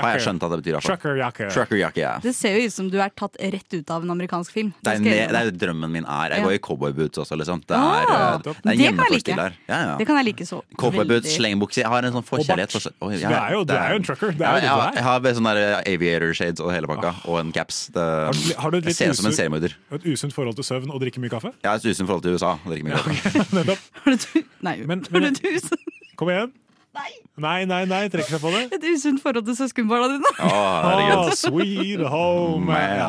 Har 0.01 0.13
jeg 0.17 0.21
skjønt 0.25 0.43
at 0.43 0.51
det 0.51 0.59
betyr. 0.63 0.79
Truckerjakke. 0.81 1.49
Truckerjakke, 1.53 1.97
ja. 2.03 2.13
Det 2.23 2.33
ser 2.35 2.55
jo 2.59 2.67
ut 2.67 2.73
som 2.73 2.89
du 2.89 2.97
er 3.01 3.09
tatt 3.15 3.35
rett 3.39 3.73
ut 3.73 3.89
av 3.91 4.03
en 4.03 4.09
amerikansk 4.15 4.51
film. 4.51 4.73
Det 4.83 4.93
er, 4.93 4.99
det, 5.03 5.29
det 5.33 5.41
er 5.41 5.51
drømmen 5.51 5.91
min 5.91 6.05
er. 6.05 6.29
Jeg 6.37 6.43
går 6.45 6.53
i 6.55 6.59
cowboyboots 6.59 7.17
også, 7.23 7.37
liksom. 7.39 7.63
Det 7.67 7.75
Ah, 7.75 8.01
er, 8.01 8.03
eh, 8.03 8.37
det 8.43 8.49
er 8.49 8.77
det 8.77 8.87
en 8.87 8.97
kan 8.97 9.05
jeg 9.09 9.11
like. 9.19 9.35
Ja, 9.67 9.79
ja. 9.83 9.97
Det 9.97 10.07
kan 10.07 10.15
jeg 10.17 10.25
like 10.25 10.45
så 10.45 10.61
Cowboyboots, 10.79 11.27
veldig. 11.27 11.35
slengbukse. 11.37 11.81
Jeg 11.83 11.87
har 11.91 12.03
en 12.03 12.13
sånn 12.13 12.23
forkjærlighet 12.27 12.71
for 12.71 12.91
oh, 13.01 13.11
ja, 13.13 13.27
du 13.29 13.35
er 13.35 13.51
jo- 13.53 13.63
du 13.63 13.73
det 13.73 13.79
er 13.81 13.89
jo 13.89 13.95
en 13.95 14.03
trucker. 14.03 14.31
Det 14.37 14.41
er 14.47 14.53
jo 14.53 14.61
det 14.61 14.61
du 14.61 14.67
har- 14.67 14.87
er. 14.87 14.95
jeg 14.95 15.03
har 15.03 15.19
sånne 15.33 15.53
der 15.53 15.83
aviator 15.93 16.33
shades 16.33 16.59
og 16.59 16.71
hele 16.71 16.87
pakka, 16.87 17.13
og 17.27 17.39
en 17.39 17.51
caps. 17.51 17.87
Det, 17.93 18.01
Har 18.01 18.31
du, 18.33 18.53
har 18.61 18.71
du 18.71 18.77
et 18.77 18.83
jeg 18.83 18.87
litt 18.89 18.95
ser 18.97 19.09
ut 19.09 19.15
som 19.15 19.25
en 19.25 19.31
usunt- 19.31 19.35
seriemorder. 19.39 19.73
et 19.91 20.03
usunt 20.05 20.33
forhold 20.33 20.55
til 20.55 20.63
søvn 20.63 20.89
og 20.93 21.01
drikke 21.01 21.19
mye 21.19 21.29
kaffe? 21.29 21.51
Har 21.63 21.75
et 21.75 21.85
usunt 21.85 22.07
forhold 22.07 22.23
til 22.23 22.33
USA. 22.33 22.53
og 22.53 22.71
drikke 22.71 22.83
mye 22.85 22.97
kaffe. 22.97 23.72
Nettopp. 24.07 24.51
Nei, 24.67 24.77
Men, 24.89 25.05
men, 25.11 25.33
kom 26.19 26.29
igjen. 26.33 26.51
Nei, 26.93 27.63
nei, 27.65 27.79
nei, 27.89 28.03
trekker 28.13 28.35
seg 28.35 28.41
på 28.43 28.51
det. 28.53 28.59
Et 28.75 28.83
usunt 28.91 29.17
forhold 29.23 29.47
til 29.47 29.55
søskenbarna 29.57 30.11
dine. 30.11 30.29
Herregud. 30.37 31.23
Ah, 31.23 31.31
sweet 31.33 32.03
home. 32.05 32.69
Ja. 32.69 33.07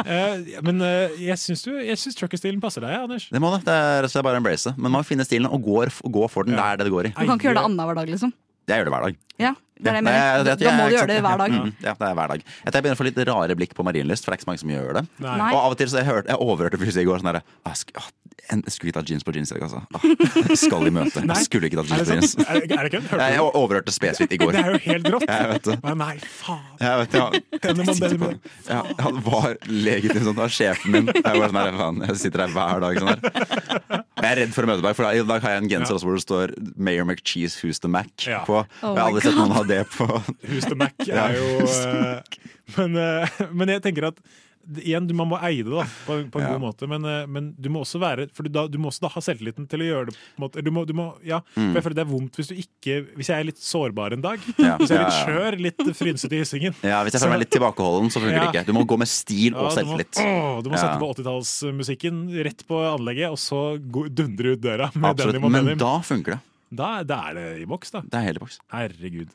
Eh, 0.00 0.62
Men 0.64 0.80
uh, 0.80 1.12
jeg 1.20 1.36
syns 1.36 1.66
du- 1.66 1.76
syns 2.00 2.16
truckerstilen 2.16 2.62
passer 2.64 2.80
deg, 2.86 2.96
Anders. 2.96 3.28
Det 3.28 3.42
må 3.44 3.52
det. 3.52 3.66
Det 3.68 3.76
er, 3.76 4.24
bare 4.24 4.40
å 4.40 4.40
embrace. 4.40 4.72
Men 4.78 4.88
man 4.88 5.02
må 5.02 5.04
finne 5.04 5.28
stilen 5.28 5.50
og 5.52 5.60
gå, 5.66 5.84
gå 6.08 6.28
for 6.32 6.48
den. 6.48 6.56
Det 6.56 6.64
er 6.64 6.80
det 6.80 6.88
det 6.88 6.94
går 6.96 7.10
i. 7.10 7.12
Du 7.12 7.20
kan 7.26 7.36
ikke 7.36 7.50
gjøre 7.50 7.60
det 7.60 7.66
annenhver 7.68 8.00
dag, 8.00 8.14
liksom. 8.16 8.32
Jeg 8.68 8.78
gjør 8.82 8.88
det 8.90 8.94
hver 8.96 9.06
dag. 9.08 9.18
Ja, 9.38 9.52
det 9.78 9.86
er 9.86 9.94
det 9.94 9.98
jeg 9.98 10.04
mener. 10.04 10.44
Da 10.58 10.72
må 10.74 10.86
du 10.88 10.94
gjøre 10.96 11.08
det 11.12 11.18
hver 11.22 11.38
dag. 11.38 11.52
Mm, 11.54 11.72
Ja, 11.84 11.92
det 11.94 12.06
er 12.08 12.14
hver 12.18 12.32
dag. 12.34 12.40
Jeg 12.64 12.72
begynner 12.74 12.96
å 12.96 12.98
få 12.98 13.06
litt 13.06 13.20
rare 13.28 13.54
blikk 13.58 13.74
på 13.78 13.84
Marienlyst, 13.86 14.24
for 14.26 14.32
det 14.32 14.34
er 14.34 14.40
ikke 14.40 14.46
så 14.48 14.50
mange 14.50 14.62
som 14.64 14.72
gjør 14.74 14.96
det. 14.98 15.04
Nei. 15.22 15.50
Og 15.52 15.58
av 15.60 15.74
og 15.74 15.78
til 15.78 15.92
så 15.92 16.00
jeg, 16.02 16.08
hørte, 16.10 16.32
jeg 16.32 16.42
overhørte 16.42 16.80
plutselig 16.82 17.04
i 17.06 17.08
går 17.08 17.22
sånn 17.22 17.30
derre 17.30 17.42
ah, 17.62 17.76
ah, 18.02 18.08
Jeg 18.48 18.72
skulle 18.74 18.90
ikke 18.90 18.98
ta 18.98 19.04
jeans 19.12 19.22
på 19.28 19.34
jeans 19.36 19.52
i 19.52 19.58
dag, 19.58 19.68
altså. 19.68 19.84
Ah, 19.94 20.54
skal 20.66 20.88
i 20.88 20.92
møte. 20.98 21.22
Nei. 21.22 21.36
Jeg 21.38 21.46
skulle 21.46 21.70
ikke 21.70 21.78
Er 21.78 21.92
jeans 21.92 22.08
på 22.08 22.16
jeans. 22.16 22.34
Er 22.42 22.60
det- 22.64 22.78
er 22.78 22.88
det 22.88 22.92
ikke? 22.98 23.20
Jeg 23.22 23.46
overhørte 23.46 23.94
spesifikt 23.94 24.34
i 24.34 24.40
går. 24.42 24.52
Det 24.58 24.64
er 24.64 24.74
jo 24.74 24.82
helt 24.88 25.10
rått. 25.14 25.28
Jeg 25.30 25.48
vet 25.54 25.70
det. 25.70 25.78
Nei, 26.02 26.10
faen. 26.42 26.66
Jeg 26.82 27.02
vet, 27.04 27.16
ja. 27.22 27.30
Denne 27.68 27.88
denne 27.94 28.32
Ja, 28.68 28.82
han 29.06 29.22
var 29.30 29.54
legitim 29.70 30.26
sånn. 30.26 30.34
Det 30.34 30.42
var 30.42 30.54
sjefen 30.58 30.96
min. 30.98 31.12
Jeg, 31.14 31.22
var 31.38 31.52
sånn 31.54 31.62
her, 31.62 31.78
faen, 31.84 32.02
jeg 32.08 32.20
sitter 32.26 32.46
her 32.46 32.54
hver 32.58 32.82
dag 32.88 32.98
sånn 32.98 33.14
her. 33.14 34.04
Jeg 34.28 34.36
er 34.36 34.40
redd 34.42 34.50
for 34.52 34.66
å 34.66 34.68
møte 34.68 34.84
deg, 34.84 34.96
for 34.98 35.08
i 35.08 35.22
dag 35.24 35.44
har 35.44 35.54
jeg 35.54 35.62
en 35.62 35.70
genser 35.70 35.96
ja. 35.96 36.00
hvor 36.04 36.18
det 36.18 36.20
står 36.20 36.50
Mayor 36.76 37.06
McCheese 37.08 37.62
Who's 37.62 37.80
the 37.80 37.88
Mac 37.88 38.10
Ja. 38.28 38.42
på. 38.44 38.58
Oh 38.60 38.90
jeg 38.92 39.00
har 39.00 39.06
aldri 39.06 39.22
aldri 39.22 39.24
sett 39.24 39.38
noen 39.38 39.54
ha 39.56 39.62
det 39.64 39.78
på 39.94 40.08
Who's 40.50 40.68
the 40.68 40.76
Mac 40.76 41.08
er 41.08 41.38
jo 41.38 41.46
uh, 41.64 42.36
men, 42.76 42.98
uh, 43.00 43.40
men 43.56 43.72
jeg 43.72 43.84
tenker 43.86 44.10
at 44.10 44.20
Igjen, 44.68 45.06
du, 45.08 45.14
man 45.16 45.28
må 45.30 45.38
eie 45.40 45.62
det 45.64 45.72
da, 45.72 45.84
på, 46.04 46.16
på 46.30 46.40
en 46.40 46.44
Ja. 46.44 46.52
god 46.52 46.60
måte, 46.60 46.86
men, 46.86 47.04
eh, 47.08 47.24
men 47.26 47.54
du 47.58 47.70
må 47.72 47.80
også 47.86 47.98
være 48.02 48.26
For 48.36 48.42
du, 48.44 48.50
da, 48.52 48.66
du 48.68 48.76
må 48.76 48.90
også 48.90 49.00
da 49.00 49.08
ha 49.14 49.20
selvtilliten 49.24 49.64
til 49.66 49.80
å 49.80 49.86
gjøre 49.86 50.06
det. 50.10 50.14
På 50.36 50.42
en 50.42 50.44
måte. 50.44 50.64
Du 50.64 50.70
må, 50.70 50.84
du 50.86 50.92
må, 50.92 51.06
ja, 51.24 51.40
Mm. 51.56 51.72
for 51.72 51.78
jeg 51.80 51.84
føler 51.86 51.94
Det 51.96 52.04
er 52.04 52.10
vondt 52.12 52.36
hvis 52.36 52.48
du 52.48 52.54
ikke 52.54 52.96
Hvis 53.16 53.28
jeg 53.32 53.40
er 53.40 53.44
litt 53.48 53.56
sårbar 53.58 54.12
en 54.12 54.20
dag. 54.20 54.38
Ja. 54.58 54.76
Hvis 54.76 54.90
jeg 54.92 54.98
er 54.98 55.06
litt 55.08 55.18
skjør, 55.24 55.58
litt 55.58 55.96
frynsete 55.96 56.36
i 56.36 56.42
hyssingen. 56.44 56.74
Ja, 56.84 57.02
Hvis 57.02 57.12
jeg 57.16 57.22
føler 57.22 57.32
meg 57.38 57.40
litt 57.46 57.50
tilbakeholden, 57.56 58.10
så 58.12 58.20
funker 58.20 58.36
Ja. 58.36 58.50
det 58.52 58.60
ikke. 58.60 58.66
Du 58.66 58.72
må 58.76 58.84
gå 58.84 58.98
med 58.98 59.08
stil 59.08 59.54
og 59.56 59.72
selvtillit. 59.72 60.12
du 60.12 60.20
må- 60.20 60.28
selvtillit. 60.28 60.62
du 60.64 60.68
må 60.70 60.74
Ja. 60.76 60.82
sette 60.84 60.98
på 61.00 61.08
80-tallsmusikken 61.14 62.44
rett 62.44 62.66
på 62.68 62.76
anlegget, 62.92 63.30
og 63.30 63.38
så 63.40 63.78
gå- 63.80 64.08
dundre 64.12 64.52
ut 64.52 64.60
døra 64.60 64.90
med 64.94 65.10
Absolutt. 65.16 65.32
denim 65.32 65.44
og 65.44 65.64
Men 65.64 65.78
da 65.78 65.98
funker 66.00 66.32
det. 66.36 66.40
Da, 66.74 67.02
da 67.02 67.22
er 67.30 67.34
det 67.34 67.62
i 67.62 67.64
boks, 67.64 67.90
da. 67.90 68.00
Det 68.02 68.12
er 68.14 68.20
hele 68.28 68.38
boks. 68.40 68.58
Herregud. 68.70 69.28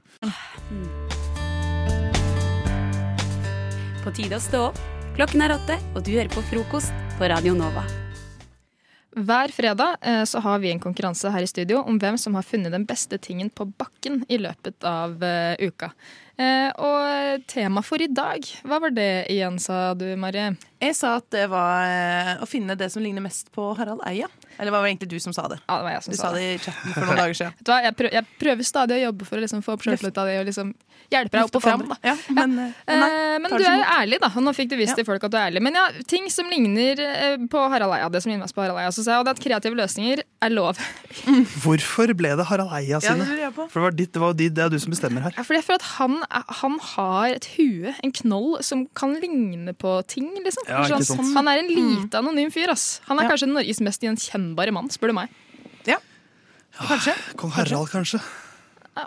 På 4.04 4.12
tide 4.14 4.36
å 4.36 4.40
stå 4.44 4.68
opp. 4.70 4.78
Klokken 5.14 5.44
er 5.46 5.52
åtte, 5.54 5.76
og 5.94 6.02
du 6.02 6.16
hører 6.16 6.32
på 6.34 6.42
frokost 6.50 6.90
på 7.20 7.28
Radio 7.30 7.54
Nova. 7.54 7.84
Hver 9.14 9.52
fredag 9.54 10.00
eh, 10.02 10.24
så 10.26 10.40
har 10.42 10.58
vi 10.64 10.72
en 10.74 10.80
konkurranse 10.82 11.30
her 11.30 11.46
i 11.46 11.50
studio 11.52 11.84
om 11.86 12.00
hvem 12.02 12.18
som 12.18 12.34
har 12.34 12.48
funnet 12.48 12.74
den 12.74 12.88
beste 12.90 13.20
tingen 13.22 13.52
på 13.54 13.68
bakken 13.78 14.24
i 14.26 14.40
løpet 14.42 14.82
av 14.90 15.22
eh, 15.22 15.54
uka. 15.62 15.92
Eh, 16.34 16.72
og 16.82 17.46
tema 17.46 17.84
for 17.86 18.02
i 18.02 18.10
dag, 18.10 18.42
hva 18.66 18.82
var 18.82 18.96
det 18.98 19.28
igjen, 19.30 19.62
sa 19.62 19.94
du, 19.94 20.08
Marie? 20.18 20.56
Jeg 20.82 20.98
sa 20.98 21.20
at 21.20 21.30
det 21.36 21.46
var 21.54 22.42
å 22.42 22.50
finne 22.50 22.74
det 22.74 22.90
som 22.90 23.06
ligner 23.06 23.22
mest 23.22 23.54
på 23.54 23.70
Harald 23.78 24.02
Eia. 24.10 24.32
Eller 24.60 24.72
var 24.76 24.84
det 24.84 24.92
egentlig 24.94 25.10
du 25.14 25.20
som 25.24 25.34
sa 25.36 25.48
det? 25.52 25.60
Ja, 25.66 25.78
det 25.80 25.88
var 25.88 25.96
jeg 25.96 26.04
som 26.06 26.14
du 26.14 26.18
sa 26.20 26.32
det. 26.34 26.42
det 26.42 26.54
i 26.54 26.62
chatten 26.66 26.94
for 26.96 27.08
noen 27.08 27.22
dager 27.22 27.40
siden. 27.40 27.54
Vet 27.58 27.66
du 27.68 27.72
hva, 27.74 27.80
jeg, 27.88 27.96
prøver, 28.00 28.18
jeg 28.18 28.40
prøver 28.44 28.68
stadig 28.70 28.98
å 28.98 29.02
jobbe 29.08 29.30
for 29.30 29.40
å 29.40 29.44
liksom 29.46 29.64
få 29.66 29.76
opp 29.78 29.86
sjøltillit 29.86 30.20
av 30.24 30.30
det 30.30 30.36
og 30.42 30.50
liksom 30.50 30.74
hjelpe 31.14 31.38
deg 31.38 31.48
opp 31.48 31.58
og 31.60 31.66
fram. 31.66 31.86
Ja, 32.06 32.16
men, 32.34 32.58
Eh, 32.84 33.00
nei, 33.00 33.10
men 33.42 33.54
du 33.58 33.64
er 33.64 33.84
ærlig, 33.88 34.20
da. 34.22 34.30
Og 34.36 34.44
nå 34.46 34.54
fikk 34.56 34.72
du 34.72 34.76
vist 34.80 34.96
til 34.98 35.06
folk 35.08 35.24
at 35.24 35.32
du 35.32 35.38
er 35.40 35.48
ærlig. 35.50 35.62
Men 35.64 35.78
ja, 35.78 35.86
ting 36.10 36.28
som 36.34 36.50
ligner 36.52 37.00
eh, 37.00 37.36
på 37.50 37.64
Harald 37.72 37.96
Eia. 37.96 38.10
Det 38.12 38.22
som 38.24 38.32
ligner 38.32 38.46
mest 38.46 38.56
på 38.56 38.64
Harald 38.64 38.82
Eia. 38.82 38.92
Så 38.94 39.06
sa 39.06 39.16
jeg, 39.16 39.24
og 39.24 39.28
det 39.28 39.36
at 39.38 39.44
kreative 39.44 39.78
løsninger 39.80 40.24
er 40.46 40.54
lov. 40.54 40.80
Hvorfor 41.64 42.12
ble 42.18 42.34
det 42.40 42.46
Harald 42.50 42.72
Eia 42.76 42.98
Ja, 42.98 43.00
sine? 43.04 43.26
det 43.30 43.40
jeg 43.40 43.54
på. 43.56 43.66
For 43.72 43.80
det, 43.80 43.86
var 43.86 43.98
ditt, 43.98 44.12
det, 44.16 44.22
var 44.24 44.34
ditt, 44.38 44.54
det 44.58 44.64
er 44.66 44.70
du 44.74 44.78
som 44.82 44.94
bestemmer 44.94 45.26
her. 45.28 45.36
Ja, 45.38 45.44
for 45.48 45.58
jeg 45.58 45.66
føler 45.66 45.82
at 45.82 45.90
han, 45.98 46.18
han 46.62 46.78
har 46.94 47.36
et 47.38 47.48
hue, 47.58 47.94
en 48.04 48.16
knoll, 48.22 48.58
som 48.66 48.86
kan 48.98 49.16
ligne 49.24 49.74
på 49.78 49.96
ting. 50.12 50.32
liksom. 50.44 50.68
Ja, 50.70 50.84
ikke 50.88 51.04
sant. 51.08 51.34
han 51.38 51.48
er 51.52 51.64
en 51.64 51.72
lite 51.74 52.20
anonym 52.22 52.52
fyr. 52.54 52.72
ass. 52.74 53.00
Han 53.10 53.20
er 53.22 53.30
kanskje 53.32 53.50
Norges 53.52 53.82
mest 53.86 54.04
gjenkjennbare 54.06 54.74
mann, 54.76 54.90
spør 54.94 55.14
du 55.14 55.20
meg. 55.24 55.30
Ja, 55.90 56.00
Kanskje. 56.74 57.14
Kong 57.38 57.52
Harald, 57.54 57.92
kanskje. 57.92 58.18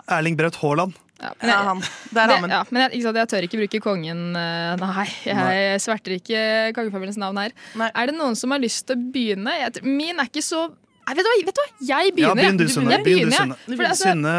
Erling 0.07 0.37
Braut 0.39 0.55
Haaland. 0.61 0.95
Ja, 1.17 1.31
er 1.41 1.63
han. 1.65 1.79
Der 2.13 2.29
har 2.29 2.43
det, 2.43 2.49
ja, 2.53 2.59
men 2.69 2.83
jeg, 2.83 2.91
ikke 2.99 3.05
sant, 3.07 3.17
jeg 3.17 3.29
tør 3.31 3.45
ikke 3.47 3.57
bruke 3.63 3.79
kongen 3.81 4.19
eh, 4.37 4.75
Nei, 4.77 5.05
jeg 5.25 5.79
sverter 5.81 6.13
ikke 6.13 6.41
kongefamiliens 6.77 7.17
navn 7.17 7.39
her. 7.41 7.55
Er 7.89 8.11
det 8.11 8.13
noen 8.19 8.37
som 8.37 8.53
har 8.53 8.61
lyst 8.61 8.85
til 8.87 8.99
å 8.99 9.07
begynne? 9.15 9.55
Jeg, 9.57 9.81
min 9.87 10.21
er 10.21 10.29
ikke 10.29 10.43
så 10.45 10.67
Nei, 11.07 11.13
vet 11.15 11.23
du 11.23 11.29
hva, 11.29 11.35
vet 11.47 11.55
du 11.55 11.61
hva? 11.61 11.67
jeg 11.87 11.87
Ja, 11.87 12.11
begynner. 12.11 12.35
begynn 12.35 12.57
du. 12.59 12.65
Sunne. 12.67 12.97
Begynn 13.05 13.29
du, 13.29 13.35
Sunne. 13.37 13.55
jeg. 13.63 13.77
For 13.77 13.85
altså, 13.87 14.09
Synne 14.09 14.33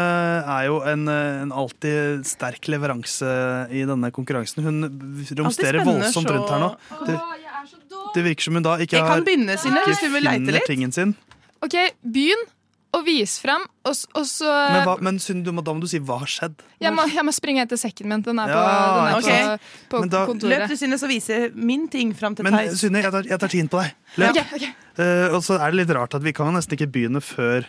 er 0.53 0.65
jo 0.67 0.75
en, 0.85 1.07
eh, 1.09 1.41
en 1.41 1.51
alltid 1.63 2.27
sterk 2.29 2.69
leveranse 2.69 3.31
i 3.73 3.81
denne 3.89 4.11
konkurransen. 4.13 4.61
Hun 4.63 4.77
romsterer 5.39 5.81
voldsomt 5.87 6.29
rundt 6.29 6.53
her 6.53 6.61
nå. 6.61 6.69
Det, 7.07 7.17
det 8.13 8.23
virker 8.27 8.43
som 8.49 8.59
hun 8.59 8.63
da 8.69 8.77
ikke 8.77 8.99
Jeg 8.99 9.07
kan 9.09 9.25
begynne, 9.25 9.57
Synne, 9.57 9.81
hvis 9.87 10.03
du 10.05 10.09
vil 10.13 10.23
leite 10.29 10.53
litt. 10.53 11.17
OK, 11.65 11.75
begynn 12.05 12.45
å 12.89 13.01
vise 13.05 13.37
frem, 13.43 13.65
og, 13.85 13.97
og 14.17 14.23
så 14.25 14.49
Men, 14.49 14.83
hva, 14.87 14.95
men 15.05 15.19
Synne, 15.21 15.43
du 15.45 15.51
må, 15.53 15.61
da 15.65 15.75
må 15.77 15.83
du 15.83 15.87
si 15.91 15.99
hva 16.01 16.17
har 16.23 16.31
skjedd. 16.31 16.63
jeg, 16.81 16.93
må, 16.95 17.05
jeg 17.11 17.25
må 17.27 17.33
springe 17.35 17.61
etter 17.61 17.77
sekken 17.77 18.09
min. 18.09 18.23
Den 18.25 18.41
er 18.41 18.49
på, 18.49 18.63
Ja, 18.63 18.71
den 18.95 19.11
er 19.11 19.19
okay. 19.19 19.43
på, 19.59 19.91
på 19.93 20.01
Men 20.05 20.13
da- 20.15 20.23
kontoret. 20.29 20.55
Løp 20.55 20.73
du, 20.73 20.77
Synne, 20.79 20.97
så 21.01 21.09
viser 21.11 21.51
min 21.53 21.85
ting 21.91 22.15
fram 22.17 22.37
til 22.37 22.47
Men 22.47 22.57
Theis. 22.57 22.79
Synne, 22.81 23.03
jeg 23.05 23.13
tar, 23.13 23.29
jeg 23.29 23.43
tar 23.45 23.53
tiden 23.53 23.69
på 23.69 23.83
deg. 23.83 23.93
Løp. 24.17 24.33
Okay, 24.33 24.57
okay. 24.57 24.73
Uh, 24.99 25.37
og 25.37 25.45
så 25.45 25.59
er 25.61 25.69
det 25.69 25.83
litt 25.83 25.95
rart 25.95 26.17
at 26.17 26.25
vi 26.25 26.33
kan 26.35 26.49
nesten 26.55 26.75
ikke 26.75 26.89
begynne 26.91 27.21
før 27.23 27.67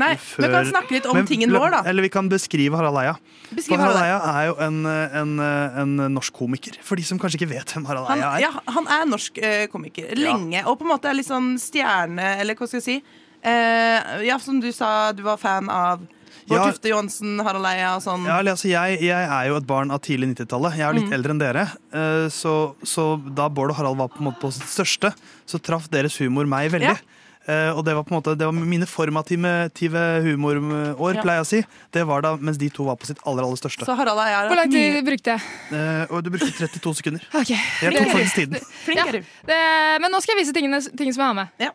Nei, 0.00 0.14
vi 0.16 0.48
kan 0.48 0.64
snakke 0.64 0.94
litt 0.94 1.06
om 1.08 1.16
Men 1.18 1.26
tingen 1.28 1.52
vår, 1.52 1.68
da. 1.74 1.80
Eller 1.90 2.06
vi 2.06 2.08
kan 2.12 2.28
beskrive 2.32 2.78
Harald 2.78 2.96
Eia. 3.02 3.12
For 3.52 3.76
Harald 3.76 4.00
Eia 4.00 4.20
er 4.30 4.46
jo 4.48 4.54
en, 4.64 4.78
eh, 4.88 5.16
en, 5.20 5.34
eh, 5.44 5.80
en 5.82 5.92
norsk 6.14 6.32
komiker. 6.32 6.78
For 6.80 6.96
de 6.96 7.04
som 7.04 7.18
kanskje 7.20 7.42
ikke 7.42 7.50
vet 7.50 7.74
hvem 7.74 7.84
Harald 7.90 8.08
Eia 8.08 8.30
er. 8.30 8.40
ja, 8.46 8.52
han 8.72 8.88
er 8.88 9.04
norsk 9.10 9.36
eh, 9.44 9.66
komiker 9.68 10.14
lenge, 10.16 10.64
og 10.64 10.78
på 10.80 10.86
en 10.88 10.92
måte 10.94 11.10
er 11.10 11.18
litt 11.18 11.28
sånn 11.28 11.58
stjerne, 11.60 12.38
eller 12.40 12.56
hva 12.56 12.68
skal 12.70 12.80
jeg 12.80 12.86
si. 12.88 12.96
Eh, 13.42 14.22
ja, 14.28 14.38
som 14.38 14.60
du 14.62 14.70
sa, 14.72 15.12
du 15.12 15.22
var 15.26 15.36
fan 15.40 15.68
av 15.70 16.02
Bård 16.48 16.58
Ja. 16.58 16.64
Tufte 16.72 16.88
Johansen, 16.90 17.38
Harald 17.46 17.66
Eia 17.66 17.92
og 17.96 18.02
sånn. 18.02 18.24
Ja, 18.26 18.40
altså, 18.42 18.66
jeg, 18.68 18.98
jeg 19.00 19.28
er 19.30 19.46
jo 19.48 19.56
et 19.60 19.66
barn 19.66 19.92
av 19.94 20.00
tidlig 20.02 20.32
90-tallet. 20.34 20.74
Jeg 20.76 20.86
er 20.88 20.92
litt 20.98 21.06
Mm. 21.06 21.12
eldre 21.14 21.30
enn 21.36 21.38
dere. 21.38 21.62
eh, 21.94 22.28
Så, 22.28 22.74
så 22.82 23.04
da 23.34 23.48
Bård 23.48 23.70
og 23.70 23.76
Harald 23.76 23.96
var 23.96 24.08
på 24.08 24.18
en 24.18 24.26
måte 24.32 24.40
på 24.42 24.50
sitt 24.52 24.66
største, 24.66 25.14
så 25.46 25.60
traff 25.62 25.88
deres 25.88 26.16
humor 26.18 26.44
meg 26.46 26.70
veldig. 26.72 26.96
Ja. 26.96 26.96
Uh, 27.42 27.74
og 27.74 27.84
det 27.84 27.90
var 27.96 28.04
på 28.06 28.12
en 28.14 28.20
måte 28.22 28.36
Det 28.38 28.46
var 28.46 28.52
mine 28.54 28.86
formative 28.86 29.68
tive 29.74 29.98
humorår, 30.22 31.14
Ja. 31.16 31.22
pleier 31.22 31.40
jeg 31.42 31.42
å 31.42 31.46
si. 31.46 31.64
Det 31.90 32.04
var 32.06 32.22
da 32.22 32.36
mens 32.36 32.56
de 32.56 32.68
to 32.70 32.84
var 32.84 32.94
på 32.94 33.06
sitt 33.06 33.18
aller 33.26 33.42
aller 33.42 33.56
største. 33.58 33.82
Så 33.84 33.96
Harald 33.98 34.20
Eia 34.22 34.46
Hvor 34.46 34.54
lang 34.54 34.70
tid 34.70 35.02
brukte 35.04 35.34
jeg? 35.34 35.40
Uh, 35.72 36.20
du 36.22 36.30
brukte 36.30 36.52
32 36.54 36.94
sekunder. 36.94 37.20
Okay. 37.34 37.58
Jeg 37.82 37.96
tok 37.98 38.12
faktisk 38.14 38.34
tiden. 38.36 38.60
Flink 38.84 38.98
Ja, 39.00 39.06
er 39.08 39.12
du. 39.12 39.18
det, 39.50 39.58
men 40.00 40.12
nå 40.12 40.20
skal 40.22 40.36
jeg 40.36 40.44
vise 40.46 40.54
tingene, 40.54 40.78
ting 40.96 41.10
som 41.12 41.18
jeg 41.22 41.26
har 41.26 41.34
med. 41.34 41.48
Ja. 41.58 41.70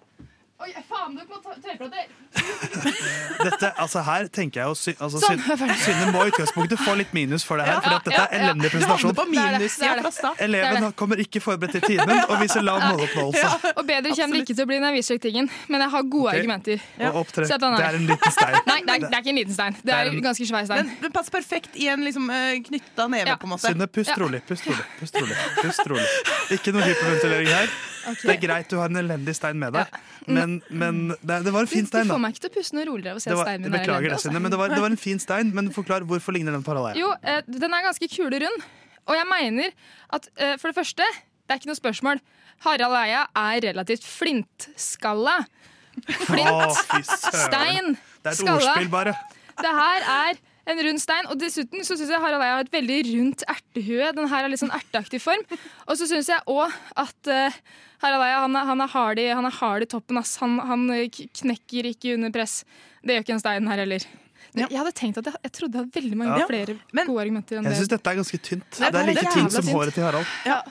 Oi, 0.57 0.71
faen, 0.89 1.13
dere 1.13 1.27
må 1.29 1.37
ta 1.37 1.51
tøype. 1.61 1.85
Dette, 3.45 3.67
altså 3.77 4.01
her 4.07 4.25
tenker 4.33 4.63
jeg 4.63 4.77
sy, 4.79 4.93
altså, 4.97 5.19
Sånn, 5.21 5.37
er. 5.37 5.73
Synne 5.83 6.07
må 6.15 6.23
i 6.25 6.31
utgangspunktet 6.31 6.81
få 6.81 6.95
litt 6.97 7.11
minus 7.13 7.43
for 7.45 7.61
det 7.61 7.67
her. 7.67 7.75
Ja, 7.77 7.83
For 7.83 7.93
dette 7.99 8.15
ja, 8.15 8.23
er 8.23 8.33
ja. 8.33 8.47
elendig 8.47 8.71
Du 8.71 8.73
presentasjon. 8.73 9.13
på 9.19 9.25
minussida 9.29 9.91
fra 9.99 10.11
start. 10.15 10.41
Eleven 10.41 10.79
Det 10.79 10.87
er 10.87 10.95
kommer 10.97 11.21
ikke 11.21 11.41
forberedt 11.45 11.77
til 11.77 11.85
timen 11.93 12.23
og 12.23 12.41
viser 12.41 12.65
lav 12.65 12.81
måloppnåelse. 12.87 13.73
Og 13.75 13.83
bedre 13.85 14.15
kommer 14.17 14.39
det 14.39 14.41
ikke 14.47 14.55
til 14.57 14.65
å 14.65 14.69
bli 14.71 14.79
når 14.81 14.89
jeg 14.89 14.97
viser 15.03 15.21
tingen, 15.27 15.49
men 15.67 15.85
jeg 15.85 15.93
har 15.93 16.07
gode 16.15 16.31
okay. 16.31 16.39
argumenter. 16.41 16.87
Og 17.11 17.19
opptre. 17.21 17.45
Det 17.51 17.85
er 17.91 17.99
en 17.99 18.07
liten 18.13 18.35
stein. 18.39 18.57
Nei, 18.71 18.79
det 18.87 18.95
er, 18.95 19.05
det 19.05 19.11
er 19.11 19.21
ikke 19.21 19.33
en 19.35 19.41
liten 19.43 19.57
stein. 19.59 19.77
Det 19.83 19.93
er 19.99 20.09
en 20.09 20.25
ganske 20.25 20.49
svær 20.49 20.65
stein. 20.71 20.89
Den, 20.89 20.97
den 21.05 21.13
passer 21.19 21.37
perfekt 21.37 21.77
i 21.77 21.91
en 21.93 22.07
liksom, 22.07 22.31
eh, 22.33 22.57
knytta 22.65 23.05
neve, 23.13 23.37
på 23.37 23.51
en 23.51 23.53
måte. 23.53 23.69
Synne, 23.69 23.89
pust 23.99 24.17
rolig. 24.17 24.41
Pust 24.49 24.65
rolig. 24.71 24.89
Pust 25.03 25.21
rolig. 25.21 25.37
Pust 25.61 25.93
rolig. 25.93 26.09
Ikke 26.57 26.73
noe 26.73 26.89
hyperventilering 26.89 27.53
her. 27.53 27.77
Det 28.07 28.33
er 28.33 28.39
greit 28.41 28.69
du 28.71 28.77
har 28.79 28.89
en 28.91 28.99
elendig 29.01 29.35
stein 29.35 29.59
med 29.59 29.73
deg, 29.75 29.97
men, 30.27 30.57
men 30.69 31.01
det, 31.21 31.39
det 31.45 31.53
var 31.53 31.65
en 31.65 31.71
fin 31.71 31.83
Du 31.85 31.91
stein. 31.91 32.07
får 32.09 32.21
meg 32.23 32.33
ikke 32.35 32.43
til 32.45 32.51
å 32.51 32.55
puste 32.57 32.77
noe 32.77 32.85
roligere 32.87 33.15
av 33.15 33.19
å 33.19 33.23
se 33.25 33.35
steinen 33.35 33.67
min 33.67 33.75
er 33.79 33.83
elendig. 33.83 34.09
det, 34.09 34.13
altså. 34.17 34.33
Men 34.37 34.51
det 34.53 34.59
var, 34.61 34.73
det 34.73 34.81
var 34.83 34.91
en 34.95 35.01
fin 35.01 35.19
stein. 35.23 35.51
Men 35.55 35.69
forklar 35.75 36.05
hvorfor 36.07 36.35
ligner 36.35 36.55
den 36.55 36.63
på 36.65 36.71
Harald 36.73 36.91
Eia? 36.93 37.01
Jo, 37.03 37.11
eh, 37.21 37.41
den 37.47 37.73
er 37.77 37.85
ganske 37.89 38.09
kulerund. 38.15 38.67
Og 39.07 39.15
jeg 39.15 39.27
mener 39.29 39.71
at 40.17 40.27
eh, 40.35 40.55
for 40.59 40.71
det 40.71 40.75
første, 40.79 41.05
det 41.47 41.55
er 41.55 41.61
ikke 41.61 41.71
noe 41.71 41.79
spørsmål. 41.79 42.23
Harald 42.65 42.97
Eia 43.03 43.25
er 43.43 43.61
relativt 43.69 44.03
flintskalla. 44.07 45.37
Flint. 46.27 46.77
Stein. 47.07 47.95
Det 48.21 48.29
er 48.29 48.35
et 48.35 48.39
skalla. 48.41 48.59
ordspill, 48.59 48.89
bare. 48.93 49.13
Det 49.57 49.71
her 49.79 50.07
er 50.13 50.39
en 50.67 50.81
rund 50.83 50.99
stein, 51.01 51.27
og 51.31 51.39
dessuten 51.39 51.83
så 51.87 51.95
syns 51.97 52.11
jeg 52.11 52.19
Harald 52.21 52.43
Eia 52.43 52.57
har 52.57 52.65
et 52.67 52.71
veldig 52.73 52.97
rundt 53.13 53.43
ertehue. 53.47 54.11
Den 54.17 54.27
her 54.27 54.43
har 54.45 54.51
litt 54.51 54.59
sånn 54.61 54.73
erteaktig 54.75 55.21
form. 55.23 55.43
Og 55.87 55.95
så 55.99 56.07
syns 56.09 56.27
jeg 56.33 56.43
òg 56.51 56.75
at 57.03 57.31
uh, 57.31 57.57
Harald 58.03 58.25
Eia 58.27 58.41
han 58.43 58.55
er, 58.59 58.67
han 58.73 58.83
er 58.83 58.91
hard 58.93 59.21
i, 59.23 59.27
han 59.31 59.47
er 59.47 59.55
hard 59.61 59.87
i 59.87 59.89
toppen. 59.89 60.19
Ass. 60.21 60.35
Han, 60.43 60.57
han 60.67 60.83
eh, 60.93 61.07
knekker 61.09 61.87
ikke 61.93 62.15
under 62.17 62.33
press. 62.35 62.61
Det 63.01 63.15
gjør 63.15 63.23
ikke 63.27 63.37
en 63.37 63.43
stein 63.45 63.67
her 63.71 63.83
heller. 63.85 64.07
Jeg 64.57 64.73
hadde 64.79 64.93
tenkt 64.97 65.17
at 65.21 65.27
jeg, 65.29 65.37
jeg 65.43 65.51
trodde 65.53 65.75
jeg 65.77 65.83
hadde 65.85 65.99
veldig 65.99 66.17
mange 66.17 66.37
Ja. 66.39 66.45
flere 66.49 66.75
gode 67.05 67.21
argumenter 67.21 67.57
enn 67.59 67.65
Jeg 67.67 67.73
det. 67.75 67.79
syns 67.81 67.91
dette 67.91 68.09
er 68.11 68.15
ganske 68.17 68.37
tynt. 68.41 68.79
Nei, 68.81 68.89
Det 68.89 68.99
er 69.01 69.07
like 69.11 69.19
det 69.21 69.27
er 69.27 69.35
tynt 69.35 69.53
som 69.53 69.65
tynt. 69.67 69.75
håret 69.75 69.93
til 69.97 70.03
Harald. 70.07 70.31
Ja. 70.47 70.61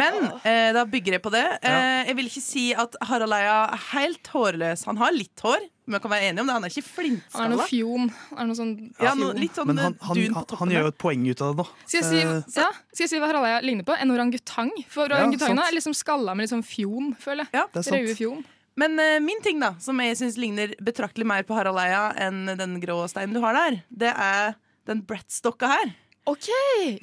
Men 0.00 0.16
eh, 0.46 0.70
da 0.74 0.84
bygger 0.86 1.16
jeg 1.16 1.22
på 1.22 1.30
det. 1.34 1.44
Eh, 1.66 2.06
jeg 2.08 2.16
vil 2.18 2.28
ikke 2.30 2.42
si 2.42 2.64
at 2.78 2.96
Harald 3.06 3.34
Eia 3.36 3.56
er 3.74 3.84
helt 3.92 4.30
hårløs. 4.34 4.84
Han 4.90 4.98
har 5.02 5.14
litt 5.14 5.44
hår, 5.46 5.62
men 5.90 5.98
vi 5.98 6.02
kan 6.04 6.12
være 6.12 6.28
enige 6.30 6.44
om 6.44 6.50
det. 6.50 6.54
Han 6.56 6.66
er 6.66 6.74
ikke 6.74 7.06
Han 7.34 7.44
er 7.44 7.52
noe 7.54 7.66
fjon. 7.66 8.12
Han 8.30 8.42
Er 8.44 8.48
noe 8.50 8.58
sånn 8.58 8.72
Ja, 9.00 9.10
fjon. 9.10 9.22
noe, 9.24 9.34
litt 9.34 9.58
sånn 9.58 9.66
Men 9.70 9.82
han, 9.82 9.96
han, 10.06 10.20
dun 10.20 10.36
på 10.38 10.60
han, 10.60 10.74
gjør 10.76 10.86
jo 10.86 10.92
et 10.92 11.00
poeng 11.02 11.26
ut 11.26 11.42
av 11.42 11.50
det 11.50 11.64
nå. 11.64 11.66
Skal 11.84 11.98
jeg, 11.98 12.06
si, 12.06 12.20
Eh, 12.20 12.62
ja, 12.62 12.68
skal 12.92 13.04
jeg 13.04 13.10
si 13.10 13.20
hva 13.22 13.30
Harald 13.32 13.66
ligner 13.66 13.86
på? 13.88 13.96
En 13.98 14.14
orangutang. 14.14 14.70
For 14.88 15.10
Ja, 15.10 15.18
orangutangene 15.24 15.66
er 15.66 15.76
liksom 15.76 15.96
skalla 15.98 16.36
med 16.36 16.46
litt 16.46 16.54
sånn 16.54 16.66
fjon, 16.66 17.12
føler 17.18 17.50
jeg. 17.50 17.66
det 17.74 17.82
er 17.82 17.88
sant. 17.90 18.16
Fjon. 18.20 18.44
Men 18.80 18.94
uh, 19.02 19.18
min 19.20 19.42
ting, 19.42 19.58
da, 19.60 19.74
som 19.82 19.98
jeg 20.00 20.16
syns 20.20 20.38
ligner 20.40 20.76
betraktelig 20.80 21.26
mer 21.26 21.42
på 21.48 21.56
Harald 21.58 21.80
Eia 21.82 22.10
enn 22.28 22.46
den 22.56 22.78
grå 22.80 23.02
steinen 23.10 23.34
du 23.34 23.42
har 23.42 23.56
der, 23.58 23.82
det 23.90 24.14
er 24.14 24.54
den 24.88 25.02
Brett-stokka 25.06 25.68
her. 25.68 25.90
OK! 26.30 26.48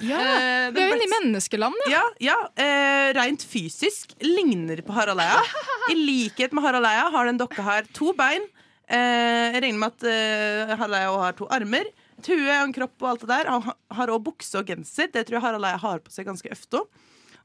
Ja. 0.00 0.18
Uh, 0.18 0.72
Vi 0.72 0.80
er 0.80 0.88
jo 0.88 0.96
inne 0.96 1.06
i 1.06 1.10
menneskeland, 1.10 1.74
Ja, 1.90 2.04
ja 2.22 2.36
eh, 2.54 3.10
Rent 3.16 3.42
fysisk 3.44 4.14
ligner 4.24 4.80
på 4.86 4.94
Harald 4.96 5.20
Eia. 5.22 5.42
I 5.92 5.96
likhet 5.98 6.54
med 6.56 6.64
Harald 6.64 6.86
Eia 6.88 7.08
har 7.12 7.28
den 7.28 7.40
dokka 7.40 7.64
her 7.66 7.88
to 7.96 8.14
bein. 8.16 8.46
Eh, 8.88 9.52
jeg 9.52 9.62
regner 9.66 9.80
med 9.82 9.92
at 9.92 10.06
eh, 10.08 10.70
Harald 10.72 10.96
Eia 10.96 11.12
har 11.20 11.36
to 11.36 11.48
armer. 11.52 11.90
Et 12.18 12.30
hue 12.32 12.48
og 12.48 12.64
en 12.64 12.74
kropp 12.74 13.04
og 13.04 13.10
alt 13.12 13.24
det 13.24 13.30
der. 13.30 13.50
Han 13.52 13.98
har 14.00 14.12
òg 14.14 14.24
bukse 14.30 14.58
og 14.60 14.68
genser. 14.70 15.10
Det 15.12 15.26
tror 15.28 15.38
jeg 15.38 15.44
Harald 15.44 15.68
Eia 15.68 15.80
har 15.82 16.00
på 16.04 16.14
seg 16.14 16.28
ganske 16.28 16.52
ofte. 16.54 16.82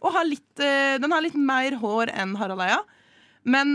Og 0.03 0.15
har 0.15 0.27
litt, 0.27 0.51
eh, 0.59 0.95
den 1.03 1.11
har 1.11 1.23
litt 1.23 1.35
mer 1.35 1.75
hår 1.79 2.11
enn 2.15 2.35
Harald 2.39 2.63
Eia, 2.63 2.81
men, 3.43 3.69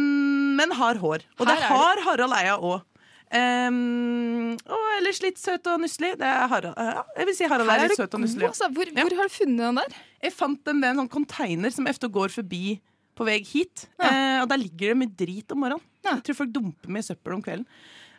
men 0.57 0.73
har 0.77 1.01
hår. 1.01 1.25
Og 1.39 1.49
det 1.49 1.57
har 1.69 2.05
Harald 2.07 2.37
Eia 2.41 2.57
òg. 2.57 2.85
Um, 3.29 4.55
og 4.73 4.85
ellers 4.95 5.19
litt 5.21 5.37
søt 5.37 5.66
og 5.69 5.83
nusselig. 5.83 6.14
Det 6.16 6.25
er 6.25 6.47
Harald, 6.49 6.73
ja, 6.81 7.03
jeg 7.19 7.29
vil 7.29 7.35
si 7.37 7.49
Harald 7.53 7.69
er 7.69 7.83
litt 7.85 8.01
søt 8.01 8.14
og 8.16 8.23
nusselig. 8.23 8.47
altså. 8.49 8.71
Hvor, 8.73 8.89
hvor 8.97 9.16
har 9.19 9.29
du 9.29 9.35
funnet 9.35 9.61
den 9.66 9.81
der? 9.83 9.99
Jeg 10.25 10.33
fant 10.33 10.62
den 10.64 10.81
ved 10.81 10.95
en 10.95 11.03
sånn 11.03 11.11
container 11.12 11.75
som 11.75 11.91
efter 11.91 12.09
går 12.12 12.33
forbi 12.33 12.79
på 13.19 13.27
vei 13.27 13.39
hit. 13.47 13.89
Eh, 13.99 14.39
og 14.43 14.49
der 14.51 14.61
ligger 14.62 14.93
det 14.93 14.99
mye 15.01 15.14
drit 15.25 15.55
om 15.55 15.64
morgenen. 15.64 15.85
Jeg 16.07 16.23
tror 16.25 16.39
folk 16.39 16.53
dumper 16.55 16.93
mye 16.95 17.05
søppel 17.05 17.35
om 17.37 17.43
kvelden. 17.45 17.66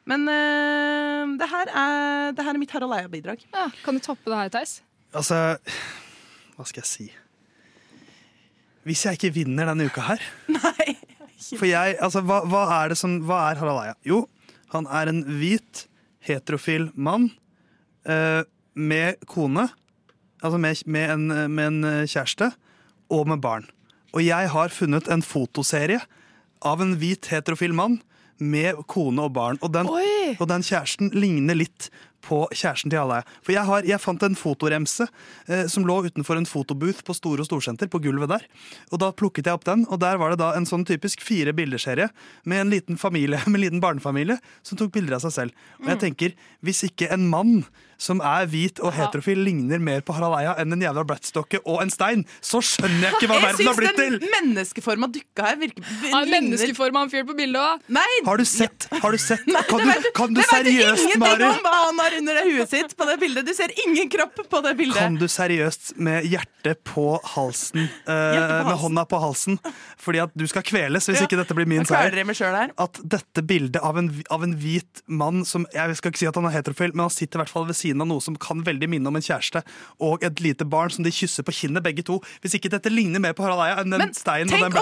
Men 0.10 0.26
eh, 0.32 1.24
det, 1.40 1.48
her 1.52 1.72
er, 1.72 2.36
det 2.36 2.46
her 2.46 2.56
er 2.56 2.62
mitt 2.62 2.74
Harald 2.76 2.96
Eia-bidrag. 2.98 3.44
Ja, 3.54 3.68
kan 3.84 3.98
du 3.98 4.04
toppe 4.04 4.32
det 4.32 4.40
her, 4.40 4.52
Theis? 4.54 4.80
Altså, 5.16 5.58
hva 6.56 6.68
skal 6.70 6.84
jeg 6.84 6.90
si? 6.90 7.08
Hvis 8.88 9.06
jeg 9.06 9.20
ikke 9.20 9.34
vinner 9.36 9.70
denne 9.70 9.90
uka 9.90 10.02
her 10.06 10.22
For 11.60 11.68
jeg, 11.68 11.98
altså, 12.02 12.22
hva, 12.26 12.40
hva 12.48 12.62
er 12.80 12.92
det 12.92 12.98
som 13.00 13.18
Hva 13.28 13.42
er 13.50 13.60
Harald 13.62 13.82
Eia? 13.84 13.96
Jo, 14.08 14.24
han 14.74 14.88
er 14.92 15.12
en 15.12 15.24
hvit, 15.40 15.86
heterofil 16.26 16.90
mann 17.00 17.30
eh, 18.06 18.42
med 18.76 19.22
kone. 19.30 19.70
Altså 20.44 20.60
med, 20.62 20.84
med, 20.86 21.14
en, 21.16 21.28
med 21.54 21.72
en 21.72 21.88
eh, 21.88 22.08
kjæreste 22.10 22.52
og 23.14 23.30
med 23.32 23.42
barn. 23.44 23.66
Og 24.16 24.24
jeg 24.26 24.52
har 24.54 24.74
funnet 24.74 25.10
en 25.12 25.24
fotoserie 25.26 26.02
av 26.66 26.82
en 26.84 26.96
hvit, 27.00 27.30
heterofil 27.32 27.76
mann 27.76 28.00
med 28.40 28.80
kone 28.88 29.26
og 29.28 29.34
barn. 29.36 29.60
Og 29.66 29.72
den, 29.76 29.90
og 29.90 30.46
den 30.50 30.64
kjæresten 30.66 31.12
ligner 31.16 31.58
litt 31.60 31.90
på 32.26 32.42
kjæresten 32.52 32.92
til 32.92 33.00
alle 33.00 33.22
For 33.46 33.54
jeg, 33.54 33.64
har, 33.68 33.86
jeg 33.88 34.02
fant 34.04 34.24
en 34.28 34.36
fotoremse 34.38 35.06
eh, 35.48 35.66
som 35.72 35.86
lå 35.88 36.02
utenfor 36.10 36.40
en 36.40 36.48
fotobooth 36.50 37.04
på 37.08 37.16
Store 37.16 37.44
og 37.44 37.48
Storsenter, 37.48 37.88
på 37.92 38.02
gulvet 38.04 38.32
der. 38.32 38.46
Og 38.92 39.00
da 39.04 39.12
plukket 39.16 39.48
jeg 39.48 39.56
opp 39.56 39.68
den, 39.68 39.86
og 39.88 40.02
der 40.04 40.20
var 40.20 40.34
det 40.34 40.42
da 40.42 40.52
en 40.58 40.68
sånn 40.68 40.86
typisk 40.88 41.24
fire 41.26 41.54
bildeserie 41.56 42.10
med 42.44 42.66
en 42.66 42.74
liten 42.74 43.00
familie, 43.00 43.42
med 43.48 43.62
en 43.62 43.66
liten 43.68 43.84
barnefamilie 43.84 44.40
som 44.68 44.80
tok 44.80 44.94
bilder 44.96 45.20
av 45.20 45.28
seg 45.28 45.36
selv. 45.36 45.68
Og 45.84 45.94
jeg 45.94 46.04
tenker, 46.04 46.36
hvis 46.66 46.84
ikke 46.90 47.12
en 47.16 47.30
mann 47.32 47.62
som 48.00 48.22
er 48.24 48.46
hvit 48.48 48.80
og 48.80 48.94
heterofil 48.96 49.42
ligner 49.44 49.82
mer 49.84 50.00
på 50.08 50.14
Harald 50.16 50.38
Eia 50.40 50.54
enn 50.62 50.72
en 50.72 50.84
jævla 50.86 51.04
Bratstocke 51.10 51.60
og 51.66 51.82
en 51.84 51.92
stein, 51.92 52.22
så 52.40 52.62
skjønner 52.64 53.10
jeg 53.10 53.18
ikke 53.20 53.28
hva 53.28 53.40
Jeg 53.42 53.46
verden 53.50 53.68
har 53.70 53.78
blitt 53.82 53.98
til! 54.00 54.16
den 54.24 54.32
menneskeforma 54.38 55.10
dukka 55.12 55.48
her 55.50 55.58
virker 55.60 55.84
ligner- 55.84 56.32
menneskeforma 56.34 57.04
han 57.04 57.12
fyren 57.12 57.28
på 57.28 57.36
bildet 57.38 57.60
òg? 57.60 57.84
Har 58.30 58.38
du 58.40 58.46
sett? 58.48 58.88
Har 59.04 59.12
du 59.12 59.20
sett? 59.20 59.44
Kan 59.70 59.84
du, 59.84 60.08
kan 60.16 60.34
du 60.34 60.42
seriøst, 60.42 61.04
ingenting 61.04 61.20
Mari? 61.20 61.44
om 61.50 61.60
hva 61.66 61.74
han 61.90 62.00
har 62.06 62.16
under 62.22 62.40
det 62.40 62.46
huet 62.48 62.72
sitt 62.72 62.96
på 62.98 63.06
det 63.10 63.18
bildet. 63.22 63.46
Du 63.46 63.54
ser 63.58 63.74
ingen 63.86 64.10
kropp 64.16 64.40
på 64.50 64.62
det 64.64 64.74
bildet. 64.80 64.98
Kan 64.98 65.20
du 65.20 65.28
seriøst 65.30 65.98
med 66.00 66.24
hjertet 66.32 66.80
på 66.88 67.06
halsen, 67.36 67.90
eh, 68.08 68.14
Hjertet 68.40 68.56
på 68.64 68.70
med 68.70 68.80
hånda 68.86 69.06
på 69.12 69.20
halsen, 69.26 69.60
fordi 70.00 70.24
at 70.24 70.32
du 70.40 70.46
skal 70.48 70.64
kveles 70.64 71.08
hvis 71.10 71.20
Ja. 71.20 71.28
ikke 71.28 71.40
dette 71.44 71.56
blir 71.58 71.68
min 71.68 71.84
seier, 71.86 72.72
at 72.80 73.00
dette 73.04 73.42
bildet 73.46 73.82
av 73.84 73.98
en, 73.98 74.10
av 74.32 74.44
en 74.44 74.56
hvit 74.56 75.04
mann 75.08 75.44
som 75.46 75.66
Jeg 75.74 75.96
skal 76.00 76.12
ikke 76.12 76.22
si 76.24 76.28
at 76.30 76.36
han 76.36 76.46
er 76.46 76.56
heterofil, 76.62 76.94
men 76.96 77.08
han 77.08 77.14
sitter 77.14 77.40
i 77.40 77.44
hvert 77.44 77.50
fall 77.52 77.66
ved 77.66 77.76
siden 77.76 77.89
av 77.98 78.08
noe 78.12 78.22
som 78.22 78.38
kan 78.38 78.62
veldig 78.66 78.90
minne 78.92 79.10
om 79.10 79.18
en 79.18 79.26
kjæreste, 79.26 79.64
og 80.06 80.24
et 80.24 80.44
lite 80.44 80.68
barn 80.70 80.94
som 80.94 81.06
de 81.06 81.14
kysser 81.14 81.46
på 81.48 81.56
kinnet, 81.56 81.82
begge 81.86 82.06
to. 82.06 82.20
Hvis 82.44 82.56
ikke 82.60 82.70
dette 82.70 82.94
ligner 82.94 83.24
mer 83.24 83.34
på 83.34 83.46
Harald 83.48 83.66
Eia 83.66 83.82
enn 83.82 83.96
den 83.96 84.14
steinen 84.14 84.54
og 84.54 84.62
den 84.62 84.78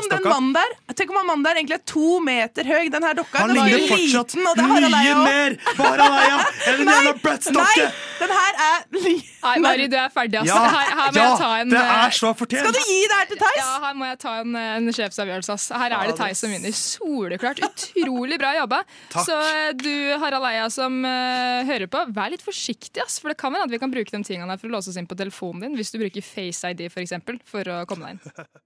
der 0.54 0.76
Tenk 0.98 1.12
om 1.14 1.20
han 1.20 1.28
mannen 1.30 1.46
der 1.46 1.60
egentlig 1.60 1.78
er 1.78 1.86
to 1.88 2.20
meter 2.24 2.68
høy. 2.68 2.90
Den 2.92 3.06
her 3.06 3.16
dokka 3.18 3.44
Han 3.44 3.54
den 3.54 3.60
var 3.60 3.70
ligner 3.70 3.92
fortsatt 3.92 4.34
liten, 4.34 4.48
og 4.50 4.58
det 4.58 4.64
er 4.64 4.72
Harald 4.74 4.96
mye 4.96 5.08
Eia 5.08 5.18
mer 5.24 5.58
på 5.78 5.86
Harald 5.86 6.18
Eia 6.18 6.38
enn 6.72 6.82
en 6.84 6.92
jævla 6.94 7.14
brødstokke! 7.24 7.88
Nei, 7.88 7.92
den 8.18 8.34
her 8.34 8.62
er 8.68 8.86
li- 8.98 9.24
Nei, 9.48 9.54
Mari, 9.64 9.88
du 9.88 9.96
er 9.96 10.10
ferdig, 10.12 10.40
altså. 10.42 10.56
Ja, 10.58 10.72
her, 10.74 10.90
her 10.98 11.12
må 11.14 11.20
ja, 11.22 11.28
jeg 11.28 11.40
ta 11.40 11.50
en 11.62 11.72
det 11.72 11.80
eh, 11.80 11.92
er 12.08 12.16
så 12.18 12.32
fortjent! 12.38 12.66
Skal 12.66 12.76
du 12.76 12.90
gi 12.92 13.00
det 13.08 13.20
her 13.20 13.30
til 13.30 13.40
Theis? 13.44 13.60
Ja, 13.62 13.70
her 13.86 13.98
må 14.00 14.08
jeg 14.10 14.20
ta 14.24 14.34
en, 14.42 14.58
en 14.64 14.90
sjefsavgjørelse. 14.98 15.58
ass. 15.58 15.68
Her 15.84 15.96
er 15.98 16.12
det 16.12 16.16
Theis 16.20 16.42
som 16.44 16.54
vinner. 16.54 16.76
Soleklart. 16.78 17.62
Utrolig 17.68 18.40
bra 18.42 18.54
jobba. 18.58 18.82
Takk. 19.14 19.30
Så 19.30 19.38
eh, 19.38 19.70
du, 19.78 19.94
Harald 20.24 20.50
Eia, 20.50 20.68
som 20.74 21.00
uh, 21.06 21.68
hører 21.70 21.92
på, 21.92 22.04
vær 22.18 22.34
litt 22.34 22.44
forsiktig, 22.46 22.97
ass. 23.04 23.20
For 23.22 23.34
det 23.34 23.40
kan 23.42 23.54
være 23.54 23.68
at 23.68 23.74
vi 23.74 23.80
kan 23.82 23.94
bruke 23.94 24.14
de 24.14 24.24
tingene 24.26 24.58
for 24.60 24.70
å 24.70 24.78
låse 24.78 24.92
oss 24.92 25.00
inn 25.00 25.10
på 25.10 25.18
telefonen 25.20 25.68
din, 25.68 25.78
hvis 25.80 25.94
du 25.94 26.00
bruker 26.02 26.26
Face 26.26 26.72
ID 26.72 26.88
for, 26.92 27.04
eksempel, 27.04 27.42
for 27.46 27.68
å 27.74 27.84
komme 27.90 28.10
deg 28.10 28.18
inn. 28.18 28.48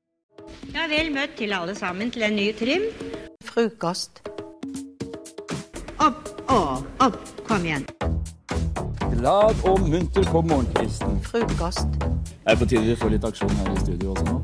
Ja, 0.74 0.88
vel 0.90 1.12
møtt 1.14 1.36
til 1.38 1.52
alle 1.54 1.76
sammen 1.78 2.10
til 2.12 2.24
en 2.26 2.34
ny 2.34 2.48
trim. 2.58 2.88
Frokost. 3.46 4.24
Opp 6.02 6.32
og 6.50 7.04
opp, 7.04 7.20
kom 7.46 7.68
igjen. 7.68 7.86
Glad 9.12 9.62
og 9.70 9.84
munter 9.86 10.26
på 10.32 10.42
morgenkvisten. 10.50 11.20
Frokost. 11.28 12.02
Er 12.50 12.58
på 12.58 12.66
tide 12.66 12.88
vi 12.88 12.98
får 12.98 13.14
litt 13.14 13.28
aksjon 13.28 13.54
her 13.60 13.70
i 13.70 13.84
studio 13.84 14.16
også 14.16 14.26
nå? 14.32 14.40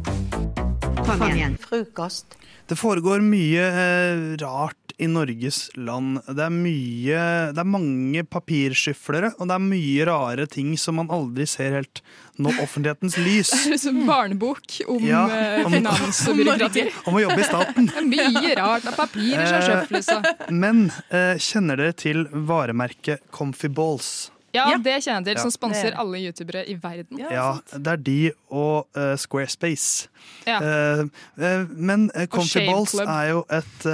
Kom 1.01 1.23
igjen. 1.31 1.57
Frokost. 1.63 2.37
Det 2.67 2.77
foregår 2.77 3.23
mye 3.25 3.63
eh, 3.71 4.23
rart 4.43 4.76
i 4.99 5.05
Norges 5.07 5.69
land. 5.77 6.19
Det 6.25 6.41
er 6.41 6.49
mye 6.53 7.19
Det 7.53 7.61
er 7.61 7.67
mange 7.69 8.23
papirskyflere, 8.25 9.33
og 9.37 9.47
det 9.49 9.55
er 9.57 9.63
mye 9.63 10.05
rare 10.09 10.47
ting 10.49 10.71
som 10.81 10.97
man 10.97 11.11
aldri 11.13 11.45
ser 11.47 11.75
helt 11.77 12.01
nå 12.41 12.49
offentlighetens 12.63 13.17
lys. 13.27 13.51
Det 13.65 13.75
er 13.77 13.81
som 13.81 13.99
barnebok 14.07 14.79
om, 14.87 15.03
Ja, 15.05 15.25
eh, 15.29 15.65
om- 15.65 15.73
finans 15.77 16.23
og 16.29 16.37
byråkrati. 16.41 16.87
Om 17.09 17.13
å 17.19 17.21
jobbe 17.27 17.39
i 17.43 17.47
staten. 17.49 17.91
Mye 18.09 18.55
rart 18.57 18.87
av 18.89 18.97
papirer 18.97 19.45
som 19.51 19.61
sjøfles 19.67 20.09
Eh, 20.17 20.51
Men 20.51 20.87
eh, 21.11 21.35
kjenner 21.37 21.77
dere 21.77 21.93
til 21.93 22.25
varemerket 22.47 23.21
Comfy 23.31 23.67
Balls? 23.69 24.31
Ja, 24.57 24.79
det 24.81 24.97
kjenner 25.05 25.31
jeg 25.31 25.37
til, 25.37 25.43
som 25.45 25.53
sponser 25.53 25.97
alle 25.99 26.21
youtubere 26.25 26.65
i 26.67 26.75
verden. 26.81 27.21
Ja, 27.21 27.49
det 27.73 27.93
er 27.93 28.03
de 28.09 28.17
og 28.49 28.87
uh, 28.97 29.13
Squarespace. 29.19 30.09
Ja. 30.47 30.57
Eh, 30.59 31.05
eh, 31.37 31.69
men 31.71 32.09
uh, 32.15 32.25
Comfy 32.31 32.65
Balls 32.65 32.95
Club. 32.95 33.07
er 33.07 33.29
jo 33.31 33.45
et, 33.53 33.87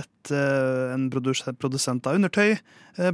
et, 0.00 0.32
en 0.94 1.10
produsent 1.10 2.06
av 2.06 2.16
undertøy, 2.18 2.56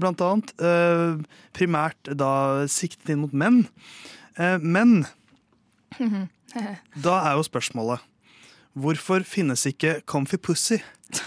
blant 0.03 0.23
annet. 0.25 0.53
Eh, 0.61 1.21
primært 1.57 2.13
da 2.19 2.67
siktet 2.71 3.15
inn 3.15 3.25
mot 3.25 3.35
menn. 3.35 3.65
Eh, 4.37 4.59
men 4.61 5.05
da 7.07 7.17
er 7.27 7.37
jo 7.37 7.45
spørsmålet 7.47 8.07
Hvorfor 8.81 9.25
finnes 9.27 9.67
ikke 9.67 10.01
Comfy 10.07 10.39
Pussy? 10.39 10.79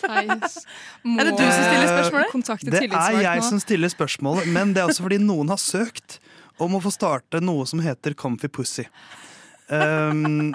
Theis, 0.00 0.60
må 1.04 1.18
Er 1.20 1.30
det 1.30 1.34
du 1.38 1.44
som 1.44 1.64
stiller 1.64 1.90
spørsmålet? 1.90 2.32
kontakte 2.32 2.72
Det 2.72 2.84
er 2.88 3.18
jeg 3.22 3.42
nå. 3.42 3.48
som 3.48 3.60
stiller 3.62 3.92
spørsmålet, 3.92 4.48
men 4.54 4.72
det 4.74 4.82
er 4.82 4.90
også 4.92 5.06
fordi 5.06 5.20
noen 5.22 5.52
har 5.52 5.60
søkt 5.62 6.18
om 6.62 6.76
å 6.76 6.80
få 6.82 6.92
starte 6.94 7.40
noe 7.42 7.66
som 7.66 7.82
heter 7.84 8.16
Comfy 8.18 8.50
Pussy. 8.50 8.88
Um, 9.64 10.52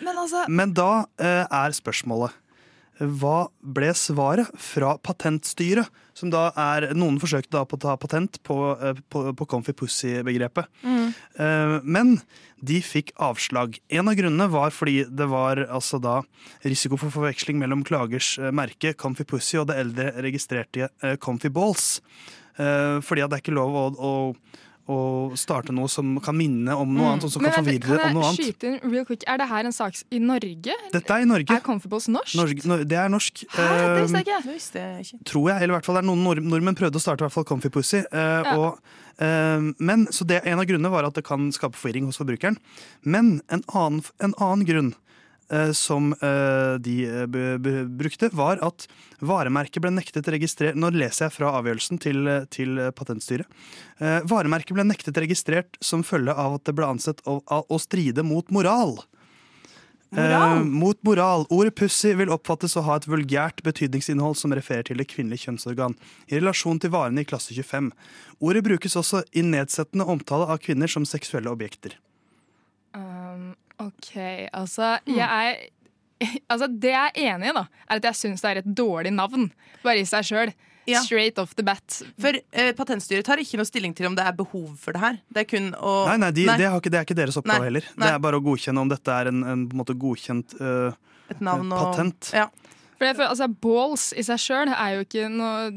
Men 0.00 0.16
altså 0.16 0.46
men 0.48 0.70
da 0.72 1.02
uh, 1.04 1.44
er 1.44 1.74
spørsmålet 1.76 2.32
hva 2.98 3.46
ble 3.62 3.92
svaret 3.94 4.50
fra 4.58 4.96
Patentstyret? 5.02 5.88
Som 6.18 6.32
da 6.34 6.48
er, 6.58 6.88
Noen 6.98 7.20
forsøkte 7.22 7.54
da 7.54 7.62
på 7.68 7.76
å 7.78 7.82
ta 7.84 7.94
patent 8.00 8.40
på, 8.46 8.56
eh, 8.74 8.98
på, 9.12 9.22
på 9.38 9.46
Comfy 9.46 9.74
Pussy-begrepet. 9.78 10.66
Mm. 10.82 11.12
Eh, 11.14 11.74
men 11.86 12.16
de 12.58 12.80
fikk 12.82 13.12
avslag. 13.22 13.78
En 13.86 14.10
av 14.10 14.18
grunnene 14.18 14.48
var 14.50 14.74
fordi 14.74 15.04
det 15.06 15.28
var 15.30 15.62
altså 15.68 16.00
da 16.02 16.16
risiko 16.66 16.98
for 16.98 17.14
forveksling 17.14 17.60
mellom 17.62 17.86
klagers 17.86 18.32
eh, 18.42 18.50
merke 18.50 18.96
Comfy 18.98 19.28
Pussy 19.30 19.60
og 19.62 19.68
det 19.70 19.78
eldre 19.84 20.10
registrerte 20.26 20.90
Comfy 21.22 21.52
Balls. 21.54 22.00
Fordi 22.58 23.22
at 23.22 23.30
det 23.30 23.36
er 23.36 23.42
ikke 23.44 23.54
lov 23.54 23.76
å, 23.78 23.82
å, 24.02 24.14
å 24.88 25.36
starte 25.36 25.72
noe 25.76 25.86
som 25.92 26.14
kan 26.24 26.34
minne 26.36 26.72
om 26.80 26.94
noe 26.96 27.10
annet, 27.12 27.24
og 27.28 27.30
som 27.34 27.42
Men 27.44 27.52
kan 27.52 27.64
forvirre 27.66 27.98
kan 27.98 28.08
om 28.08 28.14
noe 28.16 28.28
annet. 28.30 28.40
skyte 28.40 28.70
inn 28.70 28.78
real 28.92 29.04
quick? 29.04 29.24
Er 29.28 29.36
det 29.42 29.48
her 29.50 29.64
en 29.68 29.72
sak 29.76 29.98
i 30.10 30.18
Norge? 30.18 30.76
Dette 30.94 31.10
er 31.12 31.20
i 31.26 31.28
Norge. 31.28 31.52
Er 31.52 31.60
Comfortables 31.60 32.08
norsk? 32.08 32.34
Norge, 32.40 32.64
no, 32.70 32.78
det 32.84 32.96
er 32.96 33.08
norsk. 33.12 33.44
Hæ, 33.52 33.66
det 33.68 34.02
visste 34.06 34.16
jeg 34.16 34.24
Eh, 34.24 34.32
ikke. 34.32 34.42
Det 34.48 34.54
visste 34.54 34.78
jeg 34.80 35.04
ikke. 35.04 35.18
tror 35.28 35.48
jeg, 35.50 35.62
eller 35.62 35.74
i 35.74 35.76
hvert 35.76 35.84
fall 35.90 35.94
det 36.00 36.04
er 36.04 36.08
noen 36.08 36.24
nord 36.24 36.40
nordmenn 36.42 36.74
prøvde 36.80 36.96
å 36.96 37.04
starte 37.04 37.20
i 37.20 37.26
hvert 37.28 37.36
fall 37.36 37.44
Comfy 37.44 37.68
Pussy. 37.68 38.00
Uh, 38.12 38.42
Ja. 38.48 38.56
og, 38.56 38.78
eh, 39.20 39.60
men, 39.78 40.06
så 40.10 40.24
det, 40.26 40.40
En 40.46 40.58
av 40.58 40.64
grunnene 40.64 40.90
var 40.90 41.04
at 41.04 41.14
det 41.14 41.24
kan 41.24 41.50
skape 41.52 41.76
forvirring 41.76 42.06
hos 42.06 42.16
forbrukeren. 42.16 42.56
Men 43.04 43.42
en 43.50 43.62
annen, 43.74 44.02
en 44.20 44.34
annen 44.40 44.64
grunn 44.64 44.94
som 45.72 46.12
eh, 46.12 46.74
de 46.84 46.96
eh, 47.08 47.84
brukte, 47.88 48.28
var 48.36 48.60
at 48.64 48.84
varemerket 49.24 49.80
ble 49.82 49.92
nektet 49.96 50.28
registrert 50.28 50.76
Nå 50.76 50.90
leser 50.92 51.26
jeg 51.26 51.36
fra 51.38 51.54
avgjørelsen 51.58 52.00
til, 52.02 52.26
eh, 52.28 52.48
til 52.52 52.78
eh, 52.78 52.90
Patentstyret. 52.92 53.48
Eh, 53.98 54.20
varemerket 54.28 54.76
ble 54.76 54.84
nektet 54.84 55.16
registrert 55.16 55.78
som 55.80 56.04
følge 56.04 56.34
av 56.36 56.58
at 56.58 56.66
det 56.68 56.74
ble 56.76 56.88
ansett 56.88 57.22
å, 57.24 57.40
å 57.44 57.78
stride 57.80 58.24
mot 58.26 58.50
moral. 58.54 58.98
Moral? 60.10 60.58
Eh, 60.58 60.64
mot 60.64 61.00
moral. 61.02 61.46
Ordet 61.52 61.74
pussy 61.76 62.14
vil 62.16 62.32
oppfattes 62.32 62.76
å 62.76 62.84
ha 62.86 62.96
et 62.96 63.08
vulgært 63.08 63.62
betydningsinnhold 63.66 64.38
som 64.40 64.54
refererer 64.56 64.88
til 64.88 65.00
det 65.00 65.08
kvinnelige 65.10 65.48
kjønnsorgan, 65.48 65.96
i 66.28 66.38
relasjon 66.38 66.80
til 66.80 66.92
varene 66.94 67.24
i 67.24 67.28
klasse 67.28 67.56
25. 67.56 67.90
Ordet 68.40 68.64
brukes 68.64 68.96
også 68.96 69.24
i 69.36 69.44
nedsettende 69.44 70.08
omtale 70.08 70.48
av 70.48 70.60
kvinner 70.64 70.88
som 70.88 71.08
seksuelle 71.08 71.52
objekter. 71.52 71.98
Um, 72.96 73.52
OK, 73.78 74.14
altså 74.52 74.96
jeg 75.06 75.26
er 75.26 75.58
Altså, 76.50 76.66
det 76.66 76.90
jeg 76.90 77.12
er 77.14 77.34
enig 77.34 77.52
i, 77.52 77.54
da, 77.54 77.66
er 77.86 78.00
at 78.00 78.08
jeg 78.10 78.18
syns 78.18 78.42
det 78.42 78.50
er 78.50 78.60
et 78.64 78.72
dårlig 78.74 79.12
navn. 79.14 79.52
Bare 79.84 80.00
i 80.02 80.08
seg 80.08 80.26
sjøl. 80.26 80.50
Ja. 80.88 81.02
Straight 81.04 81.38
off 81.38 81.52
the 81.54 81.62
bat. 81.62 81.98
For 82.18 82.34
eh, 82.34 82.70
Patentstyret 82.74 83.26
tar 83.28 83.38
ikke 83.42 83.60
noe 83.60 83.68
stilling 83.68 83.92
til 83.94 84.08
om 84.08 84.16
det 84.16 84.24
er 84.24 84.34
behov 84.34 84.72
for 84.80 84.96
det 84.96 85.02
her. 85.02 85.18
Det 85.28 85.44
er 85.44 85.48
kun 85.50 85.68
å 85.76 85.92
Nei, 86.08 86.16
nei, 86.24 86.30
de, 86.34 86.46
Det, 86.48 86.64
har 86.64 86.80
ikke, 86.80 86.92
det 86.94 87.00
er 87.00 87.06
ikke 87.06 87.18
deres 87.18 87.38
oppgave 87.38 87.60
Nei, 87.60 87.68
heller. 87.68 87.90
nei. 87.92 88.06
Det 88.06 88.14
er 88.16 88.24
bare 88.24 88.40
å 88.40 88.44
godkjenne 88.48 88.82
om 88.82 88.90
dette 88.90 89.18
er 89.20 89.30
en, 89.30 89.44
en 89.44 89.66
en 89.68 89.78
måte 89.78 89.94
godkjent 90.00 90.56
uh, 90.62 90.96
Et 91.28 91.44
navn 91.44 91.70
og 91.76 91.84
patent. 91.90 92.32
Ja. 92.34 92.48
For 92.98 93.06
jeg 93.06 93.14
føler, 93.14 93.30
altså, 93.30 93.46
Balls 93.62 94.08
i 94.18 94.22
seg 94.26 94.40
sjøl 94.42 94.72
er 94.74 94.96
jo 94.96 95.04
ikke 95.06 95.28
noe, 95.30 95.68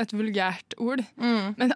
et 0.00 0.12
vulgært 0.16 0.76
ord. 0.80 1.02
Mm. 1.20 1.50
Men 1.60 1.74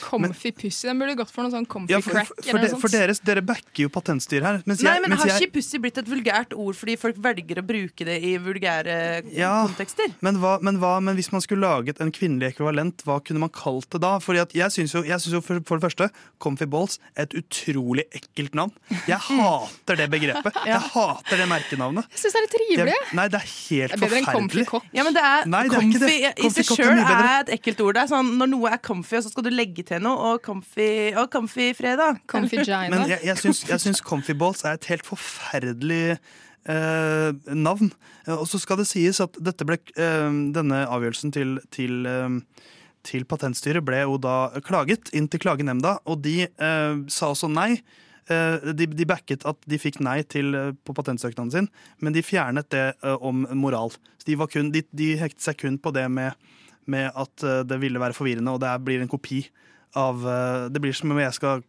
comfy 0.00 0.52
pussy, 0.56 0.86
den 0.88 0.98
burde 1.00 1.14
gått 1.18 1.32
for 1.34 1.44
noe 1.44 1.52
sånn 1.52 1.66
comfy 1.68 1.92
Ja, 1.92 2.00
for, 2.04 2.16
crack. 2.16 2.30
for, 2.32 2.48
for, 2.54 2.62
de, 2.64 2.70
for 2.80 2.92
deres, 2.94 3.20
dere 3.24 3.42
backer 3.44 3.84
jo 3.84 3.90
patentstyret 3.92 4.46
her. 4.48 4.60
Mens 4.68 4.80
Nei, 4.84 4.94
jeg, 4.96 5.02
men 5.04 5.12
mens 5.14 5.22
Har 5.24 5.32
jeg, 5.34 5.48
ikke 5.48 5.58
pussy 5.58 5.80
blitt 5.84 6.00
et 6.00 6.08
vulgært 6.08 6.54
ord 6.56 6.78
fordi 6.78 6.96
folk 7.00 7.20
velger 7.24 7.60
å 7.60 7.64
bruke 7.68 8.06
det 8.08 8.16
i 8.24 8.34
vulgære 8.42 8.96
Ja. 9.36 9.52
kontekster? 9.68 10.14
Men, 10.24 10.40
hva, 10.42 10.56
men, 10.64 10.80
hva, 10.82 10.94
men 11.04 11.18
hvis 11.18 11.30
man 11.34 11.44
skulle 11.44 11.68
laget 11.68 12.00
en 12.04 12.12
kvinnelig 12.14 12.54
ekvivalent, 12.54 13.04
hva 13.04 13.18
kunne 13.24 13.44
man 13.44 13.52
kalt 13.54 13.88
det 13.92 14.00
da? 14.04 14.14
Fordi 14.24 14.42
at 14.46 14.56
jeg 14.56 14.74
syns 14.74 14.96
jo, 14.96 15.04
jeg 15.06 15.20
synes 15.20 15.38
jo 15.38 15.42
for, 15.44 15.60
for 15.68 15.78
det 15.80 15.88
første 15.90 16.08
Comfy 16.42 16.66
Balls 16.70 16.98
er 17.16 17.26
et 17.28 17.36
utrolig 17.42 18.06
ekkelt 18.16 18.56
navn. 18.58 18.72
Jeg 19.08 19.20
hater 19.28 20.00
det 20.00 20.08
begrepet. 20.12 20.56
Jeg 20.68 20.80
hater 20.94 21.42
det 21.44 21.48
merkenavnet. 21.52 22.08
Jeg 22.16 22.24
syns 22.24 22.32
det 22.36 22.40
er 22.42 22.46
litt 22.48 22.56
trivelig. 22.56 22.96
Jeg- 22.96 23.16
Nei, 23.18 23.28
det 23.32 23.38
er 23.42 23.48
helt 23.48 23.92
Det 23.98 24.00
er 24.38 24.46
bedre 24.46 24.64
comfy 24.64 24.64
forferdelig. 24.64 24.96
Ja, 24.98 25.04
men 25.04 25.16
det 25.18 25.22
er, 25.28 25.46
Nei, 25.52 25.62
det 25.68 25.76
er 25.76 25.84
ikke 25.84 25.98
comfy 25.98 26.16
det. 26.22 26.32
i 26.38 26.50
seg 26.54 26.70
sjøl 26.72 26.98
er 26.98 27.12
er 27.18 27.40
et 27.42 27.52
ekkelt 27.58 27.80
ord. 27.84 27.94
Det 27.98 28.02
er 28.04 28.10
sånn, 28.14 28.32
Når 28.40 28.50
noe 28.54 28.72
er 28.72 28.82
comfy, 28.88 29.16
og 29.18 29.26
så 29.26 29.32
skal 29.34 29.46
du 29.48 29.50
legge 29.54 29.84
til 29.88 30.02
noe, 30.04 30.32
og 30.32 30.42
comfy, 30.46 30.90
og 31.18 31.30
comfy 31.34 31.70
fredag. 31.78 32.20
Men 32.32 33.08
jeg, 33.10 33.20
jeg, 33.24 33.36
syns, 33.42 33.64
jeg 33.68 33.80
syns 33.86 34.00
Comfy 34.04 34.32
Balls 34.38 34.64
er 34.64 34.78
et 34.78 34.88
helt 34.92 35.06
forferdelig 35.06 36.18
eh, 36.68 37.30
navn. 37.54 37.92
Eh, 38.26 38.34
Og 38.38 38.46
så 38.48 38.60
skal 38.62 38.80
det 38.82 38.88
sies 38.90 39.20
at 39.24 39.36
dette 39.40 39.64
ble, 39.68 39.78
eh, 39.96 40.28
denne 40.54 40.82
avgjørelsen 40.88 41.32
til, 41.34 41.58
til, 41.74 42.04
eh, 42.06 42.38
til 43.08 43.24
Patentstyret 43.24 43.84
ble 43.86 44.02
jo 44.04 44.18
da 44.20 44.50
klaget 44.66 45.08
inn 45.16 45.28
til 45.32 45.40
klagenemnda, 45.40 45.98
og 46.06 46.22
de 46.26 46.42
eh, 46.48 46.94
sa 47.08 47.30
også 47.32 47.48
nei. 47.52 47.80
Eh, 48.28 48.72
De, 48.76 48.86
de 48.86 49.06
backet 49.08 49.44
at 49.48 49.60
de 49.68 49.78
fikk 49.80 50.00
nei 50.04 50.20
til, 50.28 50.52
eh, 50.54 50.72
på 50.84 50.94
patentsøknaden 50.96 51.52
sin, 51.54 51.68
men 52.04 52.12
de 52.12 52.24
fjernet 52.24 52.68
det 52.74 52.86
eh, 53.02 53.16
om 53.24 53.46
moral. 53.56 53.94
Så 54.20 54.28
de, 54.28 54.36
kun, 54.52 54.72
de, 54.74 54.84
de 54.92 55.14
hektet 55.20 55.44
seg 55.44 55.56
kun 55.62 55.78
på 55.80 55.92
det 55.96 56.04
med, 56.12 56.36
med 56.88 57.10
at 57.16 57.44
det 57.68 57.80
ville 57.80 58.00
være 58.00 58.16
forvirrende, 58.16 58.52
og 58.52 58.60
det 58.64 58.72
blir 58.84 59.02
en 59.04 59.10
kopi 59.10 59.42
av 59.96 60.20
Det 60.68 60.80
blir 60.80 60.92
som 60.92 61.12
om 61.12 61.18
jeg 61.20 61.32
skal 61.32 61.62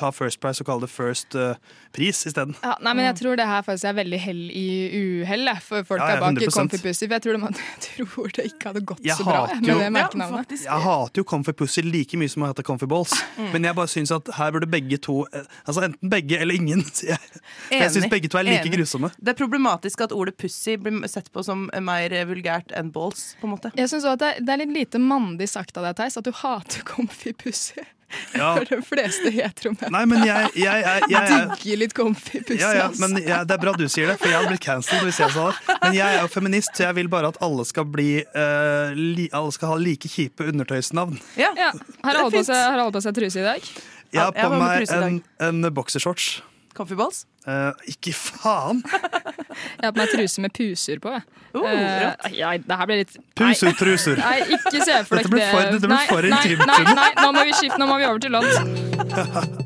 ta 0.00 0.10
First 0.14 0.40
Price 0.42 0.62
og 0.64 0.68
kalle 0.68 0.86
det 0.86 0.90
First 0.92 1.36
uh, 1.38 1.54
Pris 1.96 2.22
isteden. 2.28 2.54
Ja, 2.64 2.74
nei, 2.84 2.94
men 2.96 3.06
jeg 3.08 3.18
tror 3.20 3.38
det 3.38 3.46
her 3.48 3.64
faktisk 3.66 3.88
er 3.90 3.96
veldig 3.98 4.20
hell 4.22 4.42
i 4.54 4.66
uhell 5.00 5.50
for 5.64 5.86
folka 5.86 6.08
Ja, 6.08 6.16
ja, 6.18 6.22
bak 6.24 6.38
100%. 6.40 6.56
Comfy 6.56 6.80
Pussy. 6.82 7.06
For 7.06 7.16
jeg 7.16 7.24
tror, 7.26 7.38
de, 7.38 7.64
jeg 7.74 8.06
tror 8.08 8.34
det 8.36 8.46
ikke 8.50 8.70
hadde 8.70 8.84
gått 8.92 9.04
Jeg 9.06 9.18
så 9.18 9.26
bra 9.26 9.42
jo, 9.56 9.78
med 9.90 10.16
det 10.16 10.28
det 10.48 10.60
Ja. 10.60 10.66
Jeg 10.70 10.86
hater 10.86 11.22
jo 11.22 11.26
Comfy 11.34 11.54
Pussy 11.56 11.84
like 11.86 12.20
mye 12.20 12.32
som 12.32 12.44
jeg 12.44 12.54
hater 12.54 12.66
Comfy 12.70 12.90
Balls. 12.90 13.16
Mm. 13.40 13.46
Men 13.54 13.64
jeg 13.64 13.76
bare 13.78 13.88
syns 13.88 14.10
at 14.12 14.26
her 14.36 14.50
burde 14.52 14.66
begge 14.68 14.96
to 15.00 15.14
eh, 15.32 15.46
Altså 15.64 15.84
enten 15.86 16.10
begge 16.12 16.36
eller 16.42 16.54
ingen. 16.58 16.82
sier 16.98 17.14
jeg. 17.14 17.40
Enig, 17.70 17.78
jeg 17.86 17.92
syns 17.94 18.08
begge 18.12 18.28
to 18.28 18.40
er 18.40 18.44
like 18.44 18.66
Enig. 18.66 18.74
grusomme. 18.74 19.08
Det 19.16 19.32
er 19.32 19.38
problematisk 19.38 20.02
at 20.04 20.12
ordet 20.12 20.34
pussy 20.36 20.74
blir 20.80 21.06
sett 21.08 21.30
på 21.32 21.44
som 21.46 21.68
mer 21.80 22.12
vulgært 22.28 22.74
enn 22.76 22.90
balls. 22.92 23.30
på 23.40 23.48
en 23.48 23.54
måte 23.54 23.72
Jeg 23.78 23.88
synes 23.88 24.04
også 24.04 24.18
at 24.18 24.24
det, 24.24 24.32
det 24.44 24.52
er 24.52 24.62
litt 24.64 24.74
lite 24.76 25.00
mandig 25.00 25.48
sagt 25.48 25.78
av 25.78 25.88
deg, 25.88 25.96
Theis, 26.02 26.18
at 26.20 26.26
du 26.26 26.34
hater 26.42 26.84
Comfy 26.90 27.32
Pussy. 27.32 27.86
Ja. 28.40 28.54
For 28.56 28.66
de 28.68 28.78
fleste 28.86 29.30
heteromenn 29.34 29.92
Nei, 29.94 30.02
men 30.08 30.22
jeg, 30.26 30.50
jeg, 30.54 30.82
jeg, 30.84 31.02
jeg, 31.10 31.28
jeg 31.30 31.46
digger 31.50 31.80
litt 31.82 31.94
Comfy 31.96 32.40
Pussy. 32.46 32.60
ja, 32.62 32.70
ja, 32.76 32.86
men 33.02 33.16
Det 33.18 33.56
er 33.56 33.60
bra 33.62 33.74
du 33.76 33.86
sier 33.90 34.10
det, 34.10 34.16
for 34.20 34.30
jeg 34.30 34.38
hadde 34.38 34.52
blitt 34.52 34.64
cancelled 34.64 35.06
hvis 35.08 35.20
jeg 35.22 35.34
sa 35.34 35.46
det. 35.50 35.76
Men 35.84 35.96
jeg 35.98 36.18
er 36.18 36.24
jo 36.24 36.30
feminist, 36.32 36.74
så 36.76 36.88
jeg 36.88 36.98
vil 37.00 37.10
bare 37.12 37.30
at 37.34 37.40
alle 37.44 37.66
skal 37.68 37.86
bli 37.90 38.08
uh, 38.22 38.92
li, 38.96 39.28
Alle 39.36 39.54
skal 39.54 39.74
ha 39.74 39.78
like 39.80 40.10
kjipe 40.10 40.46
undertøysnavn. 40.50 41.18
Ja. 41.40 41.52
Har 41.54 42.22
alle 42.22 42.30
på 42.34 42.44
seg, 42.46 42.56
har 42.56 42.78
alle 42.78 42.94
på 42.94 43.02
seg 43.04 43.16
truse 43.18 43.42
i 43.42 43.46
dag? 43.46 43.72
Jeg 44.10 44.22
har 44.26 44.34
på 44.34 44.58
meg 44.58 44.90
en, 44.90 45.20
en 45.46 45.68
boksershorts. 45.74 46.40
Comfy 46.74 46.94
balls? 46.94 47.24
Eh, 47.48 47.72
ikke 47.90 48.12
faen! 48.14 48.82
Jeg 48.86 49.84
har 49.84 49.92
på 49.92 49.98
meg 50.00 50.10
truse 50.12 50.40
med 50.44 50.52
puser 50.56 51.00
på. 51.02 51.12
Uh, 51.16 51.20
Oh, 51.60 51.64
Eh, 51.66 52.12
ja, 52.38 52.52
det 52.62 52.76
her 52.78 52.86
ble 52.86 52.96
litt 53.00 53.16
Puser, 53.34 53.72
truser. 53.74 54.20
Nei, 54.22 54.36
ikke 54.54 54.84
se 54.86 55.00
for 55.08 55.18
deg 55.18 55.26
det. 55.32 55.40
dette 55.74 55.88
blir 55.90 56.06
for 56.06 56.22
intimt, 56.28 56.62
Nei, 56.68 56.78
nei, 56.86 56.94
nei, 56.94 57.08
nå 57.18 57.32
må 57.34 57.42
vi 57.48 57.56
skifte, 57.58 57.78
nå 57.82 57.88
må 57.90 57.96
vi 57.98 58.06
over 58.06 58.20
til 58.22 58.30
låt. 58.30 59.60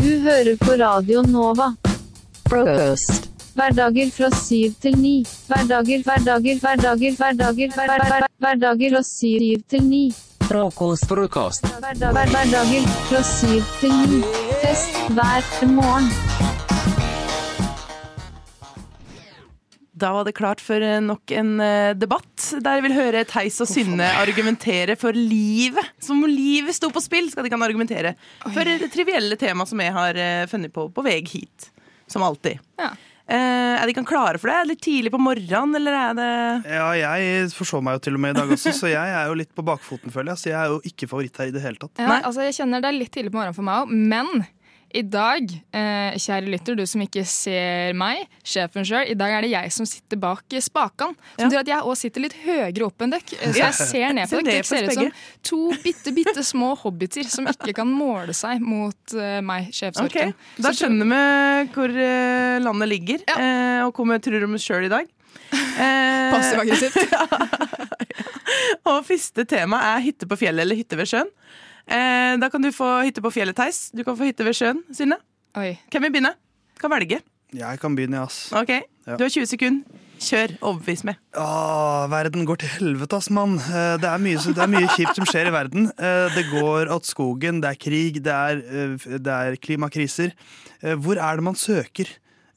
Du 0.00 0.10
hører 0.24 0.56
på 0.62 0.76
Radio 0.80 1.22
Nova. 1.26 1.72
Frokost. 2.48 3.26
Hverdager 3.58 4.10
fra 4.14 4.30
syv 4.38 4.74
til 4.80 4.94
ni. 4.98 5.16
Hverdager, 5.50 6.04
hverdager, 6.06 6.60
hverdager, 6.62 7.16
hverdager, 7.18 7.18
hverdager, 7.18 7.74
hver- 7.74 8.06
hver- 8.08 8.28
hverdager 8.46 8.94
fra 8.96 9.02
syv 9.10 9.62
til 9.68 9.82
ni. 9.90 10.04
Frokost. 10.50 11.04
Frokost. 11.06 11.66
Hverdager 11.78 12.86
fra 13.06 13.20
syv 13.22 13.60
til 13.78 13.92
ni. 14.10 14.18
Fest 14.64 14.96
hver 15.14 15.44
morgen. 15.70 16.08
Da 19.94 20.10
var 20.16 20.26
det 20.26 20.34
klart 20.34 20.58
for 20.64 20.82
eh, 20.82 20.96
nok 21.04 21.30
en 21.38 21.52
eh, 21.62 21.92
debatt 21.94 22.48
der 22.64 22.80
jeg 22.80 22.86
vil 22.88 22.96
høre 22.96 23.22
Theis 23.30 23.60
og 23.62 23.70
Synne 23.70 24.08
argumentere 24.18 24.96
for 24.98 25.14
livet. 25.14 25.92
Som 26.02 26.24
om 26.24 26.32
livet 26.32 26.74
sto 26.74 26.90
på 26.90 27.04
spill, 27.04 27.30
skal 27.30 27.46
de 27.46 27.52
kan 27.54 27.62
argumentere 27.62 28.16
for 28.42 28.66
det 28.66 28.90
trivielle 28.90 29.38
temaet 29.38 29.70
som 29.70 29.84
jeg 29.86 29.94
har 29.94 30.18
eh, 30.18 30.48
funnet 30.50 30.74
på 30.74 30.88
på 30.90 31.06
vei 31.06 31.20
hit. 31.30 31.70
Som 32.10 32.26
alltid. 32.26 32.58
Ja. 32.80 32.90
Eh, 33.30 33.74
er 33.78 33.86
de 33.86 33.94
kan 33.94 34.06
klare 34.06 34.40
for 34.42 34.50
det? 34.50 34.56
Er 34.56 34.64
det 34.66 34.72
Litt 34.72 34.80
tidlig 34.82 35.12
på 35.14 35.20
morgenen, 35.22 35.76
eller 35.78 35.94
er 35.94 36.14
det 36.18 36.30
Ja, 36.72 36.88
jeg 36.98 37.50
forså 37.54 37.78
meg 37.84 37.98
jo 37.98 38.04
til 38.08 38.16
og 38.18 38.22
med 38.24 38.34
i 38.34 38.40
dag 38.40 38.54
også, 38.56 38.72
så 38.74 38.90
jeg 38.90 39.12
er 39.20 39.28
jo 39.30 39.36
litt 39.38 39.52
på 39.54 39.62
bakfoten, 39.66 40.10
føler 40.10 40.34
jeg. 40.34 40.42
Så 40.42 40.50
jeg 40.50 40.58
er 40.58 40.72
jo 40.74 40.80
ikke 40.90 41.08
favoritt 41.10 41.38
her 41.38 41.52
i 41.52 41.54
det 41.54 41.62
hele 41.62 41.78
tatt. 41.78 42.00
Ja, 42.02 42.16
altså 42.26 42.42
jeg 42.48 42.56
kjenner 42.58 42.82
det 42.82 42.90
er 42.90 42.98
litt 42.98 43.12
tidlig 43.14 43.30
på 43.30 43.38
morgenen 43.38 43.54
for 43.54 43.66
meg 43.68 43.84
òg, 43.84 43.94
men 43.94 44.46
i 44.94 45.02
dag, 45.06 45.44
eh, 45.72 46.16
kjære 46.18 46.50
lytter, 46.50 46.74
du 46.78 46.82
som 46.88 47.02
ikke 47.04 47.22
ser 47.28 47.92
meg, 47.98 48.24
sjefen 48.46 48.84
sjøl, 48.86 49.04
i 49.12 49.14
dag 49.18 49.36
er 49.36 49.44
det 49.46 49.50
jeg 49.52 49.72
som 49.74 49.86
sitter 49.86 50.18
bak 50.20 50.42
spakene. 50.62 51.14
Som 51.38 51.48
betyr 51.50 51.60
at 51.62 51.70
jeg 51.72 51.86
òg 51.86 51.96
sitter 52.00 52.24
litt 52.24 52.34
høyere 52.44 52.86
opp 52.88 53.04
enn 53.06 53.12
dere. 53.14 53.22
eh, 53.40 53.52
Så 53.52 53.60
jeg 53.62 53.76
ser 53.78 54.16
ned 54.18 54.28
på 54.32 54.40
dere. 54.46 54.56
Dere 54.60 54.68
ser 54.70 54.88
ut 54.88 54.98
som 54.98 55.12
to 55.50 55.60
bitte, 55.84 56.14
bitte 56.16 56.42
små 56.46 56.72
hobbiter 56.82 57.28
som 57.30 57.46
ikke 57.50 57.74
kan 57.80 57.88
måle 57.90 58.34
seg 58.34 58.60
mot 58.64 59.14
eh, 59.14 59.38
meg, 59.46 59.70
sjefsorken. 59.76 60.34
Okay. 60.34 60.62
Da 60.66 60.74
skjønner 60.74 61.10
vi 61.14 61.72
hvor 61.76 61.94
eh, 61.94 62.58
landet 62.66 62.90
ligger, 62.90 63.24
eh, 63.36 63.80
og 63.86 63.94
hvor 63.94 64.10
vi 64.10 64.18
tror 64.26 64.44
om 64.48 64.58
oss 64.58 64.66
sjøl 64.66 64.88
i 64.90 64.92
dag. 64.92 65.08
Eh, 65.80 66.30
Passiv-aggressivt. 66.34 67.14
og 68.90 68.98
første 69.06 69.44
tema 69.48 69.78
er 69.94 70.02
hytte 70.04 70.26
på 70.28 70.36
fjellet 70.38 70.66
eller 70.66 70.78
hytte 70.78 70.98
ved 70.98 71.08
sjøen. 71.10 71.30
Eh, 71.90 72.36
da 72.38 72.48
kan 72.52 72.62
du 72.62 72.70
få 72.74 72.86
hytte 73.06 73.22
på 73.24 73.32
fjellet, 73.34 73.56
Theis. 73.58 73.88
Du 73.94 74.04
kan 74.06 74.16
få 74.18 74.28
hytte 74.28 74.44
ved 74.46 74.54
sjøen, 74.54 74.84
Synne. 74.94 75.18
Hvem 75.56 76.04
vil 76.06 76.12
begynne? 76.14 76.34
Kan 76.80 76.92
velge. 76.92 77.18
Jeg 77.52 77.80
kan 77.82 77.96
begynne, 77.98 78.20
ass. 78.22 78.52
Ok, 78.54 78.70
Du 79.10 79.24
har 79.24 79.28
20 79.32 79.46
sekunder. 79.50 79.98
Kjør. 80.20 80.52
Overbevis 80.60 81.00
meg. 81.08 81.16
Åh, 81.40 82.04
verden 82.12 82.44
går 82.46 82.58
til 82.60 82.68
helvete, 82.76 83.16
ass, 83.16 83.30
mann. 83.32 83.56
Eh, 83.58 83.96
Det 83.98 84.04
er, 84.04 84.18
mye, 84.20 84.36
det 84.36 84.58
er 84.62 84.68
mye 84.70 84.90
kjipt 84.94 85.16
som 85.16 85.24
skjer 85.26 85.48
i 85.48 85.54
verden. 85.54 85.88
Eh, 85.98 86.28
Det 86.36 86.44
går 86.52 86.92
åt 86.92 87.08
skogen, 87.08 87.60
det 87.62 87.70
er 87.70 87.78
krig, 87.80 88.22
det 88.22 88.32
er, 88.36 88.60
eh, 88.60 89.18
det 89.18 89.26
er 89.32 89.56
klimakriser. 89.56 90.32
Eh, 90.82 90.94
Hvor 90.94 91.16
er 91.16 91.36
det 91.36 91.42
man 91.42 91.54
søker 91.54 92.06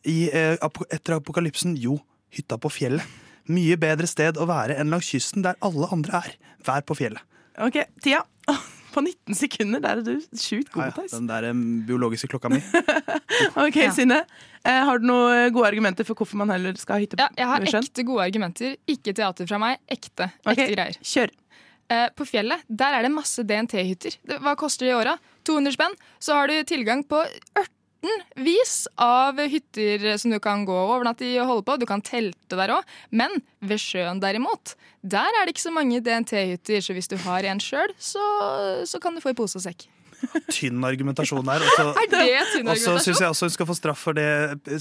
i, 0.06 0.30
etter 0.30 1.16
apokalypsen? 1.16 1.78
Jo, 1.80 1.98
hytta 2.30 2.58
på 2.60 2.70
fjellet. 2.70 3.02
Mye 3.48 3.76
bedre 3.78 4.08
sted 4.08 4.36
å 4.36 4.46
være 4.46 4.78
enn 4.78 4.90
langs 4.92 5.10
kysten, 5.10 5.42
der 5.42 5.56
alle 5.62 5.88
andre 5.92 6.22
er. 6.22 6.36
Vær 6.68 6.82
på 6.84 6.96
fjellet. 6.96 7.22
Ok, 7.58 7.80
Tida. 8.02 8.26
På 8.94 9.02
19 9.02 9.36
sekunder. 9.38 9.82
Der 9.84 10.00
er 10.02 10.06
du 10.06 10.14
sjukt 10.38 10.70
god, 10.74 10.91
god, 10.94 11.04
ja, 11.04 11.08
ja, 11.10 11.18
den 11.18 11.30
der 11.32 11.48
eh, 11.50 11.62
biologiske 11.89 12.30
klokka 12.32 12.52
mi. 12.54 12.60
Ok, 13.64 13.80
Synne. 13.96 14.20
Eh, 14.64 14.82
har 14.88 15.02
du 15.02 15.08
noen 15.10 15.50
gode 15.56 15.68
argumenter 15.72 16.06
for 16.08 16.16
hvorfor 16.20 16.38
man 16.39 16.54
heller 16.54 16.78
skal 16.80 17.00
ha 17.00 17.04
hytte 17.04 17.18
Ja, 17.20 17.30
jeg 17.38 17.50
har 17.50 17.66
sjøen? 17.68 17.88
ekte 17.89 18.06
gode 18.08 18.28
argumenter. 18.28 18.76
Ikke 18.94 19.16
teater 19.18 19.50
fra 19.50 19.60
meg. 19.62 19.80
Ekte, 19.91 20.30
Ok, 20.46 20.54
okay, 20.54 20.70
greier. 20.76 21.00
Kjør. 21.02 21.34
Eh, 21.91 22.08
på 22.16 22.26
fjellet 22.30 22.62
der 22.70 22.96
er 23.00 23.04
det 23.06 23.12
masse 23.14 23.44
DNT-hytter. 23.44 24.16
Hva 24.39 24.54
koster 24.60 24.88
det 24.88 24.94
i 24.94 24.98
åra? 25.02 25.18
200 25.50 25.76
spenn. 25.76 25.98
Så 26.24 26.38
har 26.38 26.48
du 26.48 26.56
tilgang 26.70 27.02
på 27.10 27.20
ørtenvis 28.04 28.88
av 28.99 29.39
hytter 29.39 30.18
som 30.20 30.34
du 30.34 30.39
kan 30.43 30.66
gå 30.68 30.76
og 30.76 30.97
overnatte 30.97 31.26
i 31.28 31.38
og 31.39 31.49
holde 31.49 31.66
på. 31.68 31.78
Du 31.80 31.88
kan 31.89 32.04
telte 32.04 32.60
der 32.60 32.76
òg. 32.78 32.95
Men 33.12 33.41
ved 33.64 33.82
sjøen 33.82 34.22
derimot, 34.24 34.76
der 35.01 35.32
er 35.32 35.45
det 35.45 35.56
ikke 35.56 35.68
så 35.68 35.74
mange 35.76 36.01
DNT-hytter. 36.04 36.84
Så 36.84 36.95
hvis 36.95 37.12
du 37.12 37.18
har 37.26 37.47
en 37.47 37.64
sjøl, 37.64 37.93
så, 37.97 38.24
så 38.86 38.99
kan 38.99 39.16
du 39.16 39.24
få 39.24 39.34
i 39.34 39.38
pose 39.38 39.60
og 39.60 39.66
sekk. 39.66 39.88
Tynn 40.54 40.84
argumentasjon 40.88 41.46
der. 41.46 41.64
Og 41.66 41.72
så- 41.78 41.94
Er 42.04 42.08
det 42.12 42.22
tynn 42.54 42.68
Og 42.72 42.78
så 42.80 42.96
syns 43.04 43.20
jeg 43.24 43.30
også 43.30 43.48
hun 43.48 43.54
skal 43.56 43.70
få 43.70 43.76
straff 43.78 44.00
for 44.08 44.14
det 44.18 44.28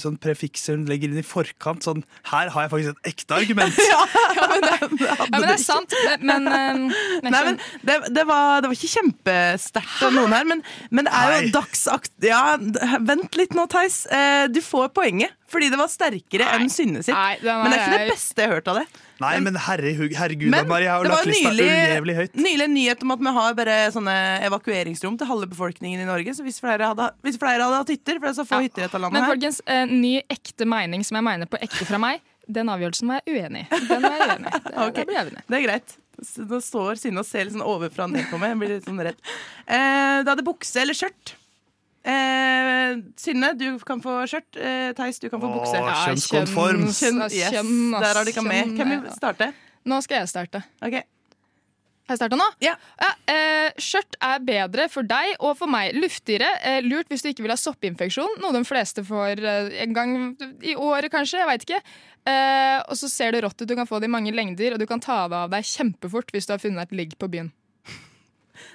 sånn 0.02 0.18
prefikset 0.22 0.74
hun 0.76 0.86
legger 0.90 1.10
inn 1.12 1.18
i 1.18 1.26
forkant. 1.26 1.82
Sånn, 1.86 2.02
her 2.30 2.50
har 2.54 2.66
jeg 2.66 2.72
faktisk 2.74 2.94
et 2.96 3.12
ekte 3.14 3.38
argument. 3.40 3.76
Ja, 5.02 5.26
men 5.30 5.40
det 5.42 5.50
er 5.54 5.60
sant. 5.62 5.94
Men, 6.22 6.44
men, 6.44 6.90
eh, 6.92 7.30
Nei, 7.30 7.42
men 7.46 7.58
det, 7.86 7.96
det, 8.14 8.24
var, 8.28 8.60
det 8.62 8.70
var 8.70 8.76
ikke 8.76 8.92
kjempesterkt 8.96 10.02
av 10.06 10.12
noen 10.14 10.32
her, 10.36 10.44
men, 10.48 10.62
men 10.90 11.08
det 11.08 11.12
er 11.14 11.32
jo 11.46 11.52
dagsakt... 11.58 12.12
Ja, 12.24 12.56
vent 13.02 13.38
litt 13.38 13.54
nå, 13.56 13.66
Theis. 13.72 14.02
Eh, 14.12 14.46
Du 14.52 14.60
får 14.64 14.90
poenget, 14.96 15.32
fordi 15.50 15.70
det 15.72 15.78
var 15.80 15.90
sterkere 15.92 16.48
enn 16.56 16.68
Synne 16.72 17.02
sitt. 17.04 17.14
Men 17.44 17.70
det 17.72 17.78
er 17.78 17.82
ikke 17.86 17.98
det 18.06 18.12
beste 18.14 18.42
jeg 18.44 18.48
har 18.52 18.60
hørt 18.60 18.70
av 18.72 18.82
det. 18.82 18.86
Nei, 19.22 19.34
men 19.44 19.58
herregud, 19.66 20.14
herregud 20.18 20.50
Men 20.52 20.68
Mari, 20.70 20.86
jeg 20.88 20.92
har 20.94 21.08
lagt 21.12 21.30
lista 21.30 21.52
uljevelig 21.54 22.16
høyt. 22.18 22.36
nylig 22.48 22.66
en 22.66 22.74
nyhet 22.76 23.06
om 23.06 23.14
at 23.14 23.22
vi 23.22 23.34
har 23.38 23.56
bare 23.58 23.78
sånne 23.94 24.16
evakueringsrom 24.48 25.16
til 25.20 25.30
halve 25.30 25.48
befolkningen 25.52 26.02
i 26.02 26.08
Norge. 26.08 26.34
Så 26.36 26.46
hvis 26.46 26.60
flere 26.62 26.90
hadde, 26.92 27.08
hvis 27.26 27.38
flere 27.40 27.62
hadde 27.62 27.80
hatt 27.84 27.94
hytter, 27.94 28.18
for 28.18 28.28
det 28.28 28.34
er 28.34 28.38
så 28.40 28.48
få 28.48 28.62
hytter 28.66 28.84
i 28.84 28.86
dette 28.88 29.00
landet 29.00 29.18
Men 29.18 29.26
her 29.26 29.34
folkens, 29.34 29.62
en 29.70 29.96
ny 30.02 30.14
ekte 30.32 30.68
mening 30.68 31.06
som 31.06 31.20
jeg 31.20 31.28
mener 31.30 31.50
på 31.50 31.60
ekte 31.62 31.88
fra 31.88 32.00
meg, 32.02 32.22
den 32.50 32.70
avgjørelsen 32.72 33.10
var 33.12 33.22
jeg 33.22 33.38
uenig 33.38 33.66
i. 33.66 33.82
Den 33.88 34.02
var 34.02 34.16
jeg 34.16 34.30
uenig 34.30 34.48
i. 34.48 34.62
Det, 34.72 34.86
okay. 34.86 35.04
det 35.06 35.18
jeg 35.18 35.28
uenig. 35.28 35.44
Det 35.46 35.58
er 35.58 35.66
greit. 35.68 35.98
Nå 36.22 36.58
står 36.62 36.98
Synne 37.00 37.22
og 37.22 37.26
ser 37.26 37.46
litt 37.46 37.54
sånn 37.54 37.64
ovenfra 37.66 38.06
og 38.06 38.12
ned 38.14 38.26
på 38.30 38.38
meg. 38.40 38.52
Jeg 38.52 38.60
blir 38.60 38.74
litt 38.76 38.88
sånn 38.88 39.00
redd. 39.02 39.22
Eh, 39.66 40.18
da 40.26 40.34
er 40.34 40.38
det 40.38 40.46
bukse 40.46 40.82
eller 40.82 40.96
skjørt. 40.96 41.36
Eh, 42.04 42.96
Synne, 43.16 43.52
du 43.58 43.66
kan 43.86 44.02
få 44.02 44.16
skjørt. 44.30 44.56
Eh, 44.58 44.90
Theis, 44.98 45.20
du 45.22 45.28
kan 45.30 45.40
få 45.42 45.48
Åh, 45.50 45.56
bukse. 45.60 45.78
Ja, 45.78 45.94
kjønnskonform. 46.08 46.84
Kjønn, 46.90 47.22
yes, 47.30 47.50
Kjønn, 47.54 47.94
ass. 47.94 48.02
der 48.08 48.18
har 48.20 48.24
de 48.26 48.34
ikke 48.34 48.46
med. 48.46 48.72
Hvem 48.78 48.94
vil 48.96 49.10
starte? 49.16 49.52
Nå 49.86 49.98
skal 50.04 50.22
jeg 50.22 50.30
starte. 50.32 50.62
Ok. 50.82 50.98
Har 52.10 52.16
jeg 52.16 52.18
starta 52.18 52.36
nå? 52.36 52.46
Ja. 52.60 52.72
eh, 53.30 53.70
skjørt 53.78 54.16
er 54.20 54.42
bedre 54.42 54.88
for 54.90 55.06
deg 55.06 55.36
og 55.38 55.54
for 55.56 55.70
meg. 55.70 55.94
Luftigere. 55.94 56.48
Eh, 56.66 56.80
lurt 56.82 57.06
hvis 57.08 57.22
du 57.22 57.30
ikke 57.30 57.46
vil 57.46 57.54
ha 57.54 57.56
soppinfeksjon, 57.56 58.40
noe 58.42 58.52
de 58.52 58.64
fleste 58.66 59.04
får 59.06 59.38
eh, 59.38 59.70
en 59.86 59.94
gang 59.94 60.16
i 60.66 60.74
året, 60.74 61.10
kanskje. 61.14 61.38
Jeg 61.38 61.50
veit 61.52 61.66
ikke. 61.68 61.80
Eh, 62.26 62.82
og 62.90 62.98
så 62.98 63.08
ser 63.08 63.32
det 63.32 63.44
rått 63.46 63.62
ut. 63.62 63.68
Du 63.70 63.76
kan 63.78 63.86
få 63.86 64.02
det 64.02 64.10
i 64.10 64.14
mange 64.18 64.34
lengder, 64.34 64.74
og 64.74 64.82
du 64.82 64.86
kan 64.90 65.00
ta 65.02 65.22
det 65.30 65.38
av 65.46 65.54
deg 65.54 65.62
kjempefort 65.70 66.34
hvis 66.34 66.50
du 66.50 66.56
har 66.56 66.62
funnet 66.62 66.90
et 66.90 66.98
ligg 66.98 67.14
på 67.18 67.30
byen. 67.30 67.52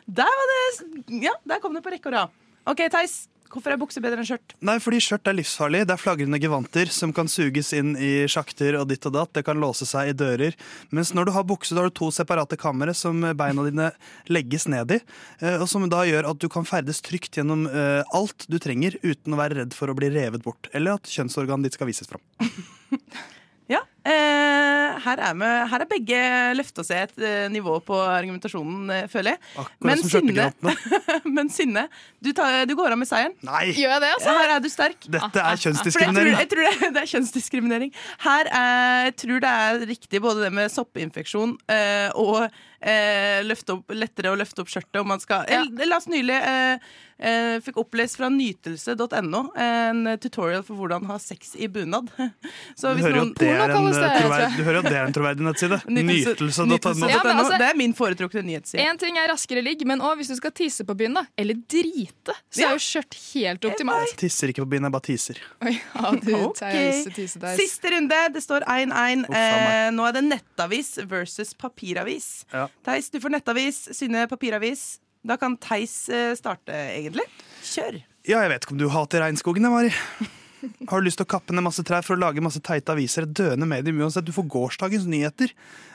Der 0.08 0.28
var 0.40 0.52
det 0.54 1.22
Ja, 1.24 1.36
der 1.48 1.60
kom 1.64 1.76
det 1.76 1.84
på 1.84 1.92
rekke 1.92 2.08
og 2.10 2.16
rad. 2.16 2.36
OK, 2.68 2.84
Theis. 2.92 3.26
Hvorfor 3.48 3.72
er 3.72 3.80
bukse 3.80 4.02
bedre 4.04 4.20
enn 4.20 4.28
skjørt? 4.28 4.54
Nei, 4.68 4.74
fordi 4.84 4.98
skjørt 5.00 5.30
er 5.32 5.38
livsfarlig. 5.38 5.86
Det 5.88 5.94
er 5.96 6.02
flagrende 6.02 6.40
gevanter 6.44 6.90
som 6.92 7.14
kan 7.16 7.30
suges 7.32 7.70
inn 7.78 7.94
i 7.96 8.26
sjakter 8.28 8.76
og 8.76 8.90
ditt 8.90 9.08
og 9.08 9.14
datt. 9.16 9.32
Det 9.38 9.46
kan 9.48 9.62
låse 9.62 9.88
seg 9.88 10.12
i 10.12 10.16
dører. 10.20 10.58
Mens 10.92 11.14
når 11.16 11.30
du 11.30 11.32
har 11.38 11.46
bukse, 11.48 11.72
da 11.72 11.86
har 11.86 11.88
du 11.88 11.96
to 11.96 12.10
separate 12.12 12.60
kamre 12.60 12.92
som 12.98 13.24
beina 13.40 13.64
dine 13.70 13.88
legges 14.28 14.68
ned 14.68 14.92
i. 14.98 15.00
eh, 15.40 15.56
Og 15.64 15.68
som 15.72 15.88
da 15.88 16.04
gjør 16.04 16.28
at 16.34 16.44
du 16.44 16.50
kan 16.52 16.68
ferdes 16.68 17.00
trygt 17.02 17.40
gjennom 17.40 17.64
eh, 17.72 18.04
alt 18.12 18.50
du 18.52 18.60
trenger 18.60 19.00
uten 19.00 19.34
å 19.34 19.40
være 19.40 19.62
redd 19.62 19.74
for 19.80 19.88
å 19.88 19.96
bli 19.96 20.12
revet 20.12 20.44
bort. 20.44 20.68
Eller 20.76 21.00
at 21.00 21.08
kjønnsorganet 21.08 21.70
ditt 21.70 21.80
skal 21.80 21.88
vises 21.88 22.12
fram. 22.12 22.22
Ja. 23.68 23.82
Eh, 24.08 25.00
her, 25.04 25.20
er 25.20 25.34
vi, 25.36 25.48
her 25.72 25.84
er 25.84 25.90
begge 25.90 26.20
løfta 26.56 26.84
seg 26.88 27.10
et 27.10 27.24
eh, 27.28 27.48
nivå 27.52 27.74
på 27.84 27.98
argumentasjonen, 28.00 28.86
eh, 28.94 29.08
føler 29.12 29.36
jeg. 29.36 29.42
Akkurat 29.64 30.02
som 30.02 30.12
skjørtegigantene. 30.14 31.02
men 31.36 31.52
Synne, 31.52 31.84
du, 32.24 32.32
tar, 32.38 32.62
du 32.70 32.72
går 32.80 32.96
av 32.96 33.02
med 33.02 33.10
seieren. 33.10 33.36
Nei! 33.48 33.66
Gjør 33.74 33.98
jeg 33.98 34.04
det, 34.06 34.14
altså? 34.20 34.38
Her 34.40 34.54
er 34.56 34.64
du 34.64 34.70
sterk. 34.72 35.10
Dette 35.18 35.44
er 35.44 35.62
kjønnsdiskriminering. 35.66 36.38
Jeg 36.38 36.52
tror, 36.54 36.64
jeg 36.64 36.78
tror 36.78 36.88
det, 36.88 36.94
det 36.96 37.04
er 37.04 37.12
kjønnsdiskriminering. 37.16 37.94
Her 38.24 38.54
er, 38.62 39.04
jeg 39.10 39.18
tror 39.26 39.44
det 39.44 39.54
er 39.68 39.86
riktig 39.92 40.24
både 40.24 40.48
det 40.48 40.54
med 40.56 40.72
soppinfeksjon 40.72 41.58
eh, 41.76 42.10
og 42.16 42.48
eh, 42.82 43.42
løfte 43.46 43.78
opp, 43.78 43.92
lettere 43.96 44.32
å 44.34 44.38
løfte 44.40 44.62
opp 44.64 44.72
skjørtet 44.72 45.02
om 45.02 45.08
man 45.14 45.22
skal 45.24 45.46
ja. 45.50 45.64
jeg 45.66 45.90
las 45.90 46.08
nylig 46.12 46.36
eh, 46.38 46.88
eh, 47.20 47.58
Fikk 47.66 47.80
opplest 47.82 48.18
fra 48.20 48.30
nytelse.no 48.30 49.42
en 49.58 50.04
tutorial 50.22 50.64
for 50.66 50.78
hvordan 50.78 51.06
ha 51.10 51.18
sex 51.22 51.56
i 51.58 51.68
bunad. 51.72 52.10
Så 52.80 52.94
Du 52.94 53.02
hører 53.02 53.18
noen- 53.18 53.32
at 53.34 53.40
det 53.42 53.50
er 53.50 53.74
en, 53.74 53.88
det, 53.92 54.04
eh, 54.04 54.58
du 54.58 54.64
hører 54.64 54.80
at 54.84 54.90
det 54.90 54.98
er 55.00 55.06
en 55.08 55.16
troverdig 55.16 55.46
nettside. 55.48 55.80
Nytelse- 55.98 56.68
Nytelse.no. 56.68 57.10
Ja, 57.10 57.22
altså- 57.24 57.58
det 57.58 57.70
er 57.72 57.78
min 57.80 57.94
foretrukne 57.98 58.44
nyhetsside. 58.46 58.84
Én 58.86 59.00
ting 59.02 59.18
er 59.18 59.32
raskere 59.34 59.64
ligg, 59.66 59.82
men 59.90 60.04
òg 60.06 60.22
hvis 60.22 60.30
du 60.34 60.38
skal 60.40 60.54
tisse 60.56 60.86
på 60.88 60.96
byen, 60.98 61.18
da, 61.18 61.26
eller 61.38 61.58
drite, 61.70 62.36
så 62.54 62.68
er 62.68 62.76
jo 62.78 62.84
skjørt 62.86 63.18
helt 63.34 63.66
optimalt. 63.72 64.14
Tisser 64.22 64.54
ikke 64.54 64.66
på 64.66 64.72
byen, 64.76 64.88
jeg 64.90 64.96
bare 64.98 65.08
tiser. 65.10 65.42
Oi, 65.66 65.74
ja, 65.80 66.12
du 66.14 66.34
Ok. 66.48 66.58
tar 66.62 66.76
jo 66.78 66.86
også 66.92 67.16
tissedeis. 67.18 67.58
Siste 67.62 67.94
runde. 67.96 68.22
Det 68.38 68.44
står 68.46 68.68
1-1. 68.68 69.26
Uff, 69.26 69.34
faen 69.34 69.64
meg. 69.66 69.78
Eh, 69.88 69.90
nå 69.98 70.08
er 70.08 70.18
det 70.20 70.24
nettavis 70.28 70.94
versus 71.10 71.54
papiravis. 71.58 72.30
Ja. 72.54 72.67
Theis, 72.88 73.12
du 73.14 73.20
får 73.24 73.34
nettavis. 73.38 73.84
Synne 73.98 74.26
papiravis. 74.32 74.88
Da 75.28 75.38
kan 75.40 75.58
Theis 75.60 76.08
eh, 76.14 76.34
starte, 76.40 76.72
egentlig. 76.72 77.26
Kjør. 77.68 78.02
Ja, 78.28 78.42
jeg 78.44 78.52
vet 78.54 78.66
ikke 78.68 78.76
om 78.76 78.82
du 78.82 78.90
hater 78.92 79.24
regnskogen, 79.24 79.68
Mari. 79.72 79.94
Har 80.90 81.00
du 81.00 81.06
lyst 81.06 81.20
til 81.20 81.28
å 81.28 81.30
kappe 81.30 81.54
ned 81.54 81.62
masse 81.64 81.84
trær 81.86 82.02
for 82.06 82.18
å 82.18 82.20
lage 82.20 82.42
masse 82.42 82.60
teite 82.66 82.90
aviser? 82.90 83.28
Døende 83.30 83.68
medium 83.70 84.00
uansett. 84.02 84.26
Du 84.26 84.34
får 84.34 84.48
gårsdagens 84.52 85.06
nyheter. 85.10 85.52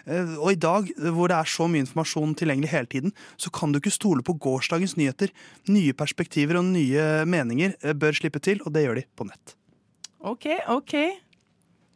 Eh, 0.07 0.37
Og 0.39 0.53
i 0.55 0.61
dag, 0.61 0.87
hvor 1.17 1.33
det 1.33 1.39
er 1.41 1.51
så 1.51 1.67
mye 1.71 1.83
informasjon 1.85 2.37
tilgjengelig 2.39 2.71
hele 2.71 2.91
tiden, 2.93 3.17
så 3.41 3.51
kan 3.55 3.73
du 3.75 3.81
ikke 3.81 3.95
stole 3.95 4.23
på 4.27 4.37
gårsdagens 4.43 4.95
nyheter. 5.01 5.33
Nye 5.73 5.97
perspektiver 5.99 6.61
og 6.61 6.69
nye 6.71 7.25
meninger 7.29 7.75
eh, 7.81 7.97
bør 7.99 8.17
slippe 8.21 8.43
til, 8.45 8.63
og 8.67 8.75
det 8.77 8.87
gjør 8.87 9.01
de 9.03 9.07
på 9.19 9.27
nett. 9.29 9.57
OK, 10.23 10.47
OK. 10.71 10.95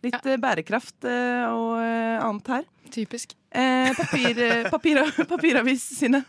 Litt 0.07 0.31
ja. 0.31 0.39
bærekraft 0.41 1.07
eh, 1.09 1.45
og 1.51 1.77
eh, 1.83 2.23
annet 2.23 2.53
her. 2.55 2.69
Typisk. 2.95 3.35
Eh, 3.51 3.91
papir, 3.97 4.39
eh, 4.39 4.69
papir, 4.75 5.03
papiravis 5.27 5.85
sine. 5.99 6.23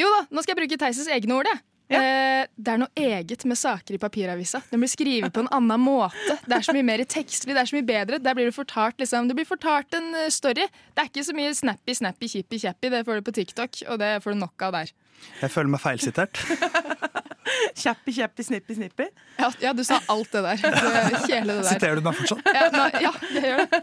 Jo 0.00 0.10
da, 0.10 0.24
nå 0.30 0.42
skal 0.42 0.54
jeg 0.54 0.64
bruke 0.64 0.80
Theises 0.80 1.10
egne 1.12 1.38
ord. 1.38 1.50
jeg. 1.50 1.62
Eh, 1.94 2.46
det 2.56 2.72
er 2.72 2.78
noe 2.80 2.90
eget 2.96 3.44
med 3.46 3.58
saker 3.60 3.96
i 3.96 4.00
papiravisa. 4.00 4.62
Den 4.70 4.82
blir 4.82 4.90
skrevet 4.90 5.34
på 5.34 5.44
en 5.44 5.50
annen 5.54 5.82
måte. 5.82 6.38
Det 6.46 6.56
er 6.56 6.64
så 6.66 6.74
mye 6.74 6.86
mer 6.86 7.04
tekstlig, 7.04 7.54
det 7.54 7.60
er 7.60 7.70
så 7.70 7.76
mye 7.76 7.86
bedre. 7.86 8.20
Der 8.24 8.36
blir 8.36 8.48
det 8.48 8.56
fortalt 8.56 8.98
liksom, 9.02 9.28
det 9.28 9.36
blir 9.38 9.48
fortalt 9.48 9.94
en 9.98 10.14
story. 10.32 10.66
Det 10.66 11.04
er 11.04 11.12
ikke 11.12 11.26
så 11.28 11.36
mye 11.36 11.52
snappy, 11.54 11.96
snappy, 12.00 12.30
kjippi, 12.32 12.62
chappy. 12.64 12.90
Det 12.90 13.04
får 13.06 13.20
du 13.20 13.28
på 13.28 13.36
TikTok, 13.38 13.84
og 13.92 14.00
det 14.02 14.16
får 14.24 14.34
du 14.34 14.42
nok 14.42 14.66
av 14.66 14.78
der. 14.80 14.94
Jeg 15.42 15.52
føler 15.54 15.76
meg 15.76 15.84
feilsitert. 15.84 16.40
Kjappi, 17.76 18.12
kjappi, 18.16 18.44
snippi, 18.46 18.74
snippi. 18.78 19.06
Ja, 19.38 19.48
ja, 19.60 19.72
du 19.76 19.82
sa 19.84 19.98
alt 20.12 20.30
det 20.32 20.42
der. 20.44 20.60
Det, 20.64 21.20
hele 21.28 21.54
det 21.54 21.56
der. 21.58 21.68
Siterer 21.68 21.98
du 22.00 22.04
meg 22.06 22.16
fortsatt? 22.18 22.40
Ja, 22.54 22.64
nei, 22.72 22.86
ja, 23.04 23.10
jeg 23.34 23.44
gjør 23.50 23.64
det. 23.74 23.80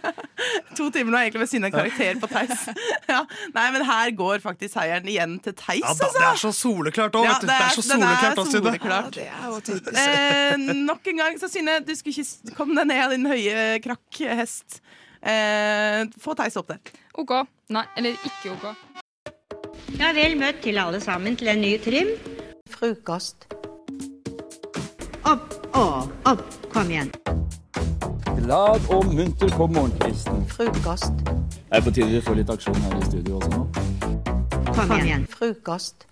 To 0.80 0.88
timer 0.96 1.12
nå 1.14 1.20
er 1.20 1.28
egentlig 1.28 1.44
med 1.44 1.52
sinne 1.52 1.70
karakter 1.74 2.20
på 2.24 2.30
Theis. 2.32 2.64
Ja. 3.12 3.20
Nei, 3.56 3.66
men 3.76 3.86
her 3.88 4.14
går 4.18 4.42
faktisk 4.44 4.74
seieren 4.78 5.08
igjen 5.12 5.36
til 5.46 5.54
Theis, 5.60 5.82
Ja, 5.84 5.92
altså. 5.94 6.10
det 6.18 6.24
er 6.30 6.40
så 6.42 6.52
soleklart 6.56 7.18
òg, 7.20 7.28
Ja, 7.28 7.36
vet 7.36 7.46
du. 7.46 7.52
Det 7.52 7.58
er 7.60 7.76
så 7.76 7.86
soleklart. 7.86 8.42
også, 8.42 8.52
Synne. 8.56 8.72
soleklart. 8.72 9.12
Det 9.20 9.28
er 9.28 9.46
jo 9.52 9.60
typisk. 9.70 10.02
Eh, 10.02 10.66
nok 10.88 11.12
en 11.14 11.22
gang, 11.26 11.40
så 11.42 11.52
Synne, 11.52 11.78
du 11.86 11.94
skulle 12.00 12.26
ikke 12.26 12.56
komme 12.58 12.78
deg 12.82 12.90
ned 12.94 13.04
av 13.06 13.14
din 13.18 13.28
høye 13.30 13.68
krakkhest. 13.86 14.82
Eh, 15.22 16.06
få 16.24 16.34
Theis 16.40 16.58
opp 16.58 16.72
der. 16.74 16.80
OK. 17.22 17.36
Nei, 17.76 17.86
eller 18.00 18.18
ikke 18.26 18.56
OK. 18.56 18.72
Ja, 20.00 20.10
vel 20.16 20.34
møtt 20.40 20.62
til 20.64 20.80
alle 20.82 21.02
sammen 21.04 21.36
til 21.38 21.52
en 21.52 21.62
ny 21.62 21.76
trim. 21.84 22.10
Frokost. 22.72 23.48
Opp 25.24 25.54
og 25.78 26.12
opp, 26.26 26.44
kom 26.74 26.92
igjen. 26.92 27.12
Glad 28.40 28.88
og 28.90 29.06
munter 29.14 29.52
på 29.58 29.68
morgenkvisten. 29.68 30.46
Frokost. 30.50 31.14
Er 31.72 31.82
på 31.82 31.92
tide 31.92 32.10
vi 32.12 32.22
får 32.22 32.40
litt 32.42 32.50
aksjon 32.50 32.80
her 32.86 32.96
i 32.98 33.10
studio 33.10 33.42
også 33.42 33.52
nå? 33.56 33.66
Kom 34.74 34.96
igjen. 34.98 35.28
Frokost. 35.30 36.08